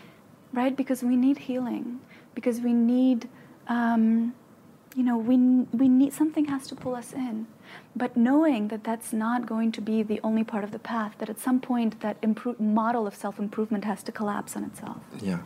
Right, 0.52 0.76
because 0.76 1.02
we 1.02 1.16
need 1.16 1.38
healing, 1.38 2.00
because 2.34 2.60
we 2.60 2.74
need, 2.74 3.26
um, 3.68 4.34
you 4.94 5.02
know, 5.02 5.16
we 5.16 5.36
we 5.72 5.88
need 5.88 6.12
something 6.12 6.46
has 6.46 6.66
to 6.68 6.74
pull 6.74 6.94
us 6.94 7.12
in 7.12 7.46
but 7.94 8.16
knowing 8.16 8.68
that 8.68 8.84
that's 8.84 9.12
not 9.12 9.46
going 9.46 9.72
to 9.72 9.80
be 9.80 10.02
the 10.02 10.20
only 10.22 10.44
part 10.44 10.64
of 10.64 10.70
the 10.72 10.78
path 10.78 11.14
that 11.18 11.28
at 11.28 11.38
some 11.38 11.60
point 11.60 12.00
that 12.00 12.16
improve, 12.22 12.58
model 12.60 13.06
of 13.06 13.14
self-improvement 13.14 13.84
has 13.84 14.02
to 14.02 14.12
collapse 14.12 14.56
on 14.56 14.64
itself 14.64 14.98
yeah 15.20 15.40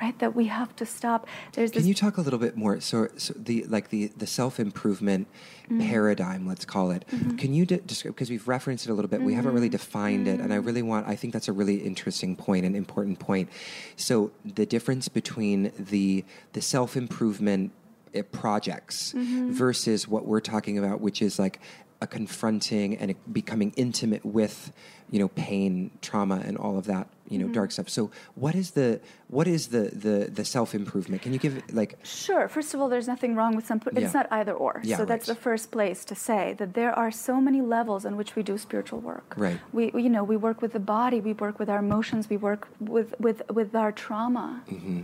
right 0.00 0.18
that 0.18 0.34
we 0.34 0.46
have 0.46 0.74
to 0.76 0.84
stop 0.84 1.26
there's 1.52 1.70
can 1.70 1.86
you 1.86 1.94
talk 1.94 2.18
a 2.18 2.20
little 2.20 2.38
bit 2.38 2.56
more 2.56 2.80
so, 2.80 3.08
so 3.16 3.32
the 3.36 3.64
like 3.64 3.88
the 3.88 4.08
the 4.16 4.26
self-improvement 4.26 5.26
mm-hmm. 5.64 5.80
paradigm 5.80 6.46
let's 6.46 6.64
call 6.64 6.90
it 6.90 7.04
mm-hmm. 7.10 7.36
can 7.36 7.54
you 7.54 7.64
de- 7.64 7.78
describe 7.78 8.14
because 8.14 8.28
we've 8.28 8.46
referenced 8.46 8.86
it 8.86 8.90
a 8.90 8.94
little 8.94 9.08
bit 9.08 9.18
mm-hmm. 9.18 9.26
we 9.26 9.34
haven't 9.34 9.54
really 9.54 9.68
mm-hmm. 9.68 9.72
defined 9.72 10.28
it 10.28 10.40
and 10.40 10.52
i 10.52 10.56
mm-hmm. 10.56 10.66
really 10.66 10.82
want 10.82 11.06
i 11.08 11.16
think 11.16 11.32
that's 11.32 11.48
a 11.48 11.52
really 11.52 11.76
interesting 11.76 12.36
point 12.36 12.66
and 12.66 12.76
important 12.76 13.18
point 13.18 13.48
so 13.96 14.30
the 14.44 14.66
difference 14.66 15.08
between 15.08 15.72
the 15.78 16.24
the 16.52 16.60
self-improvement 16.60 17.72
uh, 17.72 17.85
projects 18.22 19.12
mm-hmm. 19.12 19.52
versus 19.52 20.08
what 20.08 20.26
we're 20.26 20.40
talking 20.40 20.78
about, 20.78 21.00
which 21.00 21.22
is 21.22 21.38
like 21.38 21.60
a 22.00 22.06
confronting 22.06 22.96
and 22.96 23.10
a 23.12 23.14
becoming 23.30 23.72
intimate 23.76 24.24
with 24.24 24.72
you 25.10 25.18
know 25.18 25.28
pain 25.28 25.90
trauma 26.02 26.42
and 26.44 26.58
all 26.58 26.76
of 26.76 26.86
that 26.86 27.08
you 27.28 27.38
know 27.38 27.44
mm-hmm. 27.44 27.54
dark 27.54 27.70
stuff 27.70 27.88
so 27.88 28.10
what 28.34 28.54
is 28.54 28.72
the 28.72 29.00
what 29.28 29.46
is 29.46 29.68
the 29.68 29.90
the, 29.92 30.28
the 30.30 30.44
self 30.44 30.74
improvement 30.74 31.22
can 31.22 31.32
you 31.32 31.38
give 31.38 31.62
like 31.72 31.96
sure 32.04 32.48
first 32.48 32.74
of 32.74 32.80
all 32.80 32.88
there's 32.88 33.06
nothing 33.06 33.34
wrong 33.34 33.56
with 33.56 33.66
some 33.66 33.80
it's 33.92 34.00
yeah. 34.00 34.10
not 34.12 34.26
either 34.32 34.52
or 34.52 34.80
yeah, 34.82 34.96
so 34.96 35.02
right. 35.02 35.08
that's 35.08 35.26
the 35.26 35.34
first 35.34 35.70
place 35.70 36.04
to 36.04 36.14
say 36.14 36.54
that 36.58 36.74
there 36.74 36.92
are 36.92 37.10
so 37.10 37.40
many 37.40 37.60
levels 37.62 38.04
in 38.04 38.16
which 38.16 38.36
we 38.36 38.42
do 38.42 38.58
spiritual 38.58 39.00
work 39.00 39.34
right 39.36 39.60
we 39.72 39.90
you 39.94 40.10
know 40.10 40.24
we 40.24 40.36
work 40.36 40.60
with 40.60 40.72
the 40.72 40.80
body 40.80 41.20
we 41.20 41.32
work 41.32 41.58
with 41.58 41.70
our 41.70 41.78
emotions 41.78 42.28
we 42.28 42.36
work 42.36 42.68
with 42.80 43.14
with 43.20 43.42
with 43.50 43.74
our 43.74 43.92
trauma 43.92 44.62
mm-hmm. 44.68 45.02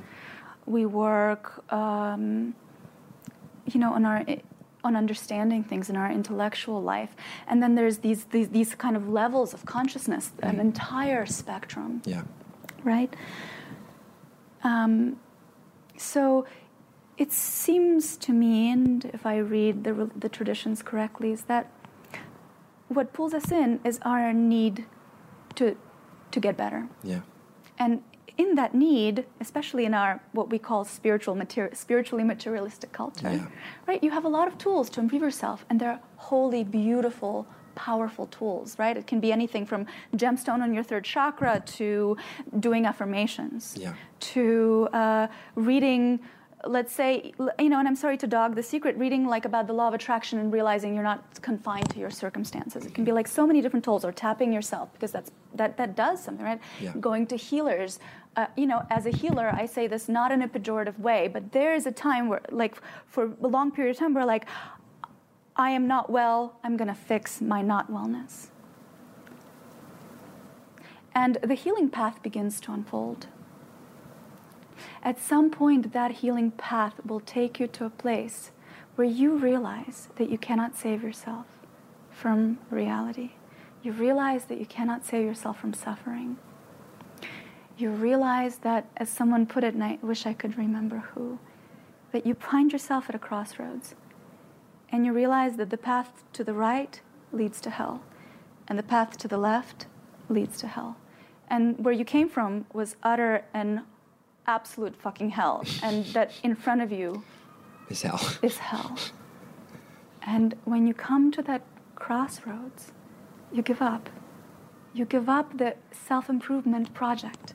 we 0.67 0.85
work 0.85 1.73
um, 1.73 2.55
you 3.67 3.81
know, 3.81 3.93
on 3.93 4.05
our 4.05 4.25
on 4.85 4.97
understanding 4.97 5.63
things 5.63 5.89
in 5.89 5.97
our 5.97 6.11
intellectual 6.11 6.83
life. 6.83 7.15
And 7.47 7.63
then 7.63 7.77
there's 7.77 7.99
these 7.99 8.25
these, 8.27 8.49
these 8.49 8.75
kind 8.75 8.97
of 8.97 9.09
levels 9.09 9.55
of 9.55 9.65
consciousness, 9.65 10.33
an 10.43 10.53
mm-hmm. 10.53 10.61
entire 10.61 11.27
spectrum. 11.27 12.03
Yeah. 12.05 12.23
right? 12.85 13.15
Um, 14.65 15.17
so 15.97 16.47
it 17.19 17.33
seems 17.33 18.17
to 18.19 18.33
me, 18.33 18.71
and 18.71 19.05
if 19.13 19.27
I 19.27 19.39
read 19.39 19.85
the, 19.85 20.11
the 20.17 20.29
traditions 20.29 20.83
correctly, 20.83 21.33
is 21.33 21.43
that 21.43 21.71
what 22.89 23.13
pulls 23.13 23.35
us 23.35 23.51
in 23.51 23.81
is 23.85 23.99
our 24.03 24.33
need 24.33 24.87
to, 25.57 25.77
to 26.31 26.41
get 26.41 26.57
better. 26.57 26.89
Yeah. 27.03 27.21
And 27.79 28.03
in 28.39 28.55
that 28.55 28.75
need, 28.75 29.25
especially 29.41 29.85
in 29.85 29.95
our 29.95 30.21
what 30.33 30.51
we 30.51 30.59
call 30.59 30.85
spiritual 30.85 31.35
materi- 31.35 31.75
spiritually 31.77 32.25
materialistic 32.25 32.93
culture, 32.93 33.31
Yeah. 33.33 33.47
right? 33.87 34.03
You 34.03 34.11
have 34.11 34.25
a 34.25 34.29
lot 34.29 34.49
of 34.49 34.57
tools 34.59 34.89
to 34.91 35.01
improve 35.01 35.23
yourself, 35.23 35.65
and 35.69 35.79
they're 35.81 36.01
wholly 36.17 36.65
beautiful, 36.65 37.47
powerful 37.75 38.27
tools, 38.27 38.79
right? 38.79 38.97
It 38.97 39.07
can 39.07 39.21
be 39.21 39.33
anything 39.33 39.65
from 39.67 39.87
gemstone 40.17 40.61
on 40.63 40.73
your 40.75 40.83
third 40.83 41.05
chakra 41.05 41.63
to 41.79 42.17
doing 42.61 42.87
affirmations, 42.87 43.77
Yeah. 43.79 43.95
to 44.35 44.89
uh, 44.93 45.27
reading. 45.55 46.21
Let's 46.65 46.93
say, 46.93 47.33
you 47.59 47.69
know, 47.69 47.81
and 47.81 47.89
I'm 47.89 47.97
sorry 47.97 48.17
to 48.19 48.29
dog 48.29 48.55
the 48.55 48.63
secret, 48.63 48.97
reading 48.97 49.27
like 49.27 49.45
about 49.45 49.67
the 49.67 49.73
law 49.73 49.89
of 49.89 49.95
attraction 49.95 50.39
and 50.39 50.53
realizing 50.53 50.95
you're 50.95 51.03
not 51.03 51.21
confined 51.43 51.91
to 51.91 51.99
your 51.99 52.09
circumstances. 52.11 52.87
It 52.87 52.95
can 52.95 53.03
be 53.05 53.11
like 53.11 53.27
so 53.27 53.49
many 53.49 53.61
different 53.61 53.85
tools, 53.85 54.05
or 54.05 54.13
tapping 54.13 54.53
yourself 54.53 54.93
because 54.93 55.11
that's 55.11 55.33
that 55.55 55.77
that 55.77 55.97
does 55.97 56.23
something, 56.23 56.47
right? 56.47 56.61
Yeah. 56.81 56.93
Going 57.01 57.27
to 57.33 57.37
healers, 57.37 57.99
uh, 58.37 58.47
you 58.57 58.67
know, 58.67 58.87
as 58.91 59.07
a 59.07 59.11
healer, 59.11 59.51
I 59.53 59.67
say 59.67 59.87
this 59.87 60.09
not 60.09 60.33
in 60.33 60.43
a 60.43 60.49
pejorative 60.49 60.99
way, 60.99 61.29
but 61.29 61.53
there 61.53 61.75
is 61.75 61.87
a 61.87 61.93
time 61.93 62.29
where, 62.29 62.41
like, 62.51 62.77
for 63.07 63.33
a 63.43 63.47
long 63.47 63.71
period 63.71 63.93
of 63.93 63.99
time, 63.99 64.15
where 64.15 64.25
like, 64.25 64.47
I 65.55 65.71
am 65.71 65.87
not 65.87 66.09
well, 66.11 66.59
I'm 66.65 66.77
to 66.79 66.95
fix 66.95 67.41
my 67.41 67.61
not 67.61 67.91
wellness. 67.91 68.49
And 71.15 71.37
the 71.43 71.55
healing 71.55 71.91
path 71.91 72.23
begins 72.23 72.59
to 72.63 72.73
unfold. 72.73 73.27
At 75.03 75.21
some 75.21 75.51
point, 75.51 75.93
that 75.93 76.13
healing 76.13 76.53
path 76.53 76.95
will 77.05 77.21
take 77.21 77.61
you 77.61 77.67
to 77.67 77.85
a 77.85 77.91
place 77.91 78.51
where 78.95 79.07
you 79.07 79.37
realize 79.37 80.09
that 80.17 80.31
you 80.31 80.39
cannot 80.39 80.75
save 80.75 81.03
yourself 81.03 81.47
from 82.11 82.59
reality. 82.71 83.33
You 83.83 83.93
realize 83.93 84.47
that 84.47 84.59
you 84.59 84.67
cannot 84.67 85.05
save 85.05 85.25
yourself 85.25 85.61
from 85.61 85.75
suffering. 85.75 86.39
You 87.83 87.91
realize 87.91 88.59
that, 88.59 88.87
as 88.97 89.09
someone 89.09 89.45
put 89.45 89.65
it, 89.65 89.75
and 89.75 89.83
I 89.83 89.99
wish 90.03 90.25
I 90.25 90.35
could 90.35 90.57
remember 90.57 90.99
who, 90.99 91.41
that 92.13 92.25
you 92.25 92.35
find 92.35 92.71
yourself 92.71 93.09
at 93.09 93.17
a 93.17 93.19
crossroads 93.19 93.97
and 94.91 95.05
you 95.05 95.13
realize 95.13 95.57
that 95.57 95.71
the 95.71 95.77
path 95.77 96.23
to 96.35 96.45
the 96.45 96.53
right 96.53 97.01
leads 97.33 97.61
to 97.63 97.71
hell 97.71 98.05
and 98.69 98.79
the 98.79 98.85
path 98.85 99.17
to 99.19 99.27
the 99.27 99.37
left 99.37 99.87
leads 100.29 100.59
to 100.59 100.69
hell. 100.69 100.97
And 101.49 101.85
where 101.85 101.93
you 101.93 102.05
came 102.05 102.29
from 102.29 102.67
was 102.73 102.95
utter 103.03 103.45
and 103.53 103.81
absolute 104.47 104.95
fucking 104.95 105.31
hell, 105.31 105.65
and 105.83 106.05
that 106.15 106.31
in 106.45 106.55
front 106.55 106.83
of 106.83 106.93
you 106.93 107.25
Is 107.89 108.03
hell. 108.03 108.21
is 108.43 108.59
hell. 108.59 108.97
And 110.25 110.55
when 110.67 110.87
you 110.87 110.95
come 110.95 111.33
to 111.33 111.43
that 111.43 111.63
crossroads, 111.97 112.93
you 113.53 113.61
give 113.61 113.83
up. 113.83 114.09
You 114.95 115.05
give 115.05 115.29
up 115.29 115.59
the 115.59 115.75
self 115.91 116.31
improvement 116.31 116.95
project. 116.95 117.55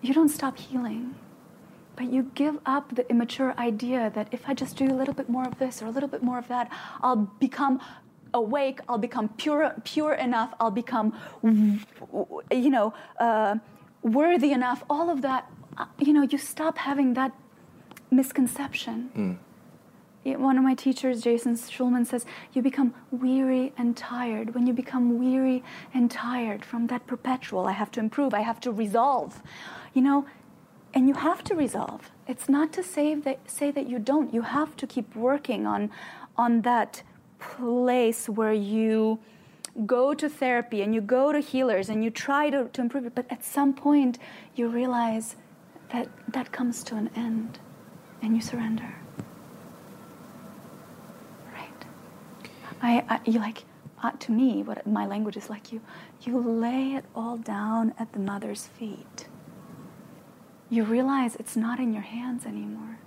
You 0.00 0.14
don't 0.14 0.28
stop 0.28 0.58
healing, 0.58 1.14
but 1.96 2.12
you 2.12 2.30
give 2.34 2.58
up 2.64 2.94
the 2.94 3.08
immature 3.10 3.54
idea 3.58 4.10
that 4.14 4.28
if 4.30 4.48
I 4.48 4.54
just 4.54 4.76
do 4.76 4.86
a 4.86 4.94
little 4.94 5.14
bit 5.14 5.28
more 5.28 5.44
of 5.46 5.58
this 5.58 5.82
or 5.82 5.86
a 5.86 5.90
little 5.90 6.08
bit 6.08 6.22
more 6.22 6.38
of 6.38 6.48
that, 6.48 6.70
I'll 7.02 7.16
become 7.40 7.80
awake, 8.34 8.80
I'll 8.88 8.98
become 8.98 9.28
pure, 9.30 9.74
pure 9.84 10.12
enough, 10.14 10.54
I'll 10.60 10.70
become, 10.70 11.14
you 11.42 12.70
know, 12.70 12.94
uh, 13.18 13.56
worthy 14.02 14.52
enough. 14.52 14.84
All 14.88 15.10
of 15.10 15.22
that, 15.22 15.50
uh, 15.76 15.86
you 15.98 16.12
know, 16.12 16.22
you 16.22 16.38
stop 16.38 16.78
having 16.78 17.14
that 17.14 17.32
misconception. 18.10 19.38
It- 20.24 20.40
One 20.40 20.58
of 20.58 20.64
my 20.64 20.74
teachers, 20.74 21.22
Jason 21.22 21.54
Shulman, 21.54 22.06
says, 22.06 22.26
You 22.52 22.60
become 22.62 22.92
weary 23.10 23.72
and 23.78 23.96
tired. 23.96 24.54
When 24.54 24.66
you 24.66 24.72
become 24.74 25.18
weary 25.18 25.62
and 25.94 26.10
tired 26.10 26.64
from 26.64 26.86
that 26.88 27.06
perpetual, 27.06 27.66
I 27.66 27.72
have 27.72 27.90
to 27.92 28.00
improve, 28.00 28.34
I 28.34 28.40
have 28.42 28.60
to 28.60 28.70
resolve, 28.72 29.42
you 29.98 30.04
know, 30.04 30.24
and 30.94 31.08
you 31.08 31.14
have 31.14 31.42
to 31.42 31.56
resolve. 31.56 32.12
It's 32.28 32.48
not 32.48 32.72
to 32.74 32.84
say 32.84 33.16
that, 33.16 33.50
say 33.50 33.72
that 33.72 33.88
you 33.88 33.98
don't. 33.98 34.32
You 34.32 34.42
have 34.42 34.76
to 34.76 34.86
keep 34.86 35.16
working 35.16 35.66
on, 35.66 35.90
on 36.36 36.62
that 36.62 37.02
place 37.40 38.28
where 38.28 38.52
you 38.52 39.18
go 39.86 40.14
to 40.14 40.28
therapy 40.28 40.82
and 40.82 40.94
you 40.94 41.00
go 41.00 41.32
to 41.32 41.40
healers 41.40 41.88
and 41.88 42.04
you 42.04 42.10
try 42.10 42.48
to, 42.50 42.68
to 42.74 42.80
improve 42.80 43.06
it, 43.06 43.14
but 43.16 43.26
at 43.28 43.44
some 43.44 43.74
point 43.74 44.20
you 44.54 44.68
realize 44.68 45.34
that 45.92 46.06
that 46.28 46.52
comes 46.52 46.84
to 46.84 46.94
an 46.94 47.10
end 47.16 47.58
and 48.22 48.36
you 48.36 48.40
surrender. 48.40 48.94
Right. 51.52 51.80
I, 52.80 53.04
I 53.08 53.20
you 53.24 53.40
like 53.40 53.64
uh, 54.04 54.12
to 54.20 54.30
me 54.30 54.62
what 54.62 54.86
my 54.86 55.06
language 55.06 55.36
is 55.36 55.50
like 55.50 55.72
you 55.72 55.80
you 56.22 56.38
lay 56.38 56.92
it 56.98 57.04
all 57.16 57.36
down 57.36 57.94
at 57.98 58.12
the 58.12 58.20
mother's 58.20 58.66
feet. 58.66 59.28
You 60.70 60.84
realize 60.84 61.36
it's 61.36 61.56
not 61.56 61.78
in 61.78 61.92
your 61.92 62.02
hands 62.02 62.44
anymore. 62.44 62.98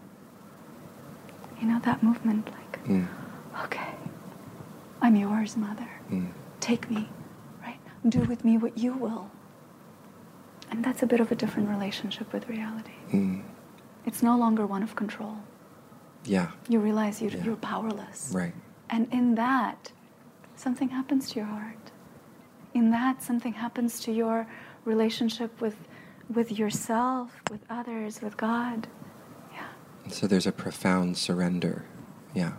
You 1.60 1.68
know 1.68 1.80
that 1.84 2.02
movement 2.02 2.50
like 2.52 2.84
Mm. 2.86 3.08
okay. 3.66 3.94
I'm 5.02 5.16
yours, 5.16 5.56
mother. 5.56 5.90
Mm. 6.10 6.32
Take 6.60 6.90
me, 6.90 7.10
right? 7.62 7.80
Do 8.08 8.22
with 8.22 8.44
me 8.44 8.58
what 8.58 8.78
you 8.78 8.94
will. 8.94 9.30
And 10.72 10.84
that's 10.84 11.04
a 11.04 11.08
bit 11.08 11.20
of 11.20 11.32
a 11.32 11.36
different 11.36 11.70
relationship 11.70 12.32
with 12.34 12.48
reality. 12.50 12.94
Mm. 13.12 13.42
It's 14.06 14.24
no 14.24 14.36
longer 14.38 14.66
one 14.66 14.82
of 14.84 14.96
control. 14.96 15.38
Yeah. 16.26 16.52
You 16.70 16.80
realize 16.80 17.22
you, 17.22 17.30
Yeah. 17.30 17.44
you're 17.44 17.56
powerless. 17.58 18.32
Right. 18.34 18.54
And 18.90 19.08
in 19.12 19.36
that, 19.36 19.92
something 20.56 20.90
happens 20.90 21.30
to 21.32 21.40
your 21.40 21.48
heart. 21.48 21.92
In 22.74 22.90
that, 22.92 23.22
something 23.22 23.54
happens 23.54 24.00
to 24.02 24.12
your 24.12 24.48
relationship 24.86 25.60
with, 25.62 25.76
with 26.34 26.52
yourself, 26.52 27.32
with 27.50 27.62
others, 27.70 28.22
with 28.22 28.38
God. 28.38 28.88
Yeah. 29.54 29.68
So 30.10 30.28
there's 30.28 30.48
a 30.48 30.52
profound 30.52 31.18
surrender. 31.18 31.86
Yeah. 32.34 32.54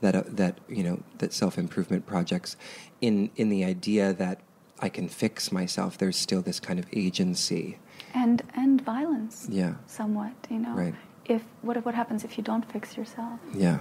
That, 0.00 0.14
uh, 0.16 0.22
that 0.28 0.58
you 0.68 0.82
know 0.82 1.02
that 1.18 1.32
self 1.34 1.58
improvement 1.58 2.06
projects 2.06 2.56
in 3.02 3.30
in 3.36 3.50
the 3.50 3.64
idea 3.64 4.14
that 4.14 4.40
I 4.80 4.88
can 4.88 5.08
fix 5.08 5.52
myself. 5.52 5.98
There's 5.98 6.16
still 6.16 6.42
this 6.42 6.58
kind 6.58 6.78
of 6.78 6.86
agency. 6.92 7.78
And, 8.14 8.42
and 8.54 8.80
violence, 8.80 9.46
Yeah. 9.50 9.74
somewhat, 9.86 10.32
you 10.50 10.58
know. 10.58 10.74
Right. 10.74 10.94
If, 11.26 11.42
what, 11.62 11.84
what 11.84 11.94
happens 11.94 12.24
if 12.24 12.36
you 12.36 12.42
don't 12.42 12.64
fix 12.72 12.96
yourself? 12.96 13.38
Yeah. 13.54 13.80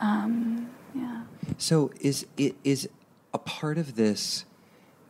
Um, 0.00 0.68
yeah. 0.94 1.22
So 1.58 1.92
is 2.00 2.26
it 2.36 2.56
is 2.64 2.88
a 3.32 3.38
part 3.38 3.78
of 3.78 3.94
this 3.94 4.46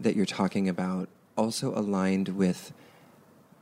that 0.01 0.17
you're 0.17 0.27
talking 0.27 0.69
about 0.69 1.09
also 1.37 1.73
aligned 1.75 2.31
with 2.31 2.73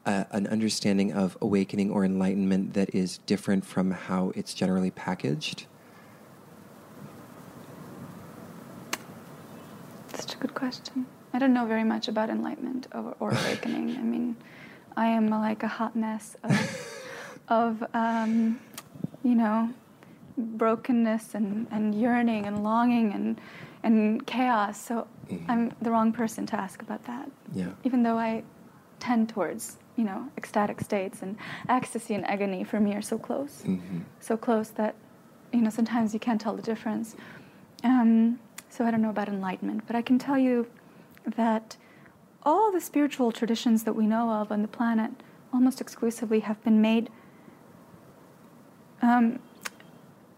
an 0.07 0.47
understanding 0.47 1.13
of 1.13 1.37
awakening 1.41 1.91
or 1.91 2.05
enlightenment 2.05 2.75
that 2.75 2.95
is 2.95 3.19
different 3.27 3.65
from 3.65 3.91
how 3.93 4.33
it's 4.35 4.55
generally 4.55 4.91
packaged? 4.91 5.67
Such 10.15 10.35
a 10.35 10.37
good 10.39 10.55
question. 10.55 11.07
I 11.33 11.39
don't 11.39 11.53
know 11.53 11.67
very 11.67 11.85
much 11.85 12.09
about 12.09 12.31
enlightenment 12.31 12.87
or, 12.95 13.17
or 13.21 13.31
awakening. 13.43 13.97
I 13.97 14.03
mean, 14.03 14.37
I 14.97 15.07
am 15.07 15.29
like 15.29 15.63
a 15.63 15.69
hot 15.69 15.97
mess 15.97 16.37
of, 16.43 17.05
of 17.49 17.85
um, 17.95 18.61
you 19.23 19.35
know, 19.35 19.71
brokenness 20.37 21.35
and, 21.35 21.67
and 21.71 21.95
yearning 21.95 22.47
and 22.47 22.63
longing 22.63 23.13
and, 23.13 23.41
and 23.83 24.27
chaos. 24.27 24.81
So 24.81 25.07
Mhm. 25.31 25.45
I'm 25.49 25.73
the 25.81 25.91
wrong 25.91 26.13
person 26.13 26.45
to 26.47 26.61
ask 26.61 26.83
about 26.83 27.03
that. 27.07 27.31
Yeah. 27.55 27.71
Even 27.85 28.03
though 28.03 28.19
I 28.19 28.43
tend 29.01 29.31
towards, 29.31 29.79
you 29.97 30.05
know, 30.05 30.29
ecstatic 30.37 30.81
states 30.81 31.23
and 31.23 31.37
ecstasy 31.69 32.15
and 32.15 32.27
agony 32.27 32.65
for 32.65 32.81
me 32.81 32.95
are 32.95 33.03
so 33.03 33.19
close 33.19 33.63
hmm 33.63 34.01
so 34.21 34.37
close 34.37 34.71
that 34.71 34.95
you 35.53 35.61
know 35.61 35.71
sometimes 35.71 36.15
you 36.15 36.21
can't 36.21 36.41
tell 36.41 36.55
the 36.57 36.63
difference. 36.63 37.15
Um, 37.83 38.39
so 38.71 38.85
I 38.85 38.91
don't 38.91 39.03
know 39.03 39.11
about 39.11 39.29
enlightenment, 39.29 39.83
but 39.87 39.95
I 39.95 40.03
can 40.03 40.19
tell 40.19 40.39
you 40.39 40.67
that 41.37 41.77
all 42.43 42.73
the 42.73 42.81
spiritual 42.81 43.31
traditions 43.33 43.85
that 43.85 43.95
we 43.95 44.07
know 44.07 44.31
of 44.31 44.51
on 44.51 44.63
the 44.63 44.69
planet 44.69 45.13
almost 45.53 45.81
exclusively 45.81 46.41
have 46.41 46.63
been 46.65 46.81
made 46.81 47.09
um, 49.03 49.39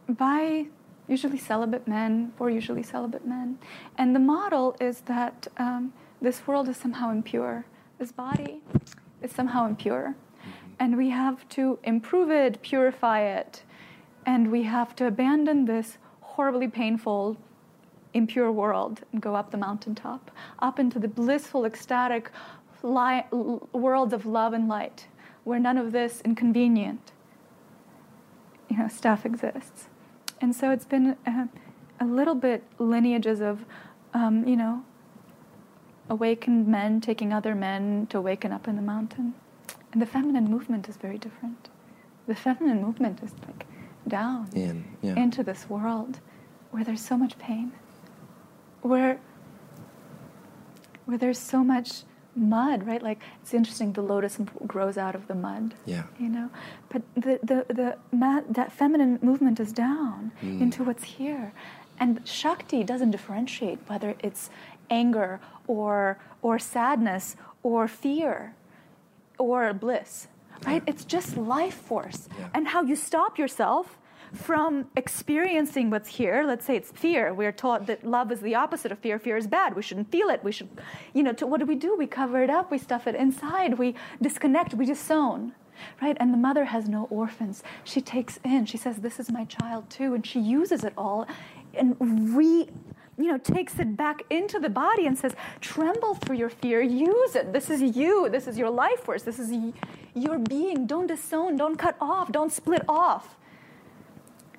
by 0.09 0.66
usually 1.09 1.38
celibate 1.38 1.86
men 1.86 2.32
or 2.38 2.50
usually 2.50 2.82
celibate 2.82 3.26
men. 3.26 3.59
And 3.96 4.14
the 4.14 4.20
model 4.20 4.76
is 4.80 5.00
that 5.02 5.46
um, 5.57 5.92
this 6.20 6.46
world 6.46 6.68
is 6.68 6.76
somehow 6.76 7.11
impure. 7.11 7.64
This 7.98 8.12
body 8.12 8.61
is 9.26 9.32
somehow 9.32 9.66
impure. 9.66 10.14
And 10.78 10.96
we 10.96 11.10
have 11.10 11.48
to 11.50 11.78
improve 11.84 12.30
it, 12.30 12.62
purify 12.62 13.20
it, 13.20 13.62
and 14.24 14.50
we 14.50 14.64
have 14.64 14.94
to 14.96 15.06
abandon 15.06 15.64
this 15.64 15.98
horribly 16.20 16.68
painful, 16.68 17.36
impure 18.14 18.50
world 18.52 19.02
and 19.12 19.20
go 19.20 19.34
up 19.34 19.50
the 19.50 19.56
mountaintop, 19.56 20.30
up 20.58 20.78
into 20.78 20.98
the 20.98 21.08
blissful, 21.08 21.64
ecstatic, 21.64 22.30
li- 22.82 23.24
worlds 23.72 24.12
of 24.12 24.26
love 24.26 24.52
and 24.52 24.68
light, 24.68 25.06
where 25.44 25.58
none 25.58 25.78
of 25.78 25.92
this 25.92 26.20
inconvenient, 26.24 27.12
you 28.68 28.76
know, 28.76 28.88
stuff 28.88 29.24
exists. 29.24 29.88
And 30.40 30.54
so 30.54 30.70
it's 30.70 30.84
been 30.84 31.16
a, 31.26 31.48
a 32.00 32.04
little 32.04 32.34
bit 32.34 32.64
lineages 32.78 33.40
of, 33.40 33.64
um, 34.12 34.46
you 34.46 34.56
know, 34.56 34.84
awakened 36.09 36.66
men 36.68 37.00
taking 37.00 37.32
other 37.32 37.54
men 37.54 38.07
to 38.11 38.18
awaken 38.18 38.52
up 38.52 38.68
in 38.68 38.76
the 38.76 38.82
mountain. 38.82 39.34
And 39.92 40.00
the 40.02 40.07
feminine 40.07 40.48
movement 40.50 40.88
is 40.88 40.96
very 40.96 41.18
different. 41.18 41.68
The 42.26 42.34
feminine 42.34 42.82
movement 42.82 43.22
is 43.22 43.32
like 43.46 43.66
down 44.07 44.48
In, 44.54 44.84
yeah. 45.02 45.16
into 45.16 45.42
this 45.42 45.68
world 45.68 46.20
where 46.70 46.84
there's 46.84 47.00
so 47.04 47.16
much 47.16 47.38
pain, 47.38 47.72
where 48.82 49.18
where 51.07 51.16
there's 51.18 51.38
so 51.38 51.62
much 51.62 52.02
mud, 52.34 52.86
right? 52.86 53.02
Like 53.02 53.20
it's 53.40 53.54
interesting. 53.54 53.92
The 53.92 54.02
lotus 54.02 54.38
grows 54.66 54.98
out 54.98 55.14
of 55.14 55.26
the 55.28 55.34
mud. 55.34 55.74
Yeah. 55.86 56.04
You 56.18 56.28
know, 56.28 56.50
but 56.88 57.02
the 57.14 57.38
the 57.42 57.72
the 57.72 57.96
ma- 58.12 58.42
that 58.50 58.72
feminine 58.72 59.18
movement 59.22 59.61
is 59.61 59.72
down 59.72 60.32
Mm. 60.42 60.61
into 60.61 60.82
what's 60.84 61.04
here, 61.04 61.52
and 61.98 62.20
Shakti 62.26 62.82
doesn't 62.84 63.12
differentiate 63.12 63.78
whether 63.86 64.14
it's 64.22 64.50
anger 64.91 65.41
or 65.66 66.18
or 66.43 66.59
sadness 66.59 67.37
or 67.62 67.89
fear 67.89 68.55
or 69.39 69.72
bliss, 69.74 70.28
right? 70.64 70.82
Yeah. 70.84 70.91
It's 70.93 71.05
just 71.05 71.37
life 71.37 71.74
force, 71.74 72.28
Yeah. 72.39 72.49
and 72.55 72.68
how 72.68 72.82
you 72.82 72.97
stop 72.97 73.39
yourself 73.39 73.99
from 74.32 74.87
experiencing 74.97 75.89
what's 75.91 76.09
here. 76.09 76.45
Let's 76.47 76.64
say 76.64 76.76
it's 76.76 76.91
fear. 76.93 77.32
We're 77.32 77.53
taught 77.53 77.87
that 77.87 78.05
love 78.05 78.30
is 78.32 78.41
the 78.41 78.55
opposite 78.55 78.93
of 78.93 78.99
fear. 78.99 79.18
Fear 79.18 79.37
is 79.37 79.47
bad. 79.47 79.74
We 79.76 79.82
shouldn't 79.82 80.11
feel 80.11 80.28
it. 80.28 80.43
We 80.43 80.53
should, 80.53 80.68
you 81.14 81.22
know, 81.22 81.32
to, 81.34 81.47
what 81.47 81.61
do 81.61 81.66
we 81.66 81.74
do? 81.76 81.95
We 81.97 82.07
cover 82.07 82.43
it 82.43 82.51
up. 82.51 82.70
We 82.70 82.78
stuff 82.78 83.07
it 83.07 83.14
inside. 83.14 83.78
We 83.78 83.95
disconnect. 84.20 84.74
We 84.74 84.84
disown. 84.87 85.53
Right? 86.03 86.16
And 86.18 86.32
the 86.32 86.39
mother 86.39 86.64
has 86.66 86.89
no 86.89 87.07
orphans. 87.11 87.62
She 87.84 88.01
takes 88.01 88.39
in, 88.45 88.64
she 88.66 88.78
says, 88.78 88.97
This 88.99 89.20
is 89.20 89.30
my 89.30 89.45
child 89.45 89.91
too. 89.91 90.14
And 90.14 90.26
she 90.26 90.41
uses 90.41 90.84
it 90.84 90.95
all 90.97 91.26
and 91.74 91.97
re 92.37 92.68
you 93.18 93.28
know, 93.28 93.38
takes 93.38 93.78
it 93.78 93.96
back 93.96 94.22
into 94.30 94.58
the 94.58 94.68
body 94.68 95.06
and 95.06 95.16
says, 95.18 95.34
tremble 95.60 96.14
for 96.14 96.34
your 96.34 96.50
fear, 96.50 96.82
use 96.82 97.34
it. 97.34 97.52
This 97.52 97.70
is 97.70 97.96
you. 97.96 98.28
This 98.28 98.46
is 98.46 98.58
your 98.58 98.70
life 98.70 99.00
force. 99.00 99.22
This 99.22 99.38
is 99.38 99.52
your 100.14 100.38
being. 100.38 100.86
Don't 100.86 101.06
disown. 101.06 101.56
Don't 101.56 101.76
cut 101.76 101.96
off. 102.00 102.30
Don't 102.30 102.52
split 102.52 102.82
off. 102.88 103.36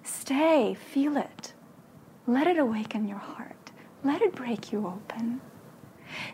Stay, 0.03 0.73
feel 0.73 1.17
it. 1.17 1.53
Let 2.25 2.47
it 2.47 2.57
awaken 2.57 3.07
your 3.07 3.19
heart. 3.19 3.71
Let 4.03 4.21
it 4.21 4.33
break 4.33 4.71
you 4.71 4.87
open. 4.87 5.41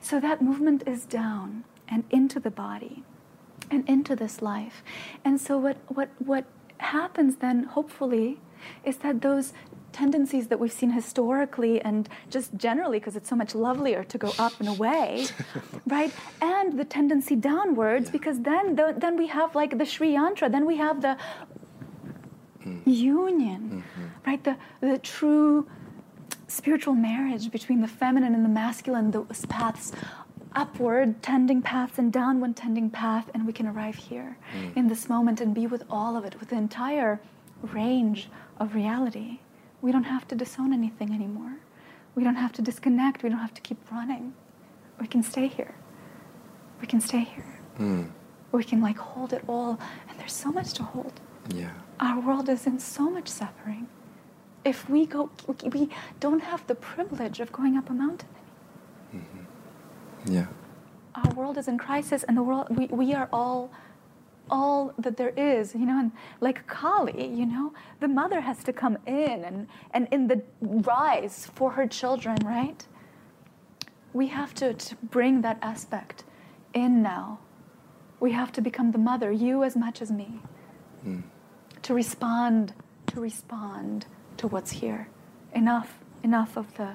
So 0.02 0.20
that 0.20 0.42
movement 0.42 0.84
is 0.88 1.06
down 1.06 1.64
and 1.88 2.04
into 2.10 2.40
the 2.40 2.52
body 2.52 3.04
and 3.70 3.88
into 3.90 4.16
this 4.16 4.42
life. 4.42 4.84
And 5.26 5.40
so 5.42 5.58
what 5.58 5.78
what 5.88 6.10
what 6.20 6.46
happens 6.78 7.38
then 7.38 7.64
hopefully 7.64 8.40
is 8.84 8.98
that 8.98 9.22
those 9.22 9.54
tendencies 9.94 10.48
that 10.48 10.60
we've 10.60 10.78
seen 10.82 10.92
historically 10.92 11.82
and 11.82 12.10
just 12.30 12.56
generally 12.56 13.00
because 13.00 13.16
it's 13.16 13.30
so 13.30 13.36
much 13.36 13.54
lovelier 13.56 14.04
to 14.04 14.18
go 14.18 14.32
up 14.40 14.54
and 14.60 14.68
away 14.70 15.28
right? 15.88 16.12
And 16.42 16.80
the 16.80 16.86
tendency 16.86 17.36
downwards 17.36 18.08
Yeah. 18.08 18.18
because 18.18 18.42
then 18.42 18.76
the, 18.76 18.96
then 18.98 19.18
we 19.18 19.28
have 19.28 19.56
like 19.56 19.78
the 19.78 19.86
Sri 19.86 20.10
Yantra 20.14 20.52
then 20.52 20.66
we 20.66 20.78
have 20.78 21.02
the 21.02 21.18
mm. 22.66 22.82
union 22.86 23.62
mm-hmm. 23.84 24.08
right? 24.28 24.44
The 24.44 24.58
the 24.82 24.98
true 24.98 25.68
spiritual 26.48 26.94
marriage 26.94 27.52
between 27.52 27.82
the 27.82 27.88
feminine 27.88 28.34
and 28.36 28.46
the 28.46 28.50
masculine, 28.50 29.12
those 29.12 29.46
paths 29.48 29.92
upward 30.56 31.22
tending 31.24 31.62
paths 31.62 31.98
and 31.98 32.14
downward 32.14 32.56
tending 32.56 32.90
path, 32.90 33.30
and 33.34 33.46
we 33.48 33.54
can 33.54 33.68
arrive 33.68 33.96
here 33.96 34.38
mm. 34.56 34.78
in 34.78 34.88
this 34.88 35.10
moment 35.10 35.42
and 35.42 35.54
be 35.54 35.66
with 35.68 35.84
all 35.90 36.16
of 36.16 36.24
it, 36.26 36.40
with 36.40 36.50
the 36.50 36.56
entire 36.56 37.20
range 37.62 38.30
of 38.60 38.76
reality. 38.76 39.40
We 39.84 39.92
don't 39.92 40.06
have 40.16 40.26
to 40.30 40.36
disown 40.36 40.72
anything 40.74 41.10
anymore. 41.14 41.56
We 42.16 42.24
don't 42.24 42.36
have 42.46 42.54
to 42.54 42.62
disconnect. 42.62 43.22
We 43.22 43.30
don't 43.30 43.40
have 43.48 43.54
to 43.60 43.62
keep 43.62 43.80
running. 43.92 44.34
We 45.02 45.08
can 45.08 45.22
stay 45.24 45.48
here. 45.48 45.76
We 46.80 46.88
can 46.88 47.02
stay 47.02 47.24
here. 47.36 47.54
Mm. 47.80 48.10
We 48.54 48.64
can 48.64 48.80
like 48.82 48.98
hold 48.98 49.34
it 49.34 49.44
all, 49.48 49.74
and 50.08 50.18
there's 50.20 50.32
so 50.46 50.52
much 50.52 50.70
to 50.78 50.84
hold 50.84 51.14
Yeah. 51.62 51.72
our 52.00 52.20
world 52.28 52.48
is 52.56 52.66
in 52.66 52.80
so 52.80 53.10
much 53.10 53.28
suffering. 53.28 53.88
If 54.64 54.90
we 54.90 55.06
go, 55.06 55.30
we 55.74 55.90
don't 56.22 56.44
have 56.52 56.66
the 56.68 56.76
privilege 56.76 57.42
of 57.44 57.52
going 57.52 57.76
up 57.80 57.90
a 57.90 57.94
mountain. 57.94 58.30
Yeah. 60.26 60.46
Our 61.16 61.32
world 61.34 61.58
is 61.58 61.68
in 61.68 61.78
crisis, 61.78 62.24
and 62.24 62.38
the 62.38 62.44
world 62.44 62.68
we, 62.78 62.86
we 62.88 63.14
are 63.14 63.28
all, 63.34 63.70
all 64.50 64.94
that 64.98 65.18
there 65.18 65.34
is. 65.38 65.74
You 65.74 65.86
know, 65.86 66.00
and 66.00 66.12
like 66.42 66.66
Kali, 66.68 67.28
you 67.28 67.46
know, 67.46 67.74
the 68.00 68.08
mother 68.08 68.42
has 68.42 68.64
to 68.66 68.74
come 68.74 68.98
in 69.06 69.44
and 69.44 69.68
and 69.92 70.08
in 70.12 70.28
the 70.28 70.42
rise 70.62 71.48
for 71.56 71.72
her 71.72 71.88
children, 71.88 72.38
right? 72.46 72.86
We 74.14 74.28
have 74.28 74.54
to, 74.56 74.74
to 74.76 74.96
bring 75.12 75.42
that 75.42 75.58
aspect 75.62 76.24
in 76.74 77.02
now. 77.02 77.40
We 78.20 78.32
have 78.34 78.52
to 78.54 78.62
become 78.62 78.92
the 78.92 79.00
mother, 79.00 79.32
you 79.32 79.64
as 79.64 79.76
much 79.76 80.02
as 80.02 80.12
me. 80.12 80.40
Mm. 81.06 81.24
to 81.82 81.94
respond 81.94 82.74
to 83.08 83.20
respond 83.20 84.06
to 84.38 84.48
what's 84.48 84.72
here 84.72 85.10
enough 85.54 86.00
enough 86.24 86.56
of 86.56 86.74
the 86.78 86.92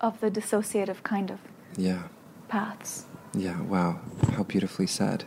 of 0.00 0.20
the 0.20 0.30
dissociative 0.30 1.02
kind 1.02 1.30
of 1.30 1.38
Yeah. 1.76 2.02
paths 2.48 3.06
Yeah, 3.36 3.60
wow. 3.62 3.98
How 4.36 4.44
beautifully 4.44 4.86
said. 4.86 5.24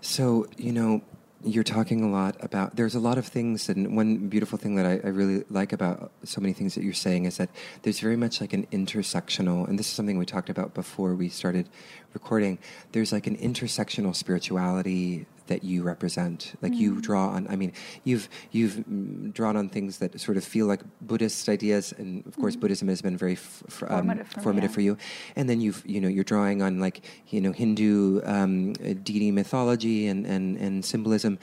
So, 0.00 0.46
you 0.56 0.72
know, 0.72 1.02
you're 1.44 1.64
talking 1.64 2.02
a 2.02 2.10
lot 2.10 2.36
about, 2.40 2.76
there's 2.76 2.94
a 2.94 3.00
lot 3.00 3.16
of 3.16 3.26
things, 3.26 3.68
and 3.68 3.96
one 3.96 4.28
beautiful 4.28 4.58
thing 4.58 4.74
that 4.74 4.86
I, 4.86 5.00
I 5.04 5.10
really 5.10 5.44
like 5.50 5.72
about 5.72 6.10
so 6.24 6.40
many 6.40 6.52
things 6.52 6.74
that 6.74 6.82
you're 6.82 6.92
saying 6.92 7.26
is 7.26 7.36
that 7.36 7.50
there's 7.82 8.00
very 8.00 8.16
much 8.16 8.40
like 8.40 8.52
an 8.52 8.66
intersectional, 8.72 9.68
and 9.68 9.78
this 9.78 9.86
is 9.86 9.92
something 9.92 10.18
we 10.18 10.26
talked 10.26 10.50
about 10.50 10.74
before 10.74 11.14
we 11.14 11.28
started 11.28 11.68
recording. 12.12 12.58
There's 12.92 13.12
like 13.12 13.26
an 13.26 13.36
intersectional 13.36 14.16
spirituality 14.16 15.26
that 15.48 15.64
you 15.64 15.82
represent. 15.82 16.54
Like 16.62 16.74
you 16.74 17.00
draw 17.00 17.28
on, 17.28 17.46
I 17.48 17.56
mean, 17.56 17.72
you've, 18.04 18.28
you've 18.50 18.76
mm, 18.76 19.32
drawn 19.34 19.56
on 19.56 19.68
things 19.68 19.98
that 19.98 20.18
sort 20.20 20.36
of 20.36 20.44
feel 20.44 20.66
like 20.66 20.80
Buddhist 21.02 21.48
ideas, 21.48 21.92
and 21.98 22.26
of 22.26 22.36
course, 22.36 22.56
Buddhism 22.56 22.88
has 22.88 23.02
been 23.02 23.16
very 23.16 23.34
f- 23.34 23.62
f- 23.68 23.82
um, 23.82 23.88
Formative 23.88 24.28
for 24.28 24.40
formative 24.40 24.70
yeah. 24.70 24.74
for 24.74 24.80
you 24.80 24.96
and 25.36 25.48
then 25.48 25.60
you've 25.60 25.82
you 25.86 26.00
know 26.00 26.08
you're 26.08 26.24
drawing 26.24 26.62
on 26.62 26.80
like 26.80 27.04
you 27.28 27.40
know 27.40 27.52
Hindu 27.52 28.20
um, 28.24 28.72
deity 28.72 29.30
mythology 29.30 30.06
and, 30.06 30.26
and 30.26 30.56
and 30.56 30.84
symbolism, 30.84 31.38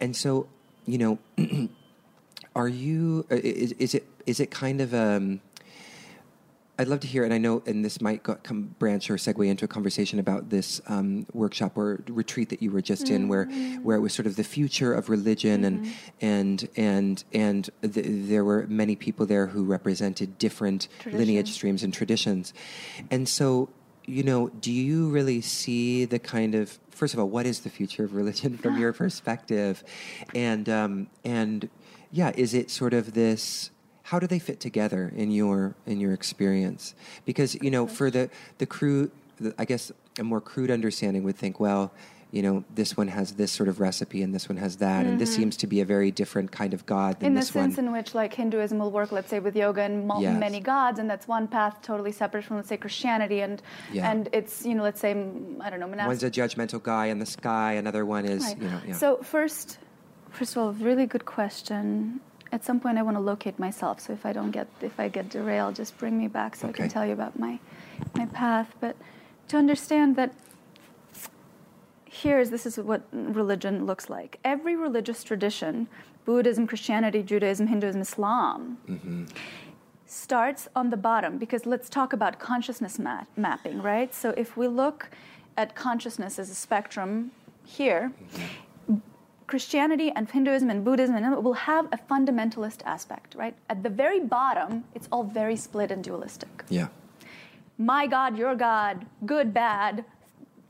and 0.00 0.16
so 0.16 0.48
you 0.88 0.98
know, 0.98 1.18
are 2.56 2.68
you 2.68 3.26
uh, 3.30 3.36
is, 3.36 3.72
is 3.72 3.94
it 3.94 4.06
is 4.26 4.40
it 4.40 4.50
kind 4.50 4.80
of 4.80 4.94
um, 4.94 5.40
I'd 6.80 6.86
love 6.88 7.00
to 7.00 7.08
hear, 7.08 7.24
and 7.24 7.34
I 7.34 7.38
know, 7.38 7.62
and 7.66 7.84
this 7.84 8.00
might 8.00 8.22
go, 8.22 8.36
come 8.36 8.74
branch 8.78 9.10
or 9.10 9.16
segue 9.16 9.44
into 9.46 9.64
a 9.64 9.68
conversation 9.68 10.20
about 10.20 10.50
this 10.50 10.80
um, 10.86 11.26
workshop 11.32 11.76
or 11.76 12.04
retreat 12.08 12.50
that 12.50 12.62
you 12.62 12.70
were 12.70 12.80
just 12.80 13.10
in, 13.10 13.26
where 13.26 13.46
where 13.82 13.96
it 13.96 14.00
was 14.00 14.12
sort 14.12 14.26
of 14.26 14.36
the 14.36 14.44
future 14.44 14.94
of 14.94 15.08
religion, 15.08 15.64
and 15.64 15.92
and 16.20 16.68
and 16.76 17.24
and 17.32 17.70
th- 17.82 18.06
there 18.06 18.44
were 18.44 18.66
many 18.68 18.94
people 18.94 19.26
there 19.26 19.48
who 19.48 19.64
represented 19.64 20.38
different 20.38 20.86
lineage 21.06 21.50
streams 21.50 21.82
and 21.82 21.92
traditions, 21.92 22.54
and 23.10 23.28
so 23.28 23.68
you 24.08 24.22
know, 24.22 24.48
do 24.48 24.72
you 24.72 25.10
really 25.10 25.42
see 25.42 26.06
the 26.06 26.18
kind 26.18 26.54
of 26.54 26.78
first 26.90 27.12
of 27.12 27.20
all, 27.20 27.28
what 27.28 27.46
is 27.46 27.60
the 27.60 27.70
future 27.70 28.04
of 28.04 28.14
religion 28.14 28.56
from 28.56 28.78
your 28.78 28.92
perspective, 29.02 29.84
and 30.34 30.68
um, 30.68 31.08
and 31.24 31.68
yeah, 32.10 32.32
is 32.36 32.54
it 32.54 32.70
sort 32.70 32.94
of 32.94 33.14
this? 33.14 33.70
How 34.08 34.18
do 34.18 34.26
they 34.26 34.38
fit 34.38 34.58
together 34.58 35.12
in 35.14 35.30
your 35.30 35.74
in 35.86 36.00
your 36.00 36.12
experience? 36.14 36.94
Because 37.26 37.54
you 37.56 37.70
know, 37.70 37.86
for 37.86 38.10
the 38.10 38.30
the 38.56 38.66
crude, 38.66 39.10
the, 39.38 39.54
I 39.58 39.64
guess 39.64 39.92
a 40.18 40.24
more 40.24 40.40
crude 40.40 40.70
understanding 40.70 41.24
would 41.24 41.36
think, 41.36 41.60
well, 41.60 41.92
you 42.30 42.42
know, 42.42 42.64
this 42.74 42.96
one 42.96 43.08
has 43.08 43.32
this 43.32 43.52
sort 43.52 43.68
of 43.68 43.80
recipe 43.80 44.22
and 44.22 44.34
this 44.34 44.48
one 44.48 44.56
has 44.58 44.76
that, 44.76 45.04
and 45.04 45.18
this 45.18 45.30
mm-hmm. 45.30 45.40
seems 45.40 45.56
to 45.58 45.66
be 45.66 45.80
a 45.80 45.84
very 45.84 46.10
different 46.10 46.52
kind 46.52 46.72
of 46.72 46.86
god 46.86 47.20
than 47.20 47.28
in 47.28 47.34
the 47.34 47.40
this 47.40 47.50
sense 47.50 47.76
one. 47.76 47.86
in 47.86 47.92
which 47.92 48.14
like 48.14 48.32
hinduism 48.34 48.78
will 48.78 48.90
work 48.90 49.12
let's 49.12 49.28
say 49.28 49.40
with 49.40 49.54
yoga 49.54 49.82
and 49.82 50.06
mul- 50.06 50.22
Yes. 50.22 50.38
many 50.38 50.60
gods 50.60 50.98
and 50.98 51.08
that's 51.08 51.28
one 51.28 51.46
path 51.46 51.80
totally 51.82 52.12
separate 52.12 52.44
from 52.44 52.56
let's 52.56 52.68
say 52.68 52.76
christianity 52.76 53.40
and 53.40 53.62
Yeah. 53.92 54.10
and 54.10 54.28
it's 54.32 54.64
you 54.66 54.74
know 54.74 54.82
let's 54.82 55.00
say 55.00 55.12
i 55.64 55.70
don't 55.70 55.80
know 55.80 55.86
monastic 55.86 56.08
One's 56.08 56.22
a 56.22 56.30
judgmental 56.30 56.82
guy 56.82 57.06
in 57.06 57.18
the 57.18 57.26
sky. 57.26 57.72
Another 57.74 58.04
one 58.04 58.24
is, 58.24 58.42
Right. 58.42 58.58
you 58.62 58.68
know, 58.68 58.80
yeah. 58.88 58.94
So 58.94 59.16
first, 59.18 59.78
first 60.30 60.56
of 60.56 60.62
all, 60.62 60.72
really 60.72 61.06
good 61.06 61.24
question. 61.24 62.20
At 62.50 62.64
some 62.64 62.80
point, 62.80 62.96
I 62.98 63.02
want 63.02 63.16
to 63.16 63.20
locate 63.20 63.58
myself. 63.58 64.00
So 64.00 64.12
if 64.12 64.24
I 64.24 64.32
don't 64.32 64.50
get, 64.50 64.68
if 64.80 64.98
I 64.98 65.08
get 65.08 65.28
derailed, 65.28 65.76
just 65.76 65.96
bring 65.98 66.18
me 66.18 66.28
back 66.28 66.56
so 66.56 66.68
I 66.68 66.72
can 66.72 66.88
tell 66.88 67.04
you 67.04 67.12
about 67.12 67.38
my, 67.38 67.58
my 68.14 68.26
path. 68.26 68.74
But 68.80 68.96
to 69.48 69.56
understand 69.56 70.16
that 70.16 70.32
here's 72.04 72.50
this 72.50 72.64
is 72.66 72.78
what 72.78 73.02
religion 73.12 73.84
looks 73.86 74.08
like. 74.08 74.38
Every 74.44 74.76
religious 74.76 75.22
tradition, 75.22 75.88
Buddhism, 76.24 76.66
Christianity, 76.66 77.22
Judaism, 77.22 77.66
Hinduism, 77.66 78.00
Islam, 78.00 78.78
Mm-hmm. 78.88 79.24
starts 80.06 80.68
on 80.74 80.88
the 80.90 80.96
bottom 80.96 81.36
because 81.38 81.66
let's 81.66 81.88
talk 81.90 82.12
about 82.14 82.38
consciousness 82.38 82.98
ma- 82.98 83.24
mapping, 83.36 83.82
right? 83.82 84.14
So 84.14 84.30
if 84.36 84.56
we 84.56 84.68
look 84.68 85.10
at 85.58 85.74
consciousness 85.74 86.38
as 86.38 86.48
a 86.50 86.54
spectrum 86.54 87.30
here, 87.64 88.12
Christianity 89.48 90.12
and 90.14 90.30
Hinduism 90.30 90.70
and 90.70 90.84
Buddhism 90.84 91.16
and 91.16 91.42
will 91.42 91.54
have 91.54 91.86
a 91.86 91.96
fundamentalist 91.96 92.82
aspect, 92.84 93.34
right? 93.34 93.56
At 93.68 93.82
the 93.82 93.88
very 93.88 94.20
bottom, 94.20 94.84
it's 94.94 95.08
all 95.10 95.24
very 95.24 95.56
split 95.56 95.90
and 95.90 96.04
dualistic. 96.04 96.64
Yeah. 96.68 96.88
My 97.78 98.06
God, 98.06 98.38
your 98.38 98.54
God, 98.54 99.06
good, 99.24 99.52
bad, 99.52 100.04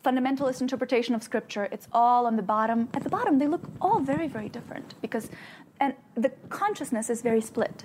fundamentalist 0.05 0.61
interpretation 0.61 1.15
of 1.15 1.23
scripture, 1.23 1.69
it's 1.73 1.89
all 1.93 2.25
on 2.27 2.37
the 2.37 2.43
bottom. 2.43 2.89
At 2.95 3.03
the 3.03 3.11
bottom, 3.11 3.39
they 3.39 3.49
look 3.49 3.69
all 3.81 3.99
very, 3.99 4.29
very 4.29 4.49
different 4.49 4.95
because 5.03 5.29
and 5.81 5.95
the 6.15 6.31
consciousness 6.49 7.11
is 7.11 7.23
very 7.23 7.41
split, 7.41 7.85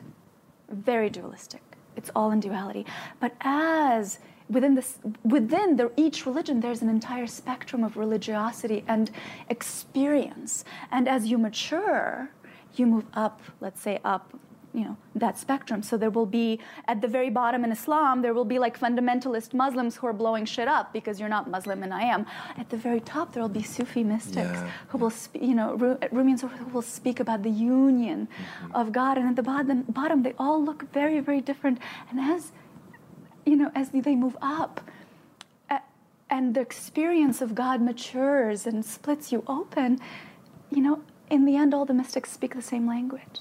very 0.69 1.09
dualistic. 1.09 1.61
It's 1.95 2.09
all 2.15 2.31
in 2.31 2.39
duality. 2.39 2.85
But 3.19 3.33
as 3.41 4.19
within 4.49 4.75
this 4.75 4.97
within 5.23 5.75
the, 5.77 5.91
each 5.97 6.25
religion 6.25 6.59
there's 6.59 6.81
an 6.81 6.89
entire 6.89 7.27
spectrum 7.27 7.83
of 7.83 7.97
religiosity 7.97 8.83
and 8.87 9.11
experience. 9.49 10.65
And 10.91 11.07
as 11.07 11.27
you 11.27 11.37
mature 11.37 12.29
you 12.75 12.85
move 12.87 13.05
up 13.13 13.41
let's 13.61 13.81
say 13.81 13.99
up 14.03 14.33
you 14.73 14.83
know 14.83 14.97
that 15.15 15.37
spectrum. 15.37 15.83
So 15.83 15.97
there 15.97 16.09
will 16.09 16.25
be 16.25 16.59
at 16.87 16.99
the 16.99 17.07
very 17.07 17.29
bottom 17.29 17.63
in 17.63 17.71
islam 17.71 18.21
there 18.21 18.33
will 18.33 18.45
be 18.55 18.59
like 18.59 18.79
fundamentalist 18.79 19.53
muslims 19.53 19.95
who 19.97 20.07
are 20.07 20.13
blowing 20.13 20.45
shit 20.45 20.67
up 20.67 20.91
because 20.91 21.19
you're 21.19 21.29
not 21.29 21.49
muslim 21.49 21.83
and 21.83 21.93
i 21.93 22.01
am. 22.01 22.25
At 22.57 22.69
the 22.69 22.77
very 22.77 22.99
top 22.99 23.33
there 23.33 23.43
will 23.43 23.57
be 23.61 23.63
sufi 23.63 24.03
mystics 24.03 24.57
Yeah. 24.59 24.69
who 24.87 24.97
will 24.97 25.11
spe- 25.11 25.43
you 25.49 25.53
know 25.53 25.75
Ru- 25.75 25.97
rumians 26.11 26.41
who 26.41 26.65
will 26.73 26.81
speak 26.81 27.19
about 27.19 27.43
the 27.43 27.51
union 27.51 28.27
mm-hmm. 28.27 28.75
of 28.75 28.91
god. 28.91 29.17
And 29.17 29.27
at 29.29 29.35
the 29.35 29.43
bottom, 29.43 29.83
bottom 29.83 30.23
they 30.23 30.33
all 30.39 30.63
look 30.63 30.91
very 30.91 31.19
very 31.19 31.41
different. 31.41 31.77
And 32.09 32.19
as 32.19 32.51
you 33.45 33.55
know 33.55 33.71
as 33.75 33.89
they 33.89 34.15
move 34.15 34.37
up 34.41 34.81
and 36.29 36.55
the 36.55 36.61
experience 36.61 37.41
of 37.41 37.53
god 37.53 37.81
matures 37.81 38.65
and 38.65 38.83
splits 38.83 39.31
you 39.31 39.43
open 39.47 39.99
you 40.71 40.81
know 40.81 41.01
in 41.29 41.45
the 41.45 41.55
end 41.55 41.73
all 41.73 41.85
the 41.85 41.93
mystics 41.93 42.31
speak 42.31 42.53
the 42.53 42.61
same 42.61 42.87
language. 42.87 43.39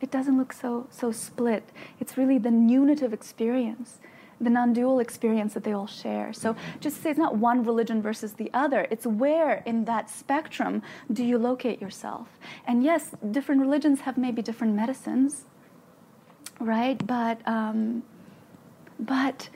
It 0.00 0.10
doesn't 0.10 0.38
look 0.38 0.52
so 0.52 0.86
so 0.90 1.12
split. 1.12 1.70
It's 2.00 2.16
really 2.16 2.38
the 2.38 2.50
unitive 2.50 3.12
experience 3.12 3.98
the 4.40 4.50
non-dual 4.50 5.00
experience 5.00 5.54
that 5.54 5.64
they 5.64 5.72
all 5.72 5.88
share. 5.88 6.32
So 6.32 6.54
just 6.78 7.02
say 7.02 7.10
it's 7.10 7.18
not 7.18 7.36
one 7.36 7.64
religion 7.64 8.00
versus 8.00 8.34
the 8.34 8.48
other. 8.54 8.86
It's 8.88 9.04
where 9.04 9.64
in 9.66 9.84
that 9.86 10.08
spectrum 10.08 10.80
do 11.12 11.24
you 11.24 11.38
locate 11.38 11.80
yourself? 11.80 12.28
And 12.64 12.84
yes 12.84 13.14
different 13.30 13.60
religions 13.60 14.00
have 14.02 14.16
maybe 14.16 14.40
different 14.40 14.74
medicines 14.74 15.44
right? 16.60 17.06
But 17.06 17.46
um, 17.46 18.02
but 18.98 19.48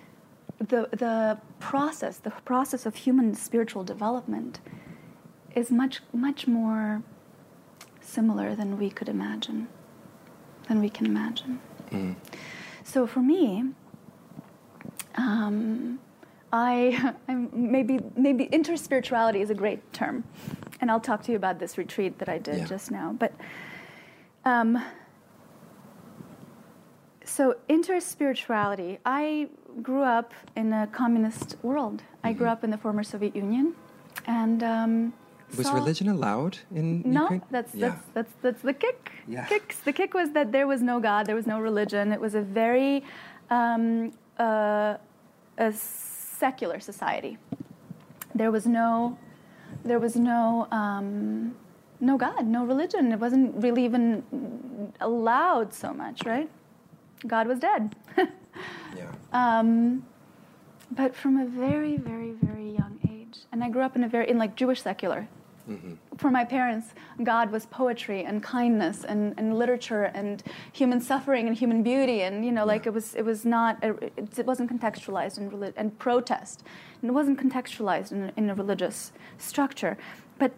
the 0.59 0.89
the 0.93 1.39
process 1.59 2.19
the 2.19 2.31
process 2.45 2.87
of 2.87 2.95
human 2.95 3.35
spiritual 3.35 3.85
development 3.85 4.61
is 5.55 5.71
much 5.71 6.01
much 6.13 6.47
more 6.47 7.03
similar 8.01 8.55
than 8.55 8.79
we 8.79 8.89
could 8.91 9.09
imagine 9.09 9.69
than 10.69 10.81
we 10.81 10.89
can 10.89 11.07
imagine 11.07 11.61
so 12.85 13.07
for 13.07 13.21
me 13.21 13.65
um, 15.17 15.99
I 16.53 17.15
I'm 17.29 17.51
maybe 17.53 18.01
maybe 18.17 18.47
interspirituality 18.47 19.41
is 19.43 19.51
a 19.51 19.55
great 19.55 19.93
term, 19.93 20.25
and 20.81 20.91
I'll 20.91 21.01
talk 21.01 21.23
to 21.25 21.33
you 21.33 21.37
about 21.37 21.59
this 21.59 21.77
retreat 21.79 22.19
that 22.19 22.29
I 22.29 22.39
did 22.39 22.59
Yeah. 22.59 22.65
just 22.67 22.91
now. 22.91 23.15
But 23.19 23.33
um, 24.45 24.83
so 27.33 27.57
interspirituality. 27.69 28.99
I 29.07 29.49
grew 29.83 30.03
up 30.03 30.33
in 30.55 30.73
a 30.73 30.87
communist 30.87 31.57
world. 31.63 32.03
I 32.23 32.33
grew 32.33 32.49
up 32.55 32.63
in 32.65 32.71
the 32.71 32.77
former 32.85 33.03
Soviet 33.03 33.35
Union, 33.35 33.75
and 34.27 34.63
um, 34.63 35.13
Was 35.57 35.67
saw- 35.67 35.75
religion 35.75 36.09
allowed 36.09 36.59
in 36.75 37.03
no, 37.19 37.23
Ukraine? 37.23 37.43
that's 37.51 37.75
yeah. 37.75 37.89
that's 37.89 38.05
that's 38.15 38.33
that's 38.43 38.63
the 38.63 38.75
kick. 38.75 39.01
Yeah. 39.27 39.47
Kicks. 39.47 39.77
The 39.89 39.95
kick 40.01 40.13
was 40.21 40.29
that 40.33 40.53
there 40.53 40.67
was 40.67 40.81
no 40.83 41.01
God, 41.01 41.27
there 41.27 41.39
was 41.43 41.47
no 41.47 41.59
religion. 41.61 42.13
It 42.13 42.21
was 42.21 42.35
a 42.35 42.43
very 42.43 43.03
um, 43.51 44.13
uh, 44.39 44.97
a 45.59 45.73
secular 45.73 46.81
society. 46.81 47.39
There 48.35 48.51
was 48.51 48.67
no 48.67 49.19
there 49.85 49.99
was 49.99 50.15
no 50.17 50.69
um, 50.71 51.55
no 52.01 52.19
God, 52.19 52.47
no 52.47 52.65
religion. 52.73 53.13
It 53.13 53.21
wasn't 53.27 53.63
really 53.65 53.85
even 53.85 54.03
allowed 55.01 55.73
so 55.73 55.93
much, 55.93 56.25
right? 56.27 56.51
God 57.27 57.47
was 57.47 57.59
dead. 57.59 57.95
yeah. 58.97 59.11
Um, 59.33 60.05
but 60.91 61.15
from 61.15 61.39
a 61.39 61.47
very, 61.47 61.97
very, 61.97 62.33
very 62.33 62.71
young 62.71 62.99
age, 63.11 63.41
and 63.51 63.65
I 63.65 63.69
grew 63.71 63.83
up 63.83 63.97
in 63.97 64.05
a 64.05 64.09
very 64.09 64.29
in 64.29 64.39
like 64.39 64.55
Jewish 64.57 64.83
secular. 64.83 65.29
For 66.19 66.29
my 66.29 66.45
parents, 66.45 66.89
God 67.23 67.53
was 67.53 67.67
poetry 67.67 68.25
and 68.25 68.43
kindness 68.43 69.05
and, 69.05 69.33
and 69.39 69.57
literature 69.57 70.05
and 70.05 70.43
human 70.73 71.01
suffering 71.01 71.47
and 71.47 71.57
human 71.57 71.85
beauty, 71.85 72.23
and 72.23 72.45
you 72.45 72.51
know, 72.51 72.67
like 72.67 72.85
it 72.85 72.93
was 72.93 73.15
it 73.15 73.25
was 73.25 73.45
not 73.45 73.79
a, 73.83 73.91
it, 74.17 74.39
it 74.39 74.47
wasn't 74.47 74.69
contextualized 74.71 75.39
in 75.39 75.51
reli- 75.53 75.73
and 75.77 75.97
protest, 76.01 76.65
and 77.01 77.09
it 77.11 77.15
wasn't 77.15 77.39
contextualized 77.39 78.11
in, 78.11 78.33
in 78.37 78.51
a 78.51 78.55
religious 78.57 79.13
structure. 79.39 79.97
But 80.37 80.53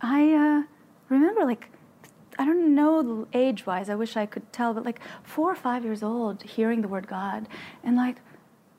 I 0.00 0.32
uh, 0.32 0.62
remember 1.10 1.44
like 1.44 1.68
I 2.38 2.44
don't 2.44 2.74
know 2.74 3.26
age 3.32 3.66
wise, 3.66 3.88
I 3.88 3.94
wish 3.94 4.16
I 4.16 4.26
could 4.26 4.52
tell, 4.52 4.74
but 4.74 4.84
like 4.84 5.00
four 5.22 5.50
or 5.50 5.56
five 5.56 5.84
years 5.84 6.02
old, 6.02 6.42
hearing 6.42 6.82
the 6.82 6.88
word 6.88 7.06
God, 7.06 7.48
and 7.82 7.96
like 7.96 8.16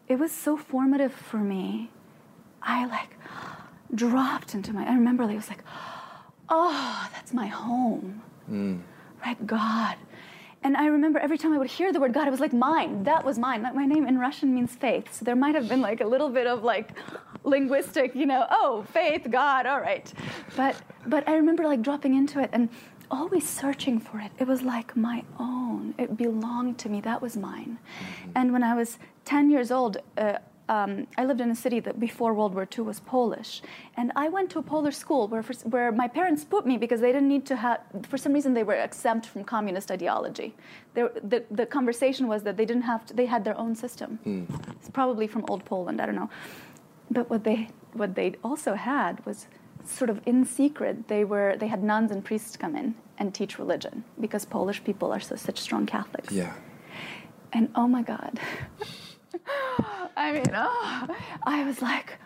it 0.08 0.18
was 0.18 0.32
so 0.32 0.58
formative 0.58 1.14
for 1.14 1.38
me. 1.38 1.91
I 2.62 2.86
like 2.86 3.18
dropped 3.93 4.53
into 4.53 4.74
my, 4.74 4.88
I 4.88 4.93
remember 4.93 5.24
like, 5.26 5.34
it 5.34 5.38
was 5.38 5.49
like, 5.49 5.64
oh, 6.49 7.10
that's 7.14 7.34
my 7.34 7.47
home, 7.47 8.22
mm. 8.49 8.82
right? 9.26 9.47
God. 9.47 9.95
And 10.64 10.76
I 10.76 10.88
remember 10.88 11.20
every 11.20 11.38
time 11.38 11.53
I 11.53 11.58
would 11.58 11.70
hear 11.70 11.93
the 11.93 11.99
word 11.99 12.14
God, 12.14 12.28
it 12.28 12.32
was 12.32 12.39
like 12.39 12.51
mine. 12.51 13.03
That 13.03 13.24
was 13.24 13.38
mine. 13.38 13.62
Like, 13.62 13.76
My 13.76 13.86
name 13.86 14.08
in 14.08 14.18
Russian 14.18 14.53
means 14.55 14.76
faith. 14.76 15.14
So 15.14 15.24
there 15.24 15.36
might 15.36 15.55
have 15.55 15.70
been 15.70 15.82
like 15.82 16.01
a 16.01 16.05
little 16.05 16.30
bit 16.30 16.47
of 16.47 16.64
like 16.64 16.91
linguistic, 17.43 18.16
you 18.16 18.26
know, 18.26 18.45
oh, 18.49 18.86
faith, 18.91 19.28
God, 19.30 19.66
all 19.66 19.80
right. 19.80 20.12
But 20.55 20.76
but 21.05 21.28
I 21.28 21.36
remember 21.36 21.64
like 21.64 21.82
dropping 21.82 22.16
into 22.16 22.39
it 22.39 22.49
and 22.53 22.70
always 23.10 23.47
searching 23.47 23.99
for 23.99 24.20
it. 24.20 24.32
It 24.39 24.47
was 24.47 24.62
like 24.62 24.95
my 24.95 25.24
own. 25.39 25.93
It 25.97 26.18
belonged 26.18 26.78
to 26.80 26.89
me. 26.89 27.01
That 27.01 27.22
was 27.22 27.38
mine. 27.38 27.80
And 28.36 28.53
when 28.53 28.64
I 28.64 28.76
was 28.76 28.99
10 29.26 29.49
years 29.49 29.72
old, 29.72 29.97
uh, 30.18 30.38
um, 30.70 31.08
I 31.18 31.24
lived 31.24 31.39
in 31.41 31.49
a 31.49 31.55
city 31.55 31.80
that 31.82 31.99
before 31.99 32.34
World 32.34 32.53
War 32.53 32.68
II 32.78 32.84
was 32.84 32.99
Polish, 32.99 33.62
and 33.95 34.12
I 34.16 34.28
went 34.28 34.49
to 34.51 34.60
a 34.60 34.62
Polish 34.62 34.97
school 34.97 35.28
where, 35.28 35.41
for, 35.41 35.53
where 35.70 35.91
my 35.91 36.08
parents 36.08 36.43
put 36.43 36.66
me 36.66 36.78
because 36.78 36.99
they 36.99 37.12
didn't 37.12 37.30
need 37.30 37.45
to 37.45 37.55
have. 37.55 37.80
For 38.10 38.18
some 38.18 38.34
reason, 38.34 38.53
they 38.53 38.64
were 38.64 38.76
exempt 38.76 39.28
from 39.28 39.43
communist 39.45 39.91
ideology. 39.91 40.55
The, 40.93 41.43
the 41.49 41.66
conversation 41.66 42.28
was 42.28 42.43
that 42.43 42.58
they 42.58 42.66
didn't 42.66 42.84
have 42.84 43.05
to. 43.05 43.14
They 43.14 43.28
had 43.28 43.45
their 43.45 43.58
own 43.58 43.76
system. 43.76 44.20
It's 44.72 44.89
probably 44.89 45.28
from 45.28 45.45
old 45.47 45.64
Poland. 45.64 46.01
I 46.01 46.05
don't 46.05 46.16
know. 46.16 46.30
But 47.10 47.30
what 47.30 47.45
they 47.45 47.70
what 47.93 48.16
they 48.16 48.36
also 48.43 48.74
had 48.74 49.26
was 49.26 49.47
sort 49.91 50.09
of 50.09 50.21
in 50.25 50.45
secret. 50.45 51.07
They 51.07 51.23
were 51.23 51.55
they 51.57 51.67
had 51.67 51.83
nuns 51.83 52.11
and 52.11 52.23
priests 52.23 52.57
come 52.57 52.75
in 52.75 52.95
and 53.17 53.33
teach 53.33 53.57
religion 53.59 54.03
because 54.19 54.45
Polish 54.45 54.83
people 54.83 55.11
are 55.11 55.19
so 55.19 55.35
such 55.35 55.59
strong 55.59 55.85
Catholics. 55.85 56.33
Yeah. 56.33 56.53
And 57.53 57.69
oh 57.75 57.88
my 57.88 58.01
God. 58.03 58.39
I 60.17 60.31
mean, 60.31 60.51
oh, 60.53 61.07
I 61.43 61.63
was 61.63 61.81
like, 61.81 62.17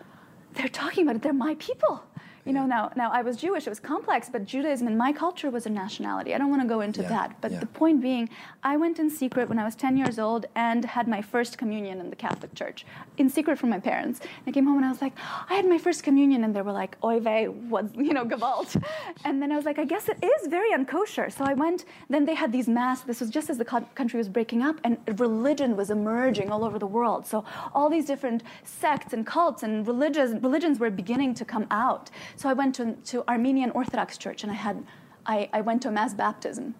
they're 0.53 0.67
talking 0.67 1.03
about 1.03 1.17
it. 1.17 1.21
They're 1.21 1.33
my 1.33 1.55
people. 1.59 2.03
You 2.45 2.53
know, 2.53 2.65
now, 2.65 2.91
now 2.95 3.11
I 3.11 3.21
was 3.21 3.37
Jewish. 3.37 3.67
It 3.67 3.69
was 3.69 3.79
complex, 3.79 4.29
but 4.29 4.45
Judaism 4.45 4.87
in 4.87 4.97
my 4.97 5.13
culture 5.13 5.49
was 5.49 5.65
a 5.65 5.69
nationality. 5.69 6.33
I 6.33 6.37
don't 6.37 6.49
want 6.49 6.61
to 6.61 6.67
go 6.67 6.81
into 6.81 7.01
Yeah, 7.03 7.09
that. 7.09 7.41
But 7.41 7.51
yeah. 7.51 7.59
the 7.59 7.65
point 7.67 8.01
being, 8.01 8.29
I 8.63 8.77
went 8.77 8.97
in 8.99 9.09
secret 9.09 9.47
when 9.47 9.59
I 9.59 9.63
was 9.63 9.75
10 9.75 9.95
years 9.95 10.17
old 10.17 10.47
and 10.55 10.83
had 10.83 11.07
my 11.07 11.21
first 11.21 11.57
communion 11.57 11.99
in 11.99 12.09
the 12.09 12.15
Catholic 12.15 12.53
Church, 12.55 12.85
in 13.17 13.29
secret 13.29 13.59
from 13.59 13.69
my 13.69 13.79
parents. 13.79 14.19
And 14.21 14.47
I 14.47 14.51
came 14.51 14.65
home 14.65 14.77
and 14.77 14.85
I 14.85 14.89
was 14.89 15.01
like, 15.01 15.13
I 15.49 15.53
had 15.53 15.67
my 15.67 15.77
first 15.77 16.03
communion, 16.03 16.43
and 16.43 16.55
they 16.55 16.61
were 16.61 16.71
like, 16.71 16.97
Oy 17.03 17.19
vey, 17.19 17.47
what, 17.47 17.95
you 17.95 18.13
know, 18.13 18.25
Gewalt. 18.25 18.81
And 19.23 19.41
then 19.41 19.51
I 19.51 19.55
was 19.55 19.65
like, 19.65 19.77
I 19.77 19.85
guess 19.85 20.09
it 20.09 20.17
is 20.23 20.47
very 20.47 20.71
unkosher. 20.71 21.31
So 21.31 21.43
I 21.45 21.53
went, 21.53 21.85
then 22.09 22.25
they 22.25 22.33
had 22.33 22.51
these 22.51 22.67
mass, 22.67 23.01
this 23.01 23.19
was 23.19 23.29
just 23.29 23.49
as 23.49 23.57
the 23.57 23.65
country 23.65 24.17
was 24.17 24.29
breaking 24.29 24.61
up, 24.63 24.77
and 24.83 24.97
religion 25.19 25.75
was 25.75 25.91
emerging 25.91 26.51
all 26.51 26.63
over 26.65 26.79
the 26.79 26.87
world. 26.87 27.27
So 27.27 27.45
all 27.73 27.89
these 27.89 28.05
different 28.05 28.43
sects 28.63 29.13
and 29.13 29.25
cults 29.25 29.63
and 29.63 29.85
religions, 29.85 30.41
religions 30.41 30.79
were 30.79 30.89
beginning 30.89 31.33
to 31.35 31.45
come 31.45 31.67
out. 31.69 32.09
So 32.35 32.49
I 32.49 32.53
went 32.53 32.75
to, 32.75 32.93
to 32.93 33.27
Armenian 33.29 33.71
Orthodox 33.71 34.17
Church, 34.17 34.43
and 34.43 34.51
I 34.51 34.55
had, 34.55 34.85
I, 35.25 35.49
I 35.53 35.61
went 35.61 35.81
to 35.83 35.89
a 35.89 35.91
mass 35.91 36.13
baptism 36.13 36.75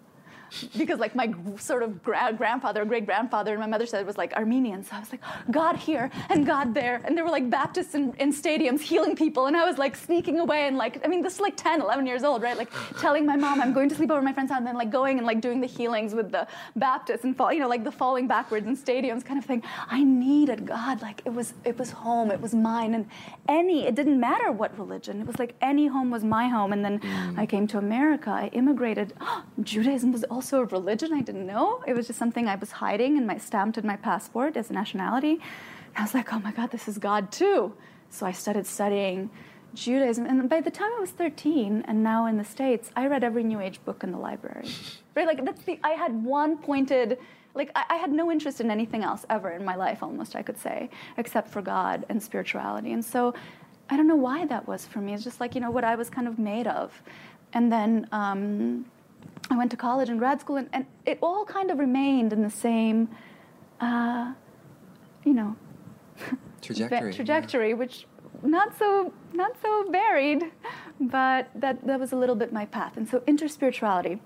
because 0.78 0.99
like 0.99 1.16
my 1.16 1.34
sort 1.58 1.84
of 1.84 2.04
gra- 2.04 2.34
grandfather, 2.38 2.84
great 2.86 3.06
grandfather, 3.06 3.52
and 3.52 3.60
my 3.60 3.68
mother 3.68 3.86
said 3.86 4.02
it 4.02 4.08
was 4.08 4.18
like 4.18 4.34
Armenian. 4.34 4.84
So 4.84 4.95
I 4.95 4.99
was 4.99 5.12
like, 5.12 5.22
God 5.49 5.78
here 5.78 6.10
and 6.30 6.45
God 6.45 6.74
there. 6.74 7.02
And 7.06 7.18
there 7.18 7.24
were 7.24 7.32
like 7.32 7.49
Baptists 7.49 7.95
in, 7.95 8.14
in 8.20 8.34
stadiums 8.34 8.82
healing 8.82 9.16
people. 9.16 9.45
And 9.45 9.56
I 9.56 9.66
was 9.66 9.78
like 9.78 9.95
sneaking 9.95 10.39
away 10.39 10.68
and 10.68 10.78
like, 10.78 11.04
I 11.06 11.08
mean, 11.08 11.22
this 11.22 11.36
is 11.36 11.39
like 11.39 11.56
10, 11.56 11.82
11 11.82 12.06
years 12.06 12.24
old, 12.24 12.41
right? 12.41 12.58
Like 12.58 12.72
telling 12.99 13.26
my 13.26 13.36
mom 13.36 13.62
I'm 13.62 13.74
going 13.74 13.89
to 13.89 13.95
sleep 13.95 14.12
over 14.12 14.22
my 14.22 14.34
friend's 14.34 14.52
house 14.52 14.60
and 14.60 14.68
then 14.68 14.76
like 14.76 14.91
going 14.91 15.18
and 15.18 15.26
like 15.26 15.41
doing 15.41 15.62
the 15.62 15.68
healings 15.68 16.14
with 16.14 16.32
the 16.32 16.47
Baptists 16.76 17.24
and 17.24 17.36
fall, 17.36 17.54
you 17.54 17.60
know, 17.60 17.70
like 17.70 17.84
the 17.84 17.91
falling 17.91 18.28
backwards 18.28 18.68
in 18.68 18.76
stadiums 18.76 19.24
kind 19.24 19.39
of 19.39 19.45
thing. 19.45 19.64
I 19.89 20.04
needed 20.04 20.66
God. 20.66 21.02
Like 21.02 21.22
it 21.26 21.34
was, 21.34 21.54
it 21.64 21.78
was 21.78 21.91
home. 21.91 22.32
It 22.32 22.41
was 22.41 22.54
mine. 22.54 22.93
And 22.93 23.08
any, 23.47 23.86
it 23.86 23.95
didn't 23.95 24.20
matter 24.20 24.52
what 24.52 24.78
religion. 24.78 25.22
It 25.22 25.28
was 25.28 25.39
like 25.39 25.56
any 25.62 25.88
home 25.88 26.12
was 26.12 26.24
my 26.24 26.47
home. 26.47 26.74
And 26.74 26.84
then 26.84 26.99
mm. 26.99 27.39
I 27.39 27.45
came 27.45 27.68
to 27.68 27.78
America. 27.78 28.30
I 28.30 28.47
immigrated. 28.47 29.14
Judaism 29.62 30.12
was 30.12 30.24
also 30.26 30.41
a 30.50 30.66
religion 30.66 31.14
I 31.14 31.22
didn't 31.22 31.46
know. 31.46 31.84
It 31.88 31.94
was 31.94 32.08
just 32.08 32.20
something 32.20 32.48
I 32.48 32.56
was 32.56 32.72
hiding 32.72 33.18
and 33.18 33.26
my 33.26 33.38
stamped 33.38 33.78
in 33.78 33.86
my 33.86 33.96
passport 33.96 34.58
as 34.58 34.70
a 34.70 34.74
nationality. 34.74 35.34
And 35.34 35.98
I 35.98 36.02
was 36.02 36.14
like, 36.14 36.34
oh 36.34 36.39
my 36.39 36.52
God, 36.52 36.72
this 36.72 36.88
is 36.88 36.98
God 36.98 37.32
too. 37.32 37.74
So 38.10 38.26
I 38.26 38.32
started 38.32 38.66
studying 38.66 39.30
Judaism. 39.74 40.26
And 40.26 40.50
by 40.50 40.62
the 40.62 40.72
time 40.72 40.92
I 40.98 41.00
was 41.00 41.12
13 41.12 41.86
and 41.88 42.04
now 42.04 42.26
in 42.26 42.38
the 42.38 42.44
States, 42.44 42.92
I 42.96 43.08
read 43.08 43.24
every 43.24 43.44
New 43.44 43.60
Age 43.60 43.84
book 43.86 44.04
in 44.04 44.12
the 44.12 44.18
library. 44.20 44.68
Right? 45.14 45.28
Like 45.28 45.44
that's 45.44 45.62
the 45.64 45.78
I 45.84 45.89
had 45.89 46.24
one 46.24 46.58
pointed 46.58 47.18
like 47.54 47.70
I, 47.76 47.84
I, 47.89 47.96
had 47.98 48.14
no 48.14 48.32
interest 48.32 48.62
in 48.62 48.72
anything 48.72 49.04
else 49.04 49.26
ever 49.30 49.50
in 49.52 49.66
my 49.66 49.76
life 49.76 50.02
almost 50.02 50.38
I 50.38 50.42
could 50.42 50.58
say, 50.58 50.89
except 51.18 51.50
for 51.50 51.62
God 51.62 52.06
and 52.08 52.24
spirituality. 52.24 52.94
And 52.94 53.04
so 53.04 53.34
I 53.89 53.98
don't 53.98 54.08
know 54.08 54.16
why 54.16 54.46
that 54.46 54.66
was 54.70 54.86
for 54.86 55.00
me. 55.00 55.14
It's 55.14 55.26
just 55.26 55.42
like, 55.42 55.54
you 55.54 55.60
know, 55.60 55.70
what 55.70 55.84
I 55.84 55.96
was 55.96 56.10
kind 56.10 56.30
of 56.30 56.39
made 56.39 56.66
of. 56.66 57.04
And 57.52 57.70
then 57.70 58.08
um, 58.14 58.86
I 59.52 59.58
went 59.58 59.70
to 59.72 59.78
college 59.78 60.08
and 60.08 60.18
grad 60.18 60.39
school, 60.39 60.56
and, 60.56 60.70
and, 60.72 60.86
it 61.06 61.20
all 61.22 61.43
kind 61.43 61.70
of 61.72 61.78
remained 61.78 62.32
in 62.32 62.41
the 62.41 62.49
same, 62.49 63.10
uh, 63.82 64.34
you 65.26 65.34
know, 65.34 65.58
trajectory. 66.62 67.14
trajectory, 67.20 67.70
yeah. 67.70 67.76
which 67.76 68.08
not 68.43 68.78
so 68.80 69.14
not 69.34 69.52
so 69.62 69.89
varied, 69.91 70.43
but 71.02 71.49
that 71.54 71.86
that 71.86 71.99
was 71.99 72.14
a 72.14 72.16
little 72.16 72.36
bit 72.36 72.54
my 72.54 72.66
path. 72.66 72.95
And 72.95 73.08
so 73.10 73.20
interspirituality, 73.22 74.20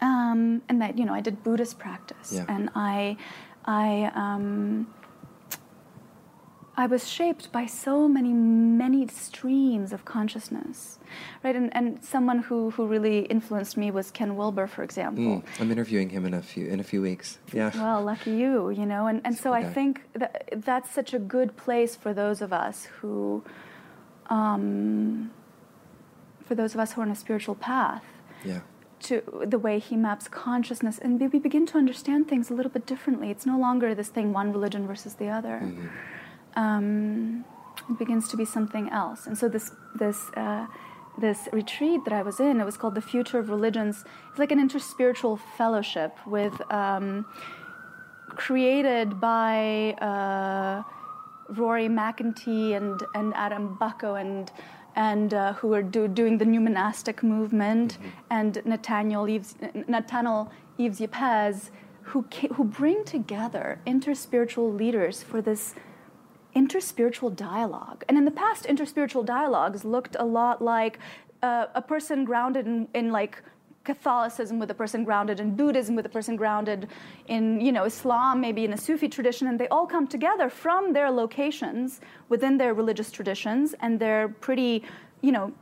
um, 0.00 0.62
and 0.70 0.80
that 0.80 0.96
you 0.96 1.04
know 1.04 1.12
I 1.12 1.20
did 1.20 1.44
Buddhist 1.44 1.78
practice, 1.78 2.32
yeah. 2.32 2.46
and 2.48 2.70
I 2.74 3.18
I. 3.66 4.10
Um, 4.14 4.94
I 6.78 6.86
was 6.86 7.08
shaped 7.08 7.50
by 7.50 7.66
so 7.66 8.06
many, 8.06 8.32
many 8.32 9.08
streams 9.08 9.92
of 9.92 10.04
consciousness, 10.04 11.00
right? 11.42 11.56
And, 11.56 11.74
and 11.74 12.04
someone 12.04 12.38
who, 12.38 12.70
who 12.70 12.86
really 12.86 13.22
influenced 13.22 13.76
me 13.76 13.90
was 13.90 14.12
Ken 14.12 14.36
Wilber, 14.36 14.68
for 14.68 14.84
example. 14.84 15.24
Mm, 15.24 15.42
I'm 15.58 15.72
interviewing 15.72 16.08
him 16.08 16.24
in 16.24 16.34
a 16.34 16.40
few 16.40 16.68
in 16.68 16.78
a 16.78 16.84
few 16.84 17.02
weeks. 17.02 17.38
Yeah. 17.52 17.72
Well, 17.74 18.04
lucky 18.04 18.30
you, 18.30 18.70
you 18.70 18.86
know. 18.86 19.08
And 19.08 19.20
and 19.24 19.36
so 19.36 19.52
I 19.52 19.64
think 19.64 20.02
that 20.12 20.50
that's 20.68 20.88
such 20.92 21.12
a 21.12 21.18
good 21.18 21.56
place 21.56 21.96
for 21.96 22.14
those 22.14 22.40
of 22.40 22.52
us 22.52 22.84
who, 22.84 23.42
um, 24.30 25.32
for 26.44 26.54
those 26.54 26.74
of 26.74 26.80
us 26.80 26.92
who 26.92 27.00
are 27.00 27.04
on 27.04 27.10
a 27.10 27.16
spiritual 27.16 27.56
path. 27.56 28.04
Yeah 28.44 28.60
to 29.00 29.22
the 29.46 29.60
way 29.60 29.78
he 29.78 29.94
maps 29.94 30.26
consciousness 30.26 30.98
and 30.98 31.20
we 31.32 31.38
begin 31.38 31.64
to 31.64 31.78
understand 31.78 32.26
things 32.26 32.50
a 32.50 32.52
little 32.52 32.72
bit 32.72 32.84
differently 32.84 33.30
it's 33.30 33.46
no 33.46 33.56
longer 33.56 33.94
this 33.94 34.08
thing 34.08 34.32
one 34.32 34.52
religion 34.52 34.88
versus 34.88 35.14
the 35.14 35.28
other 35.28 35.60
mm-hmm 35.62 35.86
um, 36.58 37.44
it 37.88 37.98
begins 37.98 38.28
to 38.28 38.36
be 38.36 38.44
something 38.44 38.90
else. 38.90 39.26
And 39.26 39.36
so 39.40 39.48
this 39.48 39.66
this 39.94 40.18
uh, 40.36 40.66
this 41.18 41.48
retreat 41.52 42.00
that 42.04 42.14
I 42.20 42.22
was 42.22 42.38
in, 42.40 42.60
it 42.60 42.64
was 42.64 42.76
called 42.76 42.94
the 42.94 43.06
Future 43.14 43.38
of 43.38 43.48
Religions. 43.48 44.04
It's 44.30 44.38
like 44.38 44.52
an 44.52 44.60
interspiritual 44.66 45.38
fellowship 45.56 46.12
with 46.26 46.56
um, 46.70 47.26
created 48.44 49.20
by 49.20 49.94
uh, 50.10 50.82
Rory 51.60 51.88
McEntee 51.88 52.76
and 52.76 53.02
and 53.14 53.32
Adam 53.34 53.76
Bucko 53.80 54.14
and 54.14 54.50
and 54.96 55.32
uh, 55.32 55.52
who 55.54 55.72
are 55.74 55.82
do, 55.82 56.08
doing 56.08 56.38
the 56.38 56.44
new 56.44 56.60
monastic 56.60 57.22
movement, 57.22 57.90
mm-hmm. 57.92 58.08
and 58.38 58.52
Nathaniel 58.64 59.28
Eves, 59.28 59.54
Nathaniel 59.86 60.50
Eves 60.76 60.98
Yepes, 60.98 61.70
who 62.02 62.24
who 62.54 62.64
bring 62.64 63.04
together 63.04 63.80
interspiritual 63.86 64.76
leaders 64.76 65.22
for 65.22 65.40
this 65.40 65.74
interspiritual 66.54 67.34
dialogue. 67.34 68.04
And 68.08 68.16
in 68.16 68.24
the 68.24 68.30
past, 68.30 68.64
interspiritual 68.64 69.24
dialogues 69.24 69.84
looked 69.84 70.16
a 70.18 70.24
lot 70.24 70.62
like 70.62 70.98
uh, 71.42 71.66
a 71.74 71.82
person 71.82 72.24
grounded 72.24 72.66
in, 72.66 72.88
in 72.94 73.12
like 73.12 73.42
Catholicism 73.84 74.58
with 74.58 74.70
a 74.70 74.74
person 74.74 75.02
grounded 75.02 75.40
in 75.40 75.56
Buddhism, 75.56 75.96
with 75.96 76.04
a 76.04 76.10
person 76.10 76.36
grounded 76.36 76.88
in 77.26 77.58
you 77.58 77.72
know 77.72 77.84
Islam, 77.84 78.38
maybe 78.38 78.64
in 78.64 78.72
a 78.74 78.76
Sufi 78.76 79.08
tradition, 79.08 79.48
and 79.48 79.58
they 79.58 79.68
all 79.68 79.86
come 79.86 80.06
together 80.06 80.50
from 80.50 80.92
their 80.92 81.10
locations 81.10 82.00
within 82.28 82.58
their 82.58 82.74
religious 82.74 83.10
traditions, 83.10 83.74
and 83.80 83.98
they're 83.98 84.28
pretty 84.28 84.84
you 85.22 85.32
know 85.32 85.52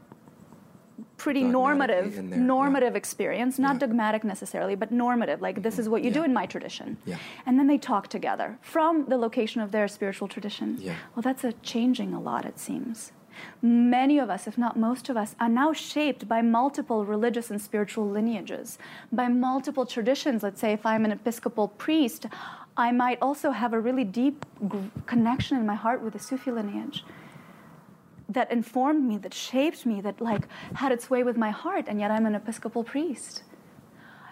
pretty 1.16 1.42
normative 1.42 2.22
normative 2.22 2.92
yeah. 2.92 2.98
experience 2.98 3.58
not 3.58 3.74
yeah. 3.74 3.80
dogmatic 3.80 4.24
necessarily 4.24 4.74
but 4.74 4.92
normative 4.92 5.40
like 5.40 5.62
this 5.62 5.78
is 5.78 5.88
what 5.88 6.02
you 6.02 6.08
yeah. 6.08 6.14
do 6.14 6.24
in 6.24 6.32
my 6.32 6.46
tradition 6.46 6.96
yeah. 7.04 7.16
and 7.46 7.58
then 7.58 7.66
they 7.66 7.78
talk 7.78 8.08
together 8.08 8.58
from 8.60 9.06
the 9.06 9.16
location 9.16 9.60
of 9.60 9.72
their 9.72 9.88
spiritual 9.88 10.28
tradition 10.28 10.76
yeah. 10.78 10.94
well 11.14 11.22
that's 11.22 11.44
a 11.44 11.52
changing 11.54 12.12
a 12.12 12.20
lot 12.20 12.44
it 12.44 12.58
seems 12.58 13.12
many 13.62 14.18
of 14.18 14.30
us 14.30 14.46
if 14.46 14.56
not 14.56 14.78
most 14.78 15.08
of 15.08 15.16
us 15.16 15.34
are 15.40 15.48
now 15.48 15.72
shaped 15.72 16.28
by 16.28 16.40
multiple 16.42 17.04
religious 17.04 17.50
and 17.50 17.60
spiritual 17.60 18.08
lineages 18.08 18.78
by 19.12 19.28
multiple 19.28 19.86
traditions 19.86 20.42
let's 20.42 20.60
say 20.60 20.72
if 20.72 20.84
i'm 20.84 21.04
an 21.04 21.12
episcopal 21.12 21.68
priest 21.68 22.26
i 22.76 22.92
might 22.92 23.18
also 23.20 23.50
have 23.50 23.72
a 23.72 23.80
really 23.80 24.04
deep 24.04 24.44
g- 24.70 24.90
connection 25.06 25.56
in 25.56 25.66
my 25.66 25.74
heart 25.74 26.02
with 26.02 26.12
the 26.12 26.18
sufi 26.18 26.50
lineage 26.50 27.04
that 28.28 28.50
informed 28.50 29.04
me, 29.04 29.18
that 29.18 29.34
shaped 29.34 29.86
me, 29.86 30.00
that 30.00 30.20
like 30.20 30.48
had 30.74 30.92
its 30.92 31.08
way 31.08 31.22
with 31.22 31.36
my 31.36 31.50
heart, 31.50 31.86
and 31.88 32.00
yet 32.00 32.10
I'm 32.10 32.26
an 32.26 32.34
Episcopal 32.34 32.84
priest. 32.84 33.42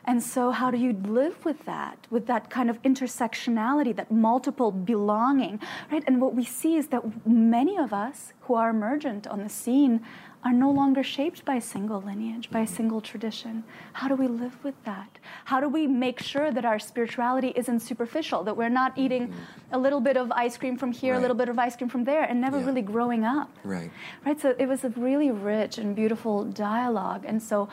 And 0.07 0.23
so, 0.23 0.51
how 0.51 0.71
do 0.71 0.77
you 0.77 0.93
live 0.93 1.45
with 1.47 1.65
that, 1.65 2.07
with 2.11 2.27
that 2.27 2.51
kind 2.51 2.69
of 2.69 2.81
intersectionality, 2.83 3.97
that 3.97 4.11
multiple 4.11 4.71
belonging, 4.71 5.61
right? 5.91 6.05
And 6.07 6.21
what 6.21 6.35
we 6.35 6.45
see 6.45 6.77
is 6.77 6.89
that 6.89 7.27
many 7.27 7.79
of 7.79 7.93
us 7.95 8.35
who 8.43 8.55
are 8.55 8.69
emergent 8.69 9.27
on 9.27 9.43
the 9.43 9.49
scene 9.49 10.05
are 10.45 10.53
no 10.53 10.71
longer 10.71 11.03
shaped 11.03 11.45
by 11.45 11.55
a 11.55 11.61
single 11.61 12.03
lineage, 12.03 12.51
by 12.51 12.61
a 12.61 12.67
single 12.67 13.01
tradition. 13.01 13.65
How 13.95 14.09
do 14.09 14.15
we 14.15 14.29
live 14.29 14.63
with 14.63 14.75
that? 14.85 15.19
How 15.47 15.59
do 15.59 15.69
we 15.69 15.87
make 15.87 16.21
sure 16.21 16.51
that 16.51 16.65
our 16.65 16.79
spirituality 16.79 17.53
isn't 17.57 17.81
superficial, 17.81 18.45
that 18.45 18.57
we're 18.57 18.69
not 18.69 18.97
eating 18.97 19.33
a 19.73 19.79
little 19.79 20.01
bit 20.01 20.17
of 20.19 20.31
ice 20.33 20.59
cream 20.59 20.77
from 20.77 20.93
here, 20.93 21.15
right. 21.15 21.19
a 21.19 21.23
little 21.23 21.37
bit 21.37 21.49
of 21.49 21.59
ice 21.59 21.77
cream 21.77 21.89
from 21.89 22.05
there, 22.05 22.25
and 22.25 22.41
never 22.41 22.59
yeah. 22.59 22.67
really 22.67 22.83
growing 22.83 23.25
up? 23.25 23.51
Right. 23.65 23.91
Right. 24.27 24.39
So 24.39 24.55
it 24.59 24.67
was 24.67 24.85
a 24.85 24.91
really 24.91 25.31
rich 25.31 25.79
and 25.79 25.97
beautiful 25.97 26.45
dialogue. 26.45 27.25
And 27.27 27.43
so 27.43 27.71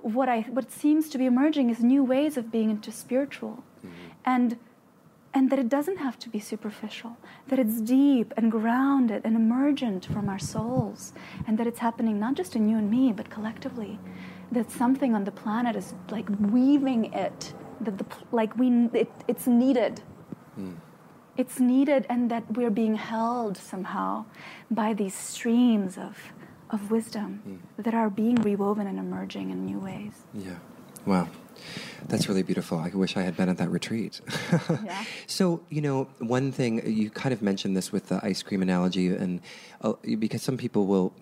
what 0.00 0.28
I 0.28 0.40
what 0.42 0.70
seems 0.70 1.08
to 1.10 1.18
be 1.18 1.26
emerging 1.26 1.70
is 1.70 1.80
new 1.80 2.02
ways 2.02 2.36
of 2.36 2.50
being 2.50 2.70
into 2.70 2.90
spiritual. 2.92 3.62
Mm-hmm. 3.84 3.90
And 4.24 4.58
and 5.36 5.50
that 5.50 5.58
it 5.58 5.68
doesn't 5.68 5.98
have 5.98 6.18
to 6.18 6.30
be 6.30 6.40
superficial, 6.40 7.18
that 7.48 7.58
it's 7.58 7.82
deep 7.82 8.32
and 8.38 8.50
grounded 8.50 9.20
and 9.26 9.36
emergent 9.36 10.06
from 10.06 10.30
our 10.30 10.38
souls, 10.38 11.12
and 11.46 11.58
that 11.58 11.66
it's 11.66 11.80
happening 11.80 12.18
not 12.18 12.34
just 12.34 12.56
in 12.56 12.66
you 12.70 12.78
and 12.78 12.90
me, 12.90 13.12
but 13.12 13.28
collectively. 13.28 13.98
That 14.50 14.70
something 14.70 15.14
on 15.14 15.24
the 15.24 15.30
planet 15.42 15.76
is 15.76 15.92
like 16.10 16.26
weaving 16.54 17.12
it, 17.12 17.52
that 17.82 17.98
the, 17.98 18.06
like 18.32 18.56
we, 18.56 18.88
it, 18.94 19.10
it's 19.28 19.46
needed. 19.46 20.00
Mm. 20.58 20.76
It's 21.36 21.60
needed, 21.60 22.06
and 22.08 22.30
that 22.30 22.44
we're 22.56 22.70
being 22.70 22.94
held 22.94 23.58
somehow 23.58 24.24
by 24.70 24.94
these 24.94 25.14
streams 25.14 25.98
of, 25.98 26.16
of 26.70 26.90
wisdom 26.90 27.42
mm. 27.46 27.84
that 27.84 27.92
are 27.92 28.08
being 28.08 28.36
rewoven 28.36 28.86
and 28.86 28.98
emerging 28.98 29.50
in 29.50 29.66
new 29.66 29.80
ways. 29.80 30.14
Yeah. 30.32 30.56
Wow. 31.04 31.28
That's 32.08 32.28
really 32.28 32.42
beautiful. 32.42 32.78
I 32.78 32.88
wish 32.90 33.16
I 33.16 33.22
had 33.22 33.36
been 33.36 33.48
at 33.48 33.58
that 33.58 33.70
retreat. 33.70 34.20
yeah. 34.84 35.04
So, 35.26 35.60
you 35.70 35.80
know, 35.80 36.08
one 36.18 36.52
thing 36.52 36.86
you 36.86 37.10
kind 37.10 37.32
of 37.32 37.42
mentioned 37.42 37.76
this 37.76 37.90
with 37.92 38.08
the 38.08 38.20
ice 38.22 38.42
cream 38.42 38.62
analogy, 38.62 39.08
and 39.08 39.40
uh, 39.82 39.94
because 40.18 40.42
some 40.42 40.56
people 40.56 40.86
will 40.86 41.12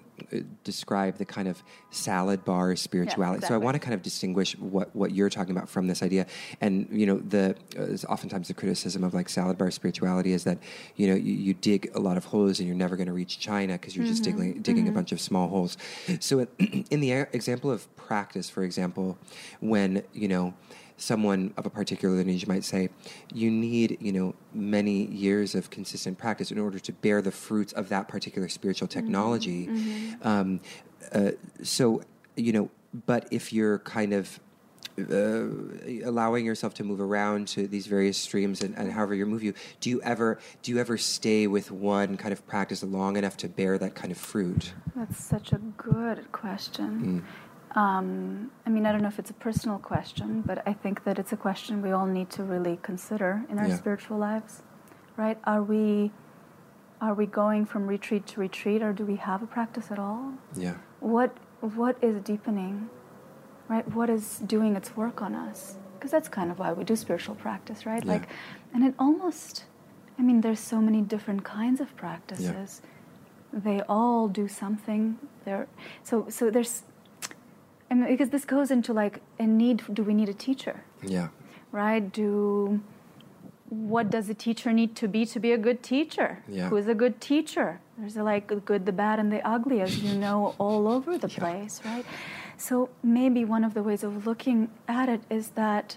describe 0.65 1.19
the 1.19 1.25
kind 1.25 1.49
of 1.49 1.62
salad 1.91 2.45
bar 2.45 2.77
spirituality. 2.77 3.21
Yeah, 3.21 3.37
exactly. 3.37 3.49
So 3.49 3.55
I 3.55 3.59
want 3.59 3.75
to 3.75 3.79
kind 3.79 3.95
of 3.95 4.03
distinguish 4.03 4.57
what, 4.59 4.95
what 4.95 5.12
you're 5.12 5.31
talking 5.31 5.57
about 5.57 5.69
from 5.69 5.87
this 5.87 6.03
idea. 6.03 6.27
And 6.61 6.89
you 6.91 7.07
know, 7.07 7.19
the 7.19 7.57
uh, 7.79 8.12
oftentimes 8.12 8.49
the 8.49 8.55
criticism 8.55 9.05
of 9.05 9.15
like 9.15 9.29
salad 9.29 9.59
bar 9.59 9.71
spirituality 9.71 10.33
is 10.33 10.45
that 10.45 10.59
you 10.97 11.09
know 11.09 11.15
you, 11.15 11.35
you 11.35 11.55
dig 11.55 11.91
a 11.95 12.01
lot 12.01 12.17
of 12.17 12.25
holes 12.25 12.59
and 12.61 12.69
you're 12.69 12.77
never 12.77 12.97
going 12.97 13.07
to 13.07 13.12
reach 13.12 13.39
China 13.39 13.75
because 13.75 13.97
you're 13.97 14.05
mm-hmm. 14.05 14.12
just 14.12 14.25
digging 14.25 14.62
digging 14.62 14.85
mm-hmm. 14.85 14.93
a 14.93 14.95
bunch 14.95 15.12
of 15.12 15.21
small 15.21 15.49
holes. 15.49 15.77
So 16.21 16.47
in 16.59 17.01
the 17.01 17.12
example 17.33 17.71
of 17.71 17.95
practice, 17.97 18.51
for 18.51 18.62
example, 18.62 19.19
when 19.61 20.03
you 20.12 20.29
know 20.29 20.55
someone 20.97 21.53
of 21.57 21.66
a 21.66 21.70
particular 21.70 22.14
lineage 22.14 22.47
might 22.47 22.64
say, 22.64 22.88
you 23.32 23.51
need, 23.51 23.99
you 24.01 24.12
know, 24.12 24.34
many 24.53 25.07
years 25.07 25.55
of 25.55 25.70
consistent 25.70 26.18
practice 26.18 26.51
in 26.51 26.59
order 26.59 26.78
to 26.78 26.92
bear 26.92 27.20
the 27.20 27.32
fruits 27.32 27.72
of 27.72 27.88
that 27.88 28.09
particular 28.09 28.49
spiritual 28.49 28.88
mm-hmm. 28.88 29.01
technology. 29.01 29.66
Mm-hmm. 29.66 30.28
Um, 30.28 30.61
uh, 31.12 31.32
so, 31.62 32.03
you 32.36 32.53
know, 32.53 32.70
but 33.07 33.26
if 33.30 33.53
you're 33.53 33.80
kind 33.80 34.12
of 34.12 34.38
uh, 34.97 35.47
allowing 36.05 36.47
yourself 36.47 36.74
to 36.74 36.84
move 36.84 37.01
around 37.01 37.49
to 37.49 37.66
these 37.66 37.88
various 37.88 38.16
streams 38.16 38.62
and, 38.62 38.78
and 38.78 38.92
however 38.92 39.12
you 39.12 39.26
move 39.26 39.42
you 39.42 39.53
do 39.80 39.90
you 39.90 40.01
ever 40.03 40.38
do 40.62 40.70
you 40.70 40.78
ever 40.78 40.97
stay 40.97 41.49
with 41.49 41.72
one 41.72 42.16
kind 42.16 42.32
of 42.32 42.47
practice 42.47 42.80
long 42.84 43.16
enough 43.16 43.36
to 43.36 43.49
bear 43.49 43.76
that 43.76 43.97
kind 43.97 44.12
of 44.12 44.18
fruit 44.18 44.72
That's 44.95 45.24
such 45.24 45.51
a 45.51 45.59
good 45.59 46.30
question. 46.30 47.24
Um, 47.75 48.51
I 48.66 48.70
mean, 48.70 48.87
I 48.87 48.93
don't 48.93 49.03
know 49.03 49.09
if 49.09 49.18
it's 49.18 49.31
a 49.31 49.35
personal 49.35 49.79
question, 49.79 50.43
but 50.47 50.62
I 50.66 50.72
think 50.72 51.05
that 51.05 51.18
it's 51.18 51.33
a 51.33 51.37
question 51.37 51.83
we 51.83 51.91
all 51.91 52.07
need 52.07 52.31
to 52.31 52.45
really 52.45 52.79
consider 52.83 53.45
in 53.51 53.59
our 53.59 53.66
Yeah. 53.66 53.77
spiritual 53.77 54.18
lives, 54.18 54.62
right? 55.16 55.39
Are 55.45 55.62
we 55.62 56.12
are 57.01 57.12
we 57.12 57.27
going 57.27 57.66
from 57.66 57.87
retreat 57.87 58.25
to 58.27 58.41
retreat, 58.41 58.81
or 58.83 58.93
do 58.95 59.05
we 59.05 59.16
have 59.16 59.43
a 59.43 59.47
practice 59.47 59.91
at 59.91 59.99
all? 59.99 60.33
yeah 60.55 60.75
What 61.01 61.31
what 61.61 61.97
is 62.03 62.22
deepening, 62.22 62.89
right? 63.68 63.87
What 63.95 64.09
is 64.09 64.39
doing 64.39 64.77
its 64.77 64.97
work 64.97 65.20
on 65.20 65.35
us? 65.35 65.77
Because 65.95 66.11
that's 66.12 66.29
kind 66.29 66.51
of 66.53 66.59
why 66.61 66.72
we 66.72 66.85
do 66.85 66.97
spiritual 66.97 67.35
practice, 67.35 67.85
right? 67.85 68.05
Yeah. 68.05 68.12
Like, 68.12 68.29
and 68.72 68.85
it 68.85 68.95
almost, 68.99 69.64
I 70.18 70.22
mean, 70.22 70.41
there's 70.43 70.61
so 70.61 70.81
many 70.81 71.01
different 71.03 71.43
kinds 71.45 71.81
of 71.81 71.95
practices. 71.97 72.81
They 73.53 73.81
all 73.89 74.29
do 74.29 74.47
something. 74.49 75.18
There, 75.45 75.66
so 76.03 76.29
so 76.29 76.51
there's, 76.51 76.85
I 77.91 77.95
mean, 77.95 78.07
because 78.09 78.30
this 78.30 78.45
goes 78.45 78.70
into 78.70 78.93
like 78.93 79.20
a 79.39 79.47
need. 79.47 79.82
Do 79.93 80.03
we 80.03 80.14
need 80.14 80.28
a 80.28 80.35
teacher? 80.35 80.85
yeah 81.03 81.28
right? 81.72 82.12
Do 82.12 82.80
what 83.68 84.09
does 84.11 84.28
a 84.28 84.35
teacher 84.35 84.72
need 84.72 84.95
to 84.97 85.09
be 85.09 85.26
to 85.26 85.41
be 85.41 85.51
a 85.53 85.59
good 85.59 85.82
teacher? 85.82 86.43
Yeah. 86.49 86.68
Who's 86.68 86.87
a 86.87 86.95
good 86.95 87.20
teacher? 87.20 87.80
There's 87.99 88.16
like 88.16 88.47
the 88.49 88.57
good, 88.57 88.87
the 88.87 88.93
bad, 88.93 89.18
and 89.18 89.32
the 89.32 89.45
ugly, 89.47 89.80
as 89.80 90.03
you 90.03 90.14
know, 90.14 90.55
all 90.59 90.87
over 90.87 91.18
the 91.18 91.28
Yeah. 91.28 91.39
place, 91.41 91.80
right? 91.85 92.05
So 92.57 92.91
maybe 93.03 93.45
one 93.45 93.64
of 93.64 93.74
the 93.74 93.82
ways 93.82 94.05
of 94.05 94.26
looking 94.26 94.70
at 94.87 95.09
it 95.09 95.22
is 95.28 95.49
that 95.62 95.97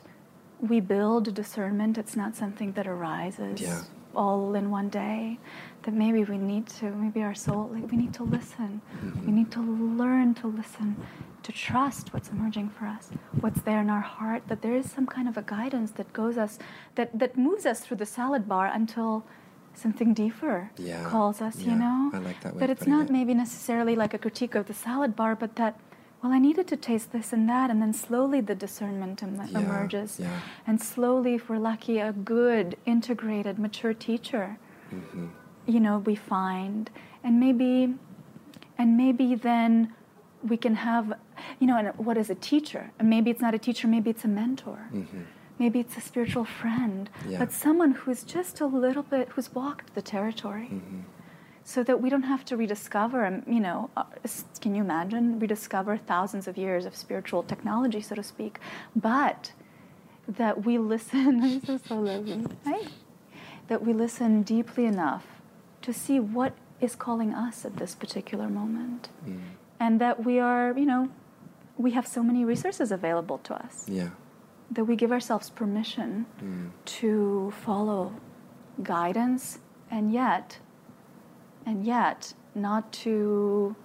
we 0.59 0.79
build 0.79 1.33
discernment. 1.35 1.97
It's 1.99 2.15
not 2.15 2.35
something 2.35 2.71
that 2.73 2.87
arises 2.87 3.61
Yeah. 3.61 3.81
All 4.17 4.55
in 4.55 4.69
one 4.71 4.89
day. 4.89 5.39
That 5.83 5.93
maybe 5.93 6.23
we 6.25 6.37
need 6.37 6.65
to, 6.79 6.85
maybe 6.91 7.21
our 7.23 7.35
soul, 7.35 7.69
like 7.73 7.89
we 7.91 7.97
need 8.03 8.13
to 8.15 8.23
listen. 8.23 8.81
We 9.25 9.31
need 9.31 9.51
to 9.57 9.61
learn 10.01 10.33
to 10.41 10.47
listen, 10.47 10.89
to 11.43 11.51
trust 11.53 12.13
what's 12.13 12.29
emerging 12.29 12.69
for 12.77 12.85
us, 12.87 13.05
what's 13.39 13.61
there 13.61 13.79
in 13.79 13.89
our 13.89 14.01
heart. 14.01 14.41
That 14.49 14.61
there 14.63 14.75
is 14.75 14.91
some 14.91 15.05
kind 15.15 15.27
of 15.31 15.37
a 15.37 15.43
guidance 15.57 15.91
that 15.91 16.11
goes 16.11 16.37
us, 16.37 16.53
that 16.95 17.17
that 17.21 17.37
moves 17.37 17.65
us 17.71 17.79
through 17.81 17.97
the 18.03 18.05
salad 18.19 18.43
bar 18.53 18.67
until 18.81 19.23
something 19.83 20.13
deeper 20.13 20.71
Yeah. 20.77 21.03
calls 21.13 21.39
us. 21.47 21.55
Yeah. 21.61 21.69
You 21.71 21.75
know, 21.83 21.99
I 22.13 22.17
like 22.29 22.39
that 22.41 22.53
way 22.55 22.59
That 22.61 22.69
it's 22.71 22.87
not 22.87 23.05
it. 23.05 23.11
maybe 23.17 23.33
necessarily 23.45 23.95
like 23.95 24.13
a 24.13 24.17
critique 24.25 24.55
of 24.55 24.65
the 24.65 24.73
salad 24.73 25.15
bar, 25.15 25.35
but 25.35 25.55
that. 25.61 25.73
Well, 26.23 26.31
I 26.31 26.39
needed 26.39 26.67
to 26.69 26.77
taste 26.77 27.11
this 27.11 27.31
and 27.31 27.47
that, 27.47 27.69
and 27.69 27.81
then 27.81 27.93
slowly 27.93 28.41
the 28.41 28.55
discernment 28.55 29.21
em- 29.21 29.35
Yeah, 29.51 29.59
emerges. 29.59 30.19
yeah. 30.19 30.39
And 30.65 30.81
slowly, 30.81 31.35
if 31.35 31.47
we're 31.49 31.59
lucky, 31.59 31.99
a 31.99 32.11
good, 32.11 32.75
integrated, 32.85 33.59
mature 33.59 33.93
teacher, 33.93 34.57
hmm 34.89 35.27
you 35.69 35.81
know, 35.81 35.97
we 35.99 36.15
find. 36.15 36.89
And 37.25 37.41
maybe, 37.41 37.93
and 38.77 38.95
maybe 38.95 39.35
then 39.35 39.93
we 40.41 40.55
can 40.55 40.75
have, 40.75 41.13
you 41.59 41.67
know, 41.67 41.77
and 41.77 41.89
what 41.97 42.15
is 42.17 42.29
a 42.29 42.35
teacher? 42.35 42.91
And 42.99 43.09
maybe 43.09 43.29
it's 43.31 43.41
not 43.41 43.53
a 43.53 43.59
teacher, 43.59 43.85
maybe 43.87 44.09
it's 44.09 44.23
a 44.23 44.29
mentor. 44.29 44.87
hmm 44.91 45.23
Maybe 45.59 45.79
it's 45.79 45.97
a 45.97 46.01
spiritual 46.01 46.45
friend, 46.45 47.09
Yeah. 47.27 47.39
but 47.39 47.51
someone 47.51 47.91
who's 47.91 48.23
just 48.23 48.61
a 48.61 48.65
little 48.67 49.03
bit, 49.03 49.27
who's 49.29 49.53
walked 49.53 49.93
the 49.93 50.01
territory 50.01 50.67
hmm 50.67 51.01
so 51.73 51.83
that 51.87 51.97
we 52.03 52.07
don't 52.13 52.29
have 52.33 52.43
to 52.49 52.53
rediscover 52.63 53.21
you 53.55 53.61
know 53.67 53.79
uh, 53.97 54.03
can 54.63 54.71
you 54.75 54.81
imagine? 54.89 55.25
Rediscover 55.45 55.93
thousands 56.13 56.45
of 56.49 56.53
years 56.65 56.83
of 56.89 56.93
spiritual 57.05 57.41
technology 57.53 58.01
so 58.09 58.13
to 58.15 58.23
speak 58.33 58.53
but 59.09 59.41
that 60.39 60.55
we 60.65 60.73
listen 60.93 61.31
this 61.45 61.69
is 61.75 61.81
so 61.89 61.95
lovely 62.09 62.41
right? 62.65 62.89
That 63.69 63.81
we 63.85 63.91
listen 64.05 64.31
deeply 64.55 64.85
enough 64.95 65.25
to 65.85 65.91
see 66.03 66.17
what 66.37 66.53
is 66.85 66.93
calling 67.05 67.31
us 67.45 67.65
at 67.69 67.73
this 67.81 67.93
particular 68.03 68.47
moment. 68.61 69.03
Mm. 69.27 69.41
and 69.85 69.93
that 70.03 70.15
we 70.27 70.35
are 70.49 70.67
you 70.81 70.87
know 70.91 71.03
we 71.85 71.89
have 71.97 72.07
so 72.17 72.21
many 72.29 72.41
resources 72.53 72.87
available 72.99 73.37
to 73.47 73.53
us. 73.65 73.75
Yeah. 73.99 74.09
That 74.75 74.85
we 74.89 74.95
give 75.01 75.11
ourselves 75.17 75.47
permission 75.61 76.09
Mm. 76.43 76.69
to 76.99 77.09
follow 77.65 78.01
guidance 78.93 79.43
and 79.95 80.05
yet 80.23 80.47
and 81.67 81.85
yet 81.85 82.33
not 82.55 82.91
to 83.03 83.75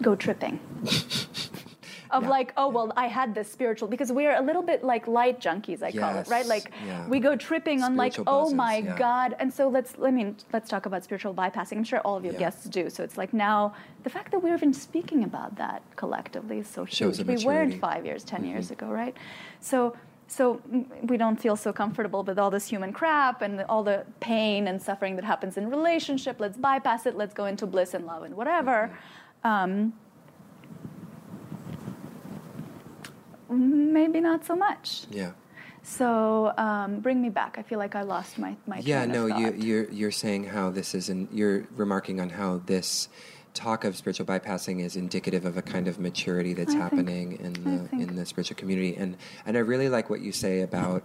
go 0.00 0.14
tripping. 0.16 0.58
Of 2.12 2.24
Yeah. 2.24 2.28
like 2.38 2.52
oh 2.56 2.68
well 2.68 2.92
i 2.96 3.06
had 3.06 3.36
this 3.36 3.48
spiritual 3.56 3.86
because 3.86 4.10
we 4.10 4.26
are 4.26 4.34
a 4.34 4.42
little 4.42 4.62
bit 4.70 4.82
like 4.82 5.06
light 5.06 5.38
junkies 5.40 5.80
i 5.80 5.92
call 5.92 6.16
it 6.18 6.26
right? 6.26 6.44
Like, 6.44 6.72
yeah. 6.84 7.06
we 7.06 7.20
go 7.20 7.36
tripping 7.36 7.84
on 7.84 7.94
like 7.94 8.14
Spiritual 8.14 8.34
oh 8.34 8.50
my 8.52 8.78
yeah. 8.78 8.96
god. 8.98 9.36
And 9.38 9.48
so 9.58 9.68
let's 9.68 9.94
i 10.02 10.10
mean 10.10 10.34
let's 10.52 10.68
talk 10.68 10.86
about 10.86 11.04
spiritual 11.04 11.32
bypassing. 11.32 11.76
I'm 11.76 11.84
sure 11.84 12.00
all 12.00 12.16
of 12.16 12.24
your 12.24 12.34
guests 12.34 12.64
do. 12.64 12.90
So 12.90 13.04
it's 13.04 13.16
like 13.16 13.32
now 13.32 13.74
the 14.02 14.10
fact 14.10 14.32
that 14.32 14.40
we're 14.42 14.56
even 14.60 14.72
speaking 14.74 15.22
about 15.22 15.54
that 15.62 15.82
collectively 15.94 16.58
is 16.58 16.66
so 16.76 16.84
Shows 16.84 17.18
huge 17.18 17.28
we 17.28 17.46
weren't 17.46 17.74
five 17.88 18.04
years 18.04 18.24
10 18.24 18.44
years 18.44 18.66
Mhm. 18.70 18.72
ago 18.76 18.86
right? 18.88 19.14
So 19.60 19.94
so 20.30 20.62
mm, 20.72 20.86
we 21.10 21.16
don't 21.16 21.40
feel 21.40 21.56
so 21.56 21.72
comfortable 21.72 22.22
with 22.22 22.38
all 22.38 22.50
this 22.50 22.68
human 22.68 22.92
crap 22.92 23.42
and 23.42 23.60
all 23.62 23.82
the 23.82 24.06
pain 24.20 24.68
and 24.68 24.80
suffering 24.80 25.16
that 25.16 25.24
happens 25.24 25.56
in 25.56 25.68
relationship. 25.68 26.36
Let's 26.38 26.56
bypass 26.56 27.04
it. 27.06 27.16
Let's 27.16 27.34
go 27.34 27.46
into 27.46 27.66
bliss 27.66 27.94
and 27.94 28.06
love 28.06 28.22
and 28.22 28.36
whatever. 28.36 28.96
Um, 29.42 29.92
maybe 33.48 34.20
not 34.20 34.44
so 34.44 34.54
much. 34.54 35.02
Yeah. 35.10 35.32
So 35.82 36.52
um, 36.56 37.00
bring 37.00 37.20
me 37.20 37.30
back. 37.30 37.56
I 37.58 37.62
feel 37.62 37.80
like 37.80 37.96
i 37.96 38.02
lost 38.02 38.38
my, 38.38 38.54
my 38.68 38.78
yeah 38.78 39.06
no 39.06 39.26
you 39.26 39.50
thought. 39.50 39.58
you're 39.58 39.90
you're 39.90 40.10
saying 40.12 40.44
how 40.44 40.70
this 40.70 40.94
is 40.94 41.08
and 41.08 41.26
you're 41.32 41.66
remarking 41.74 42.20
on 42.20 42.30
how 42.30 42.60
this 42.66 43.08
talk 43.54 43.84
of 43.84 43.96
spiritual 43.96 44.26
bypassing 44.26 44.80
is 44.80 44.96
indicative 44.96 45.44
of 45.44 45.56
a 45.56 45.62
kind 45.62 45.88
of 45.88 45.98
maturity 45.98 46.54
that's 46.54 46.70
I 46.74 46.78
think- 46.78 46.82
happening 46.82 47.32
in 47.40 47.52
the 47.64 47.88
in 48.02 48.16
the 48.16 48.24
spiritual 48.26 48.56
community. 48.56 48.96
And 48.96 49.16
and 49.46 49.56
I 49.56 49.60
really 49.60 49.88
like 49.88 50.08
what 50.10 50.20
you 50.20 50.32
say 50.32 50.60
about 50.62 51.04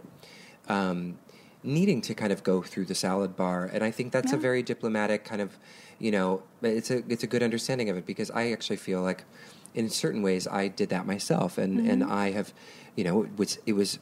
um, 0.68 1.18
needing 1.64 2.02
to 2.02 2.14
kind 2.14 2.32
of 2.32 2.44
go 2.44 2.62
through 2.62 2.86
the 2.86 2.96
salad 2.96 3.36
bar. 3.36 3.66
And 3.74 3.84
I 3.84 3.92
think 3.92 4.12
that's 4.12 4.32
a 4.34 4.38
very 4.38 4.62
diplomatic 4.64 5.24
kind 5.26 5.42
of 5.42 5.58
you 6.00 6.12
know 6.12 6.44
it's 6.62 6.92
a 6.92 7.04
it's 7.10 7.24
a 7.24 7.28
good 7.28 7.42
understanding 7.44 7.90
of 7.90 7.98
it 7.98 8.06
because 8.06 8.30
I 8.32 8.52
actually 8.52 8.78
feel 8.78 9.02
like 9.02 9.24
in 9.74 9.90
certain 9.90 10.22
ways 10.22 10.48
I 10.48 10.68
did 10.68 10.90
that 10.90 11.06
myself. 11.08 11.58
And 11.58 11.88
and 11.90 12.04
Mhm. 12.04 12.12
I 12.12 12.32
have 12.32 12.54
you 12.96 13.04
know 13.04 13.24
it 13.24 13.38
was 13.38 13.60
it 13.66 13.74
was 13.74 14.00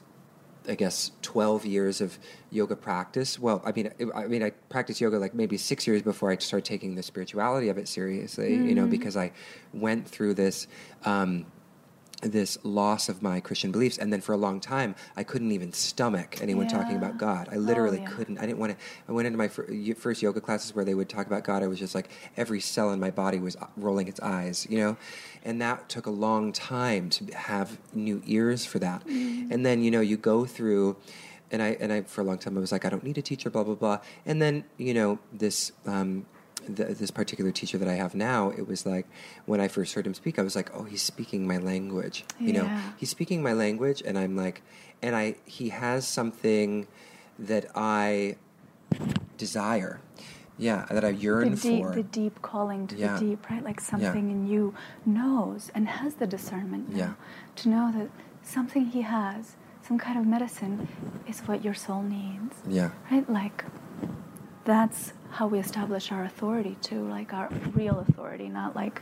I 0.68 0.76
guess 0.76 1.12
twelve 1.22 1.66
years 1.66 2.02
of 2.02 2.18
yoga 2.52 2.76
practice. 2.76 3.38
Well, 3.40 3.62
I 3.66 3.72
mean, 3.72 3.92
I 4.16 4.22
I 4.24 4.28
mean, 4.28 4.44
I 4.44 4.52
practiced 4.70 5.02
yoga 5.02 5.18
like 5.20 5.34
maybe 5.34 5.58
six 5.58 5.86
years 5.88 6.02
before 6.02 6.32
I 6.32 6.38
started 6.38 6.66
taking 6.66 6.96
the 6.96 7.04
spirituality 7.04 7.70
of 7.70 7.78
it 7.78 7.88
seriously. 7.88 8.54
You 8.54 8.76
know, 8.76 8.86
Mhm. 8.86 8.90
because 8.92 9.18
I 9.18 9.32
went 9.74 10.08
through 10.08 10.36
this. 10.36 10.68
Um, 11.06 11.46
this 12.22 12.58
loss 12.64 13.10
of 13.10 13.22
my 13.22 13.42
Christian 13.42 13.70
beliefs, 13.74 13.98
and 13.98 14.14
then 14.14 14.22
for 14.22 14.32
a 14.32 14.38
long 14.38 14.62
time, 14.62 14.96
I 15.18 15.24
couldn't 15.26 15.52
even 15.52 15.74
stomach 15.74 16.42
anyone 16.42 16.70
talking 16.70 16.96
about 16.96 17.18
God. 17.18 17.50
I 17.52 17.58
literally 17.58 17.98
Oh, 17.98 18.04
yeah. 18.04 18.08
couldn't. 18.12 18.38
I 18.38 18.46
didn't 18.46 18.60
want 18.60 18.72
to. 18.72 18.78
I 19.10 19.12
went 19.12 19.26
into 19.26 19.38
my 19.38 19.50
fir- 19.50 19.68
first 19.98 20.22
yoga 20.22 20.40
classes 20.40 20.74
where 20.74 20.86
they 20.86 20.94
would 20.94 21.10
talk 21.10 21.28
about 21.28 21.44
God. 21.44 21.64
I 21.64 21.68
was 21.68 21.80
just 21.80 21.94
like 21.94 22.08
every 22.38 22.62
cell 22.62 22.92
in 22.92 23.00
my 23.02 23.12
body 23.12 23.40
was 23.40 23.58
uh, 23.58 23.66
rolling 23.76 24.08
its 24.08 24.22
eyes, 24.22 24.66
you 24.70 24.78
know, 24.78 24.96
and 25.44 25.62
that 25.62 25.90
took 25.90 26.06
a 26.06 26.12
long 26.12 26.52
time 26.52 27.10
to 27.12 27.26
have 27.36 27.78
new 27.94 28.22
ears 28.26 28.66
for 28.66 28.80
that. 28.80 29.06
Mm. 29.06 29.52
And 29.52 29.66
then 29.66 29.84
you 29.84 29.92
know 29.92 30.02
you 30.02 30.18
go 30.18 30.46
through, 30.46 30.98
and 31.52 31.62
I 31.62 31.78
and 31.80 31.92
I 31.94 32.02
for 32.02 32.22
a 32.22 32.24
long 32.24 32.38
time 32.38 32.58
I 32.58 32.62
was 32.62 32.72
like 32.72 32.86
I 32.86 32.90
don't 32.90 33.04
need 33.04 33.18
a 33.18 33.22
teacher, 33.22 33.50
blah 33.50 33.64
blah 33.64 33.76
blah. 33.76 34.00
And 34.26 34.42
then 34.42 34.64
you 34.78 34.94
know 34.94 35.20
this. 35.32 35.72
Um, 35.86 36.26
the, 36.66 36.86
this 36.86 37.12
particular 37.12 37.52
teacher 37.52 37.78
that 37.78 37.90
I 37.90 37.96
have 37.96 38.16
now, 38.16 38.50
it 38.50 38.66
was 38.66 38.86
like 38.86 39.06
when 39.46 39.60
I 39.60 39.68
first 39.68 39.94
heard 39.96 40.08
him 40.08 40.14
speak, 40.14 40.40
I 40.40 40.44
was 40.44 40.56
like, 40.56 40.74
"Oh, 40.74 40.84
he's 40.84 41.02
speaking 41.02 41.46
my 41.46 41.58
language." 41.58 42.24
You 42.40 42.54
know, 42.54 42.80
he's 42.98 43.10
speaking 43.10 43.44
my 43.44 43.52
language, 43.52 44.02
and 44.06 44.18
I'm 44.18 44.38
like, 44.38 44.62
and 45.02 45.14
I 45.14 45.36
he 45.44 45.70
has 45.70 46.08
something 46.08 46.88
that 47.38 47.66
I 47.76 48.38
desire, 49.38 50.00
yeah, 50.58 50.86
that 50.90 51.04
I 51.04 51.10
yearn 51.10 51.52
the 51.52 51.58
deep, 51.58 51.84
for. 51.84 51.92
the 51.96 52.04
deep 52.04 52.42
calling 52.42 52.88
to 52.88 52.96
Yeah. 52.96 53.14
the 53.18 53.26
deep, 53.26 53.50
right? 53.50 53.64
Like 53.64 53.80
something 53.82 54.30
in 54.30 54.48
you 54.48 54.74
knows 55.06 55.72
and 55.74 55.88
has 55.88 56.16
the 56.16 56.28
discernment 56.28 56.90
now 56.90 56.98
Yeah. 56.98 57.14
to 57.58 57.70
know 57.70 57.92
that 57.92 58.10
something 58.44 58.86
he 58.86 59.02
has, 59.02 59.56
some 59.82 59.98
kind 59.98 60.18
of 60.20 60.26
medicine, 60.26 60.88
is 61.28 61.40
what 61.48 61.64
your 61.64 61.74
soul 61.74 62.02
needs, 62.04 62.56
yeah, 62.68 62.92
right? 63.12 63.28
Like 63.30 63.66
that's 64.66 65.14
how 65.32 65.48
we 65.48 65.60
establish 65.60 66.12
our 66.12 66.24
authority 66.24 66.78
too, 66.82 67.08
like 67.10 67.34
our 67.34 67.50
real 67.74 68.00
authority, 68.00 68.48
not 68.48 68.76
like, 68.76 69.02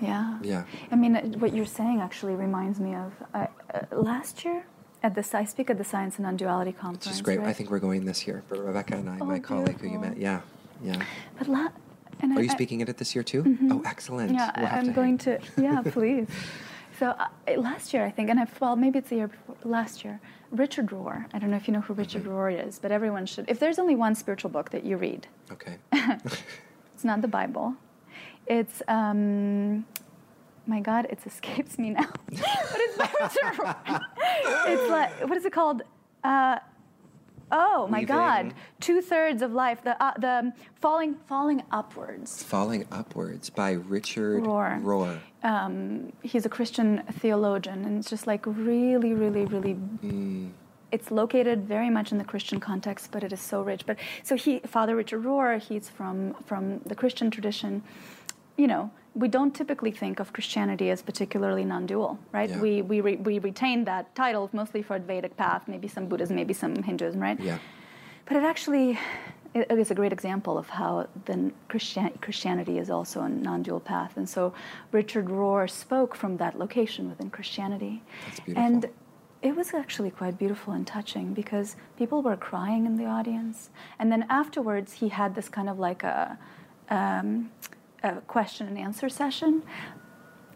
yeah. 0.00 0.38
yeah, 0.42 0.64
I 0.90 0.96
mean, 0.96 1.16
uh, 1.16 1.22
what 1.38 1.52
you're 1.54 1.66
saying 1.66 2.00
actually 2.00 2.34
reminds 2.34 2.78
me 2.80 2.94
of 2.94 3.12
uh, 3.32 3.46
uh, 3.74 3.80
last 3.96 4.44
year 4.44 4.64
at 5.04 5.14
the 5.14 5.38
I 5.38 5.44
speak 5.44 5.68
at 5.70 5.76
the 5.76 5.84
Science 5.84 6.16
and 6.16 6.24
Non-Duality 6.24 6.72
conference. 6.72 7.04
which 7.06 7.14
is 7.14 7.20
great. 7.22 7.38
I 7.40 7.52
think 7.52 7.70
we're 7.70 7.78
going 7.78 8.06
this 8.06 8.26
year. 8.26 8.42
But 8.48 8.58
Rebecca 8.64 8.96
and 8.96 9.08
I, 9.10 9.18
Oh, 9.20 9.26
my 9.26 9.38
colleague 9.38 9.78
who 9.80 9.88
you 9.88 9.98
met, 9.98 10.16
yeah, 10.16 10.40
yeah. 10.82 10.96
But 11.38 11.46
la- 11.48 11.68
and 12.20 12.32
Are 12.32 12.38
I- 12.38 12.42
you 12.42 12.50
I- 12.50 12.54
speaking 12.54 12.80
at 12.80 12.88
it 12.88 12.96
this 12.96 13.14
year 13.14 13.22
too? 13.22 13.42
Mhm. 13.44 13.70
Oh, 13.70 13.82
excellent. 13.84 14.32
Yeah, 14.32 14.50
We'll 14.56 14.66
I'm 14.66 14.86
to 14.86 14.92
going 14.92 15.18
hang. 15.18 15.38
to. 15.38 15.62
Yeah, 15.62 15.82
please. 15.96 16.26
So 16.98 17.10
uh, 17.10 17.28
last 17.58 17.92
year, 17.92 18.04
I 18.06 18.10
think, 18.10 18.30
and 18.30 18.40
I, 18.40 18.46
well, 18.60 18.76
maybe 18.76 18.98
it's 19.00 19.10
the 19.10 19.16
year 19.16 19.28
before, 19.28 19.56
last 19.64 20.04
year, 20.04 20.20
Richard 20.50 20.86
Rohr. 20.86 21.26
I 21.34 21.38
don't 21.38 21.50
know 21.50 21.56
if 21.56 21.66
you 21.68 21.74
know 21.74 21.80
who 21.82 21.92
Richard 21.92 22.24
Rohr 22.24 22.48
is, 22.66 22.78
but 22.78 22.90
everyone 22.90 23.26
should. 23.26 23.44
If 23.48 23.58
there's 23.58 23.78
only 23.78 23.96
one 23.96 24.14
spiritual 24.14 24.50
book 24.50 24.70
that 24.70 24.84
you 24.84 24.96
read, 24.96 25.26
Okay. 25.52 25.76
it's 25.92 27.04
not 27.04 27.20
the 27.20 27.28
Bible. 27.28 27.74
It's 28.46 28.80
um, 28.88 29.84
my 30.66 30.80
God, 30.80 31.06
it 31.10 31.18
escapes 31.26 31.78
me 31.78 31.90
now. 31.90 32.08
but 32.28 32.80
it's 32.80 33.36
It's 34.66 34.90
like 34.90 35.10
what 35.28 35.36
is 35.36 35.44
it 35.44 35.52
called? 35.52 35.82
Uh, 36.22 36.58
oh 37.52 37.86
my 37.88 38.02
God, 38.04 38.54
two 38.80 39.00
thirds 39.02 39.42
of 39.42 39.52
life. 39.52 39.82
The 39.84 40.02
uh, 40.02 40.12
the 40.18 40.52
falling 40.80 41.16
falling 41.26 41.62
upwards. 41.70 42.42
Falling 42.42 42.86
Upwards 42.90 43.50
by 43.50 43.72
Richard 43.72 44.44
Rohr. 44.44 44.82
Rohr. 44.82 45.18
um, 45.42 46.12
he's 46.22 46.46
a 46.46 46.48
Christian 46.48 47.02
theologian, 47.20 47.84
and 47.84 47.98
it's 47.98 48.08
just 48.10 48.26
like 48.26 48.44
really, 48.46 49.12
really, 49.12 49.44
really. 49.44 49.76
It's 50.92 51.10
located 51.10 51.66
very 51.66 51.90
much 51.90 52.12
in 52.12 52.18
the 52.18 52.24
Christian 52.24 52.60
context, 52.60 53.10
but 53.10 53.24
it 53.24 53.32
is 53.32 53.40
so 53.40 53.62
rich. 53.62 53.84
But 53.84 53.96
so 54.22 54.36
he, 54.36 54.60
Father 54.60 54.94
Richard 54.94 55.24
Rohr, 55.24 55.60
he's 55.60 55.88
from 55.88 56.34
from 56.46 56.78
the 56.86 56.94
Christian 56.94 57.30
tradition. 57.30 57.82
You 58.56 58.68
know, 58.68 58.90
we 59.14 59.28
don't 59.28 59.54
typically 59.54 59.92
think 59.92 60.20
of 60.20 60.32
Christianity 60.32 60.90
as 60.90 61.00
particularly 61.02 61.64
non-dual, 61.64 62.18
right? 62.32 62.50
Yeah. 62.50 62.60
We 62.60 62.82
we 62.82 63.00
re, 63.00 63.16
we 63.16 63.38
retain 63.38 63.84
that 63.84 64.14
title 64.14 64.50
mostly 64.52 64.82
for 64.82 64.98
Vedic 64.98 65.36
path, 65.36 65.62
maybe 65.68 65.88
some 65.88 66.06
Buddhism, 66.06 66.36
maybe 66.36 66.54
some 66.54 66.74
Hinduism, 66.82 67.20
right? 67.20 67.38
Yeah. 67.40 67.58
But 68.26 68.36
it 68.38 68.44
actually 68.44 68.98
it 69.54 69.78
is 69.78 69.90
a 69.90 69.94
great 69.94 70.12
example 70.12 70.58
of 70.58 70.68
how 70.68 71.06
then 71.26 71.52
Christian, 71.68 72.10
Christianity 72.20 72.78
is 72.78 72.90
also 72.90 73.20
a 73.22 73.28
non-dual 73.28 73.80
path. 73.80 74.16
And 74.16 74.28
so 74.28 74.52
Richard 74.90 75.26
Rohr 75.26 75.70
spoke 75.70 76.16
from 76.16 76.38
that 76.38 76.58
location 76.58 77.08
within 77.08 77.30
Christianity. 77.30 78.02
That's 78.26 78.40
beautiful. 78.40 78.64
And 78.64 78.88
it 79.42 79.54
was 79.54 79.72
actually 79.72 80.10
quite 80.10 80.38
beautiful 80.38 80.72
and 80.72 80.84
touching 80.84 81.34
because 81.34 81.76
people 81.96 82.20
were 82.20 82.36
crying 82.36 82.84
in 82.84 82.96
the 82.96 83.04
audience. 83.04 83.70
And 84.00 84.10
then 84.10 84.24
afterwards, 84.28 84.94
he 84.94 85.08
had 85.10 85.36
this 85.36 85.48
kind 85.48 85.68
of 85.68 85.78
like 85.78 86.02
a, 86.02 86.36
um, 86.90 87.50
a 88.04 88.20
question 88.22 88.68
and 88.68 88.78
answer 88.78 89.08
session. 89.08 89.62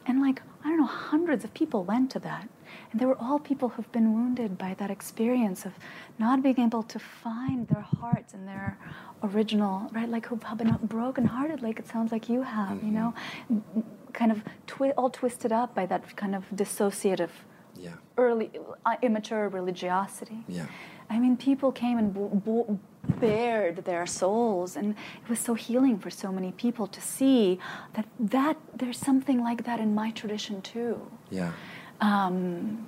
And 0.06 0.20
like, 0.20 0.42
I 0.64 0.68
don't 0.68 0.78
know, 0.78 0.86
hundreds 0.86 1.44
of 1.44 1.52
people 1.54 1.84
went 1.84 2.10
to 2.12 2.18
that. 2.20 2.48
And 2.92 3.00
they 3.00 3.06
were 3.06 3.16
all 3.18 3.38
people 3.38 3.70
who've 3.70 3.90
been 3.92 4.12
wounded 4.14 4.58
by 4.58 4.74
that 4.74 4.90
experience 4.90 5.64
of 5.64 5.72
not 6.18 6.42
being 6.42 6.58
able 6.60 6.82
to 6.84 6.98
find 6.98 7.66
their 7.68 7.80
hearts 8.00 8.34
and 8.34 8.46
their 8.46 8.78
original, 9.22 9.88
right? 9.92 10.08
Like 10.08 10.26
who've 10.26 10.42
been 10.56 10.78
brokenhearted, 10.82 11.62
like 11.62 11.78
it 11.78 11.86
sounds 11.88 12.12
like 12.12 12.28
you 12.28 12.42
have, 12.42 12.82
you 12.82 12.90
know, 12.90 13.14
Mm-hmm. 13.52 13.80
kind 14.12 14.30
of 14.32 14.42
twi- 14.66 14.92
all 14.98 15.10
twisted 15.10 15.52
up 15.52 15.74
by 15.74 15.86
that 15.86 16.16
kind 16.16 16.34
of 16.34 16.44
dissociative, 16.54 17.30
Yeah. 17.76 17.92
early, 18.16 18.50
uh, 18.86 18.96
immature 19.02 19.48
religiosity. 19.48 20.44
Yeah. 20.48 20.66
I 21.10 21.18
mean, 21.18 21.36
people 21.36 21.72
came 21.72 21.96
and 21.98 22.12
bo- 22.12 22.28
bo- 22.46 22.78
bared 23.20 23.84
their 23.84 24.06
souls, 24.06 24.76
and 24.76 24.94
it 25.22 25.28
was 25.28 25.38
so 25.38 25.54
healing 25.54 25.98
for 25.98 26.10
so 26.10 26.30
many 26.32 26.52
people 26.52 26.86
to 26.86 27.00
see 27.00 27.58
that 27.94 28.06
that 28.18 28.56
there's 28.76 28.98
something 28.98 29.42
like 29.42 29.64
that 29.64 29.80
in 29.80 29.94
my 29.94 30.10
tradition 30.10 30.60
too. 30.62 31.10
Yeah. 31.30 31.52
Um, 32.00 32.86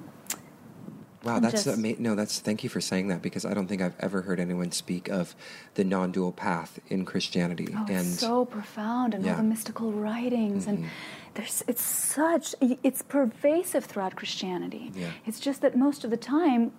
Wow, 1.23 1.39
that's 1.39 1.65
just- 1.65 1.79
ama- 1.79 1.99
no. 1.99 2.15
That's 2.15 2.39
thank 2.39 2.65
you 2.65 2.71
for 2.71 2.81
saying 2.81 3.09
that 3.09 3.21
because 3.21 3.45
I 3.45 3.53
don't 3.53 3.67
think 3.67 3.83
I've 3.83 3.97
ever 4.01 4.23
heard 4.23 4.41
anyone 4.41 4.73
speak 4.73 5.09
of 5.11 5.35
the 5.75 5.85
non-dual 5.85 6.33
path 6.33 6.79
in 6.89 7.05
Christianity. 7.05 7.69
oh, 7.77 7.81
and 7.91 7.91
it's 7.91 8.21
so 8.21 8.47
profound, 8.47 9.13
and 9.13 9.23
Yeah. 9.23 9.33
all 9.33 9.37
the 9.37 9.43
mystical 9.43 9.93
writings, 9.93 10.67
and 10.67 10.79
Mhm. 10.79 10.87
there's 11.35 11.63
it's 11.69 11.83
such 11.83 12.55
it's 12.83 13.03
pervasive 13.03 13.85
throughout 13.85 14.17
Christianity. 14.17 14.93
Yeah. 14.95 15.09
It's 15.27 15.41
just 15.41 15.61
that 15.61 15.77
most 15.77 16.05
of 16.05 16.11
the 16.11 16.17
time, 16.17 16.73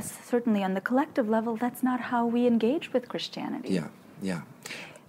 certainly 0.00 0.62
on 0.64 0.74
the 0.74 0.80
collective 0.80 1.28
level, 1.28 1.56
that's 1.56 1.82
not 1.82 2.00
how 2.00 2.26
we 2.26 2.46
engage 2.46 2.92
with 2.92 3.08
Christianity. 3.08 3.70
yeah, 3.74 3.88
yeah. 4.22 4.42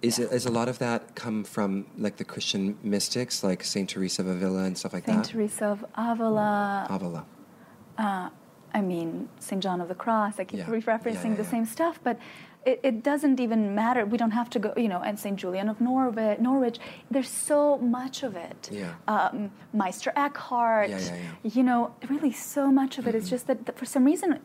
Is 0.02 0.18
it 0.18 0.32
is 0.32 0.46
a 0.46 0.50
lot 0.50 0.68
of 0.68 0.78
that 0.78 1.14
come 1.14 1.44
from 1.44 1.84
like 1.98 2.16
the 2.16 2.24
Christian 2.24 2.78
mystics, 2.82 3.44
like 3.44 3.62
Saint 3.62 3.90
Teresa 3.90 4.22
of 4.22 4.28
Avila 4.28 4.62
and 4.64 4.76
stuff 4.78 4.94
like 4.94 5.04
Saint 5.04 5.24
that? 5.24 5.30
Teresa 5.30 5.66
of 5.66 5.84
Avila, 5.94 6.86
Avila. 6.88 7.26
uh, 7.98 8.30
I 8.72 8.80
mean, 8.80 9.28
St. 9.40 9.60
John 9.62 9.80
of 9.80 9.88
the 9.88 9.94
Cross, 9.94 10.38
I 10.38 10.44
keep 10.44 10.60
Yeah. 10.60 10.66
referencing 10.66 11.14
Yeah, 11.24 11.30
yeah, 11.30 11.34
the 11.36 11.42
yeah. 11.42 11.50
same 11.50 11.66
stuff, 11.66 12.00
but 12.02 12.16
it, 12.64 12.80
it 12.82 13.02
doesn't 13.02 13.40
even 13.40 13.74
matter. 13.74 14.06
We 14.06 14.16
don't 14.16 14.30
have 14.30 14.48
to 14.50 14.58
go, 14.58 14.72
you 14.76 14.88
know, 14.88 15.00
and 15.02 15.18
St. 15.18 15.36
Julian 15.36 15.68
of 15.68 15.80
Norwich, 15.80 16.38
Norwich, 16.38 16.78
there's 17.10 17.28
so 17.28 17.76
much 17.78 18.22
of 18.22 18.36
it. 18.36 18.68
Yeah. 18.72 18.94
Um, 19.08 19.50
Meister 19.74 20.12
Eckhart, 20.16 20.88
Yeah, 20.90 20.98
yeah, 20.98 21.14
yeah. 21.16 21.50
you 21.56 21.62
know, 21.62 21.92
really 22.08 22.32
so 22.32 22.70
much 22.70 22.96
of 22.98 23.06
it. 23.08 23.14
It's 23.14 23.28
just 23.28 23.46
that, 23.48 23.66
that 23.66 23.76
for 23.78 23.86
some 23.86 24.04
reason, 24.04 24.38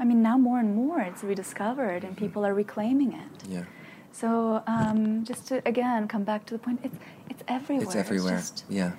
I 0.00 0.04
mean, 0.04 0.22
now 0.22 0.36
more 0.38 0.58
and 0.58 0.74
more 0.74 1.00
it's 1.00 1.22
rediscovered 1.22 2.02
and 2.04 2.16
people 2.16 2.44
are 2.46 2.54
reclaiming 2.54 3.12
it. 3.12 3.48
Yeah. 3.48 3.64
So 4.12 4.62
um, 4.66 5.24
just 5.24 5.46
to, 5.48 5.62
again, 5.68 6.08
come 6.08 6.24
back 6.24 6.46
to 6.46 6.54
the 6.54 6.58
point, 6.58 6.80
it's, 6.82 6.96
it's 7.28 7.42
everywhere. 7.46 7.86
It's 7.86 7.96
everywhere. 7.96 8.36
just, 8.38 8.64
yeah. 8.68 8.92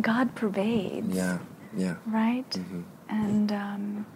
God 0.00 0.34
pervades. 0.34 1.14
Yeah. 1.14 1.38
Yeah. 1.76 1.96
right? 2.06 2.48
Mhm. 2.50 2.82
And 3.08 3.52
um, 3.52 4.06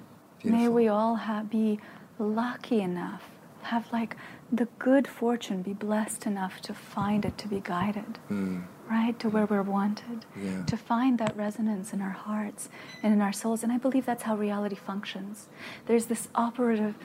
may 0.44 0.68
we 0.68 0.88
all 0.88 1.14
ha- 1.16 1.44
be 1.48 1.78
lucky 2.18 2.80
enough, 2.80 3.22
have 3.62 3.90
like 3.92 4.16
the 4.52 4.66
good 4.78 5.06
fortune, 5.06 5.62
be 5.62 5.72
blessed 5.74 6.26
enough 6.26 6.60
to 6.62 6.74
find 6.74 7.24
it, 7.24 7.38
to 7.38 7.46
be 7.48 7.60
guided, 7.60 8.18
Mm. 8.30 8.64
Right? 8.90 9.16
To 9.20 9.28
where 9.28 9.46
we're 9.46 9.62
wanted, 9.62 10.26
Yeah. 10.36 10.64
to 10.64 10.76
find 10.76 11.18
that 11.18 11.36
resonance 11.36 11.92
in 11.92 12.02
our 12.02 12.10
hearts 12.10 12.68
and 13.02 13.12
in 13.14 13.20
our 13.20 13.32
souls. 13.32 13.62
And 13.62 13.72
I 13.72 13.78
believe 13.78 14.04
that's 14.04 14.24
how 14.24 14.36
reality 14.36 14.74
functions. 14.74 15.48
There's 15.86 16.06
this 16.06 16.28
operative, 16.34 16.96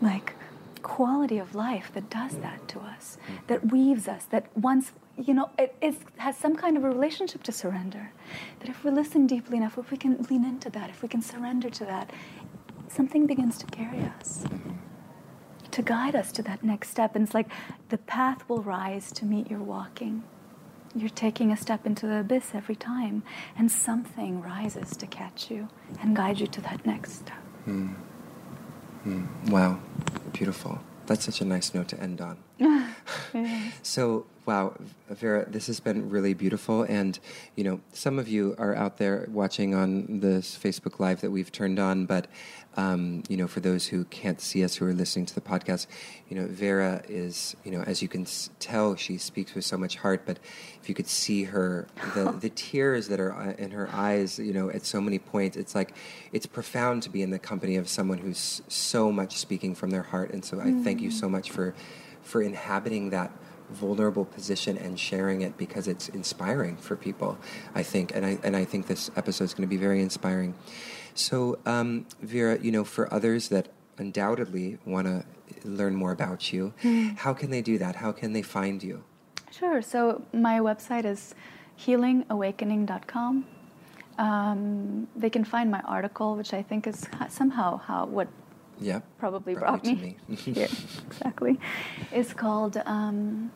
like, 0.00 0.34
quality 0.82 1.38
of 1.38 1.54
life 1.54 1.90
that 1.94 2.08
does 2.10 2.36
that 2.38 2.68
to 2.68 2.78
us, 2.78 3.18
mm-hmm. 3.24 3.46
that 3.48 3.72
weaves 3.72 4.06
us, 4.06 4.26
that 4.26 4.46
once, 4.56 4.92
you 5.16 5.34
know, 5.34 5.50
it 5.58 5.74
has 6.18 6.36
some 6.36 6.54
kind 6.54 6.76
of 6.76 6.84
a 6.84 6.88
relationship 6.88 7.42
to 7.42 7.52
surrender. 7.52 8.12
That 8.60 8.68
if 8.68 8.84
we 8.84 8.90
listen 8.90 9.26
deeply 9.26 9.56
enough, 9.56 9.78
if 9.78 9.90
we 9.90 9.96
can 9.96 10.22
lean 10.30 10.44
into 10.44 10.70
that, 10.70 10.90
if 10.90 11.02
we 11.02 11.08
can 11.08 11.22
surrender 11.22 11.70
to 11.70 11.84
that, 11.86 12.10
something 12.88 13.26
begins 13.26 13.58
to 13.58 13.66
carry 13.66 14.02
us, 14.18 14.44
mm-hmm. 14.44 14.72
to 15.70 15.82
guide 15.82 16.14
us 16.14 16.30
to 16.32 16.42
that 16.42 16.62
next 16.62 16.90
step. 16.90 17.16
And 17.16 17.24
it's 17.24 17.34
like 17.34 17.48
the 17.88 17.98
path 17.98 18.48
will 18.48 18.62
rise 18.62 19.10
to 19.12 19.24
meet 19.24 19.50
your 19.50 19.60
walking. 19.60 20.22
You're 20.94 21.08
taking 21.08 21.50
a 21.50 21.56
step 21.56 21.86
into 21.86 22.06
the 22.06 22.20
abyss 22.20 22.52
every 22.54 22.76
time, 22.76 23.22
and 23.56 23.70
something 23.70 24.40
rises 24.40 24.96
to 24.96 25.06
catch 25.06 25.50
you 25.50 25.68
and 26.00 26.14
guide 26.14 26.40
you 26.40 26.46
to 26.46 26.60
that 26.62 26.86
next 26.86 27.20
step. 27.20 27.42
Mm. 27.66 27.94
Mm. 29.06 29.50
Wow. 29.50 29.80
Beautiful. 30.32 30.80
That's 31.06 31.24
such 31.24 31.40
a 31.40 31.44
nice 31.44 31.74
note 31.74 31.88
to 31.88 32.00
end 32.00 32.20
on. 32.20 32.38
So, 33.82 34.26
wow, 34.46 34.74
Vera, 35.10 35.48
this 35.48 35.66
has 35.66 35.80
been 35.80 36.08
really 36.08 36.34
beautiful. 36.34 36.82
And, 36.84 37.18
you 37.56 37.64
know, 37.64 37.80
some 37.92 38.18
of 38.18 38.28
you 38.28 38.54
are 38.58 38.74
out 38.74 38.98
there 38.98 39.26
watching 39.30 39.74
on 39.74 40.20
this 40.20 40.56
Facebook 40.56 41.00
Live 41.00 41.20
that 41.20 41.30
we've 41.30 41.52
turned 41.52 41.78
on, 41.78 42.06
but, 42.06 42.26
um, 42.76 43.22
you 43.28 43.36
know, 43.36 43.46
for 43.46 43.60
those 43.60 43.86
who 43.86 44.04
can't 44.06 44.40
see 44.40 44.64
us 44.64 44.76
who 44.76 44.86
are 44.86 44.92
listening 44.92 45.26
to 45.26 45.34
the 45.34 45.40
podcast, 45.40 45.86
you 46.28 46.36
know, 46.36 46.46
Vera 46.46 47.02
is, 47.08 47.54
you 47.64 47.70
know, 47.70 47.82
as 47.82 48.02
you 48.02 48.08
can 48.08 48.22
s- 48.22 48.50
tell, 48.58 48.96
she 48.96 49.16
speaks 49.16 49.54
with 49.54 49.64
so 49.64 49.76
much 49.76 49.96
heart, 49.96 50.22
but 50.26 50.38
if 50.82 50.88
you 50.88 50.94
could 50.94 51.06
see 51.06 51.44
her, 51.44 51.86
the, 52.14 52.32
the 52.40 52.50
tears 52.50 53.08
that 53.08 53.20
are 53.20 53.32
uh, 53.32 53.52
in 53.58 53.70
her 53.70 53.88
eyes, 53.92 54.38
you 54.38 54.52
know, 54.52 54.70
at 54.70 54.84
so 54.84 55.00
many 55.00 55.18
points, 55.18 55.56
it's 55.56 55.74
like, 55.74 55.94
it's 56.32 56.46
profound 56.46 57.02
to 57.04 57.10
be 57.10 57.22
in 57.22 57.30
the 57.30 57.38
company 57.38 57.76
of 57.76 57.88
someone 57.88 58.18
who's 58.18 58.62
so 58.68 59.12
much 59.12 59.36
speaking 59.36 59.74
from 59.74 59.90
their 59.90 60.02
heart. 60.02 60.32
And 60.32 60.44
so 60.44 60.60
I 60.60 60.72
thank 60.82 61.00
you 61.00 61.10
so 61.10 61.28
much 61.28 61.50
for, 61.50 61.74
for 62.22 62.42
inhabiting 62.42 63.10
that 63.10 63.30
vulnerable 63.70 64.24
position 64.24 64.76
and 64.76 64.98
sharing 64.98 65.40
it 65.40 65.56
because 65.56 65.88
it's 65.88 66.10
inspiring 66.10 66.76
for 66.76 66.96
people 66.96 67.38
i 67.74 67.82
think 67.82 68.14
and 68.14 68.24
i 68.26 68.38
and 68.44 68.54
i 68.54 68.62
think 68.62 68.86
this 68.86 69.10
episode 69.16 69.44
is 69.44 69.54
going 69.54 69.66
to 69.66 69.74
be 69.74 69.78
very 69.78 70.02
inspiring 70.02 70.54
so 71.14 71.58
um, 71.66 72.06
vera 72.20 72.58
you 72.60 72.70
know 72.72 72.84
for 72.84 73.12
others 73.12 73.48
that 73.48 73.68
undoubtedly 73.98 74.78
want 74.84 75.06
to 75.06 75.24
learn 75.64 75.94
more 75.94 76.12
about 76.12 76.52
you 76.52 76.72
how 77.18 77.32
can 77.32 77.50
they 77.50 77.62
do 77.62 77.78
that 77.78 77.96
how 77.96 78.12
can 78.12 78.32
they 78.32 78.42
find 78.42 78.82
you 78.82 79.04
Sure. 79.50 79.80
So 79.82 80.22
my 80.32 80.58
website 80.58 81.04
is 81.04 81.32
healingawakening.com. 81.78 83.44
Um, 84.18 85.06
they 85.14 85.30
can 85.30 85.44
find 85.44 85.70
my 85.70 85.80
article, 85.82 86.34
which 86.36 86.52
I 86.52 86.60
think 86.62 86.88
is 86.88 87.06
somehow 87.28 87.76
how 87.78 88.06
what 88.06 88.26
yeah 88.80 89.00
probably 89.18 89.54
Brought 89.54 89.84
brought, 89.84 89.96
me, 90.02 90.16
me. 90.28 90.36
here. 90.36 90.68
Exactly. 91.06 91.60
It's 92.10 92.32
called 92.34 92.76
um, 92.84 93.52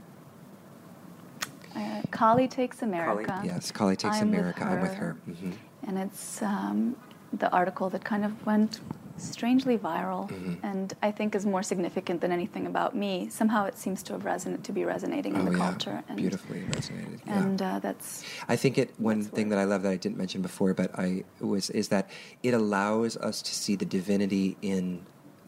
uh, 1.74 2.02
Kali 2.12 2.46
Takes 2.46 2.82
America. 2.82 3.40
yes 3.44 3.70
kali 3.72 3.96
takes 3.96 4.16
I'm 4.20 4.30
with 4.30 4.38
america 4.38 4.64
i'm 4.64 4.80
with 4.80 4.94
her 4.94 5.12
hmm 5.26 5.50
And 5.86 5.98
it's 5.98 6.42
um, 6.42 6.96
the 7.32 7.50
article 7.52 7.90
that 7.90 8.04
kind 8.04 8.24
of 8.24 8.46
went 8.46 8.80
strangely 9.16 9.76
viral 9.76 10.28
Mhm. 10.30 10.58
and 10.62 10.94
I 11.02 11.10
think 11.10 11.34
is 11.34 11.44
more 11.44 11.62
significant 11.64 12.20
than 12.20 12.30
anything 12.30 12.66
about 12.66 12.94
me. 12.94 13.28
Somehow 13.28 13.64
it 13.64 13.76
seems 13.76 14.00
to 14.04 14.12
have 14.12 14.22
resonate 14.22 14.62
to 14.62 14.72
be 14.72 14.84
resonating 14.84 15.34
in 15.34 15.40
oh, 15.40 15.44
the 15.50 15.58
yeah. 15.58 15.66
culture. 15.70 16.04
And, 16.08 16.16
Beautifully 16.16 16.60
resonated. 16.70 17.18
yeah. 17.26 17.38
And 17.42 17.60
uh, 17.60 17.78
that's 17.80 18.22
I 18.48 18.54
think 18.54 18.78
it. 18.78 18.94
One 18.98 19.22
thing 19.24 19.48
that 19.48 19.58
I 19.58 19.64
love 19.64 19.82
that 19.82 19.90
I 19.90 19.96
didn't 19.96 20.18
mention 20.18 20.40
before, 20.40 20.72
but 20.72 20.96
I 20.96 21.24
was 21.40 21.68
is 21.70 21.88
that 21.88 22.08
it 22.44 22.54
allows 22.54 23.16
us 23.16 23.42
to 23.42 23.52
see 23.52 23.74
the 23.74 23.84
divinity 23.84 24.56
in 24.62 25.00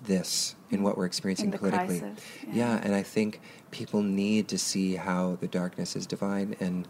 this, 0.02 0.56
in 0.70 0.82
what 0.82 0.96
we're 0.98 1.06
experiencing 1.06 1.52
In 1.52 1.58
politically. 1.58 2.00
crisis, 2.00 2.24
yeah. 2.48 2.74
yeah. 2.74 2.80
and 2.82 2.94
I 2.94 3.02
think 3.04 3.40
people 3.70 4.02
need 4.02 4.48
to 4.48 4.58
see 4.58 4.96
how 4.96 5.36
the 5.40 5.46
darkness 5.46 5.94
is 5.94 6.06
divine, 6.06 6.56
and 6.58 6.88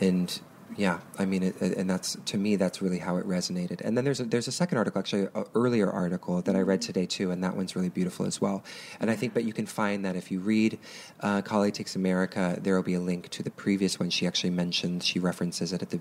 and 0.00 0.40
yeah, 0.76 1.00
I 1.18 1.24
mean, 1.24 1.42
it, 1.42 1.60
and 1.60 1.88
that's 1.88 2.16
to 2.26 2.36
me 2.36 2.56
that's 2.56 2.82
really 2.82 2.98
how 2.98 3.16
it 3.16 3.26
resonated. 3.28 3.80
And 3.80 3.96
then 3.96 4.04
there's 4.04 4.20
a, 4.20 4.24
there's 4.24 4.48
a 4.48 4.52
second 4.52 4.78
article, 4.78 4.98
actually, 4.98 5.28
an 5.34 5.44
earlier 5.54 5.90
article 5.90 6.42
that 6.42 6.56
I 6.56 6.60
read 6.60 6.82
today 6.82 7.06
too, 7.06 7.30
and 7.30 7.42
that 7.44 7.56
one's 7.56 7.76
really 7.76 7.88
beautiful 7.88 8.26
as 8.26 8.40
well. 8.40 8.64
And 9.00 9.10
I 9.10 9.16
think, 9.16 9.34
but 9.34 9.44
you 9.44 9.52
can 9.52 9.66
find 9.66 10.04
that 10.04 10.16
if 10.16 10.30
you 10.30 10.40
read 10.40 10.78
uh, 11.20 11.42
Kali 11.42 11.70
Takes 11.70 11.94
America, 11.96 12.58
there 12.60 12.74
will 12.74 12.82
be 12.82 12.94
a 12.94 13.00
link 13.00 13.28
to 13.30 13.42
the 13.42 13.50
previous 13.50 14.00
one. 14.00 14.10
She 14.10 14.26
actually 14.26 14.50
mentions, 14.50 15.04
she 15.06 15.18
references 15.18 15.72
it 15.72 15.82
at 15.82 15.90
the, 15.90 16.00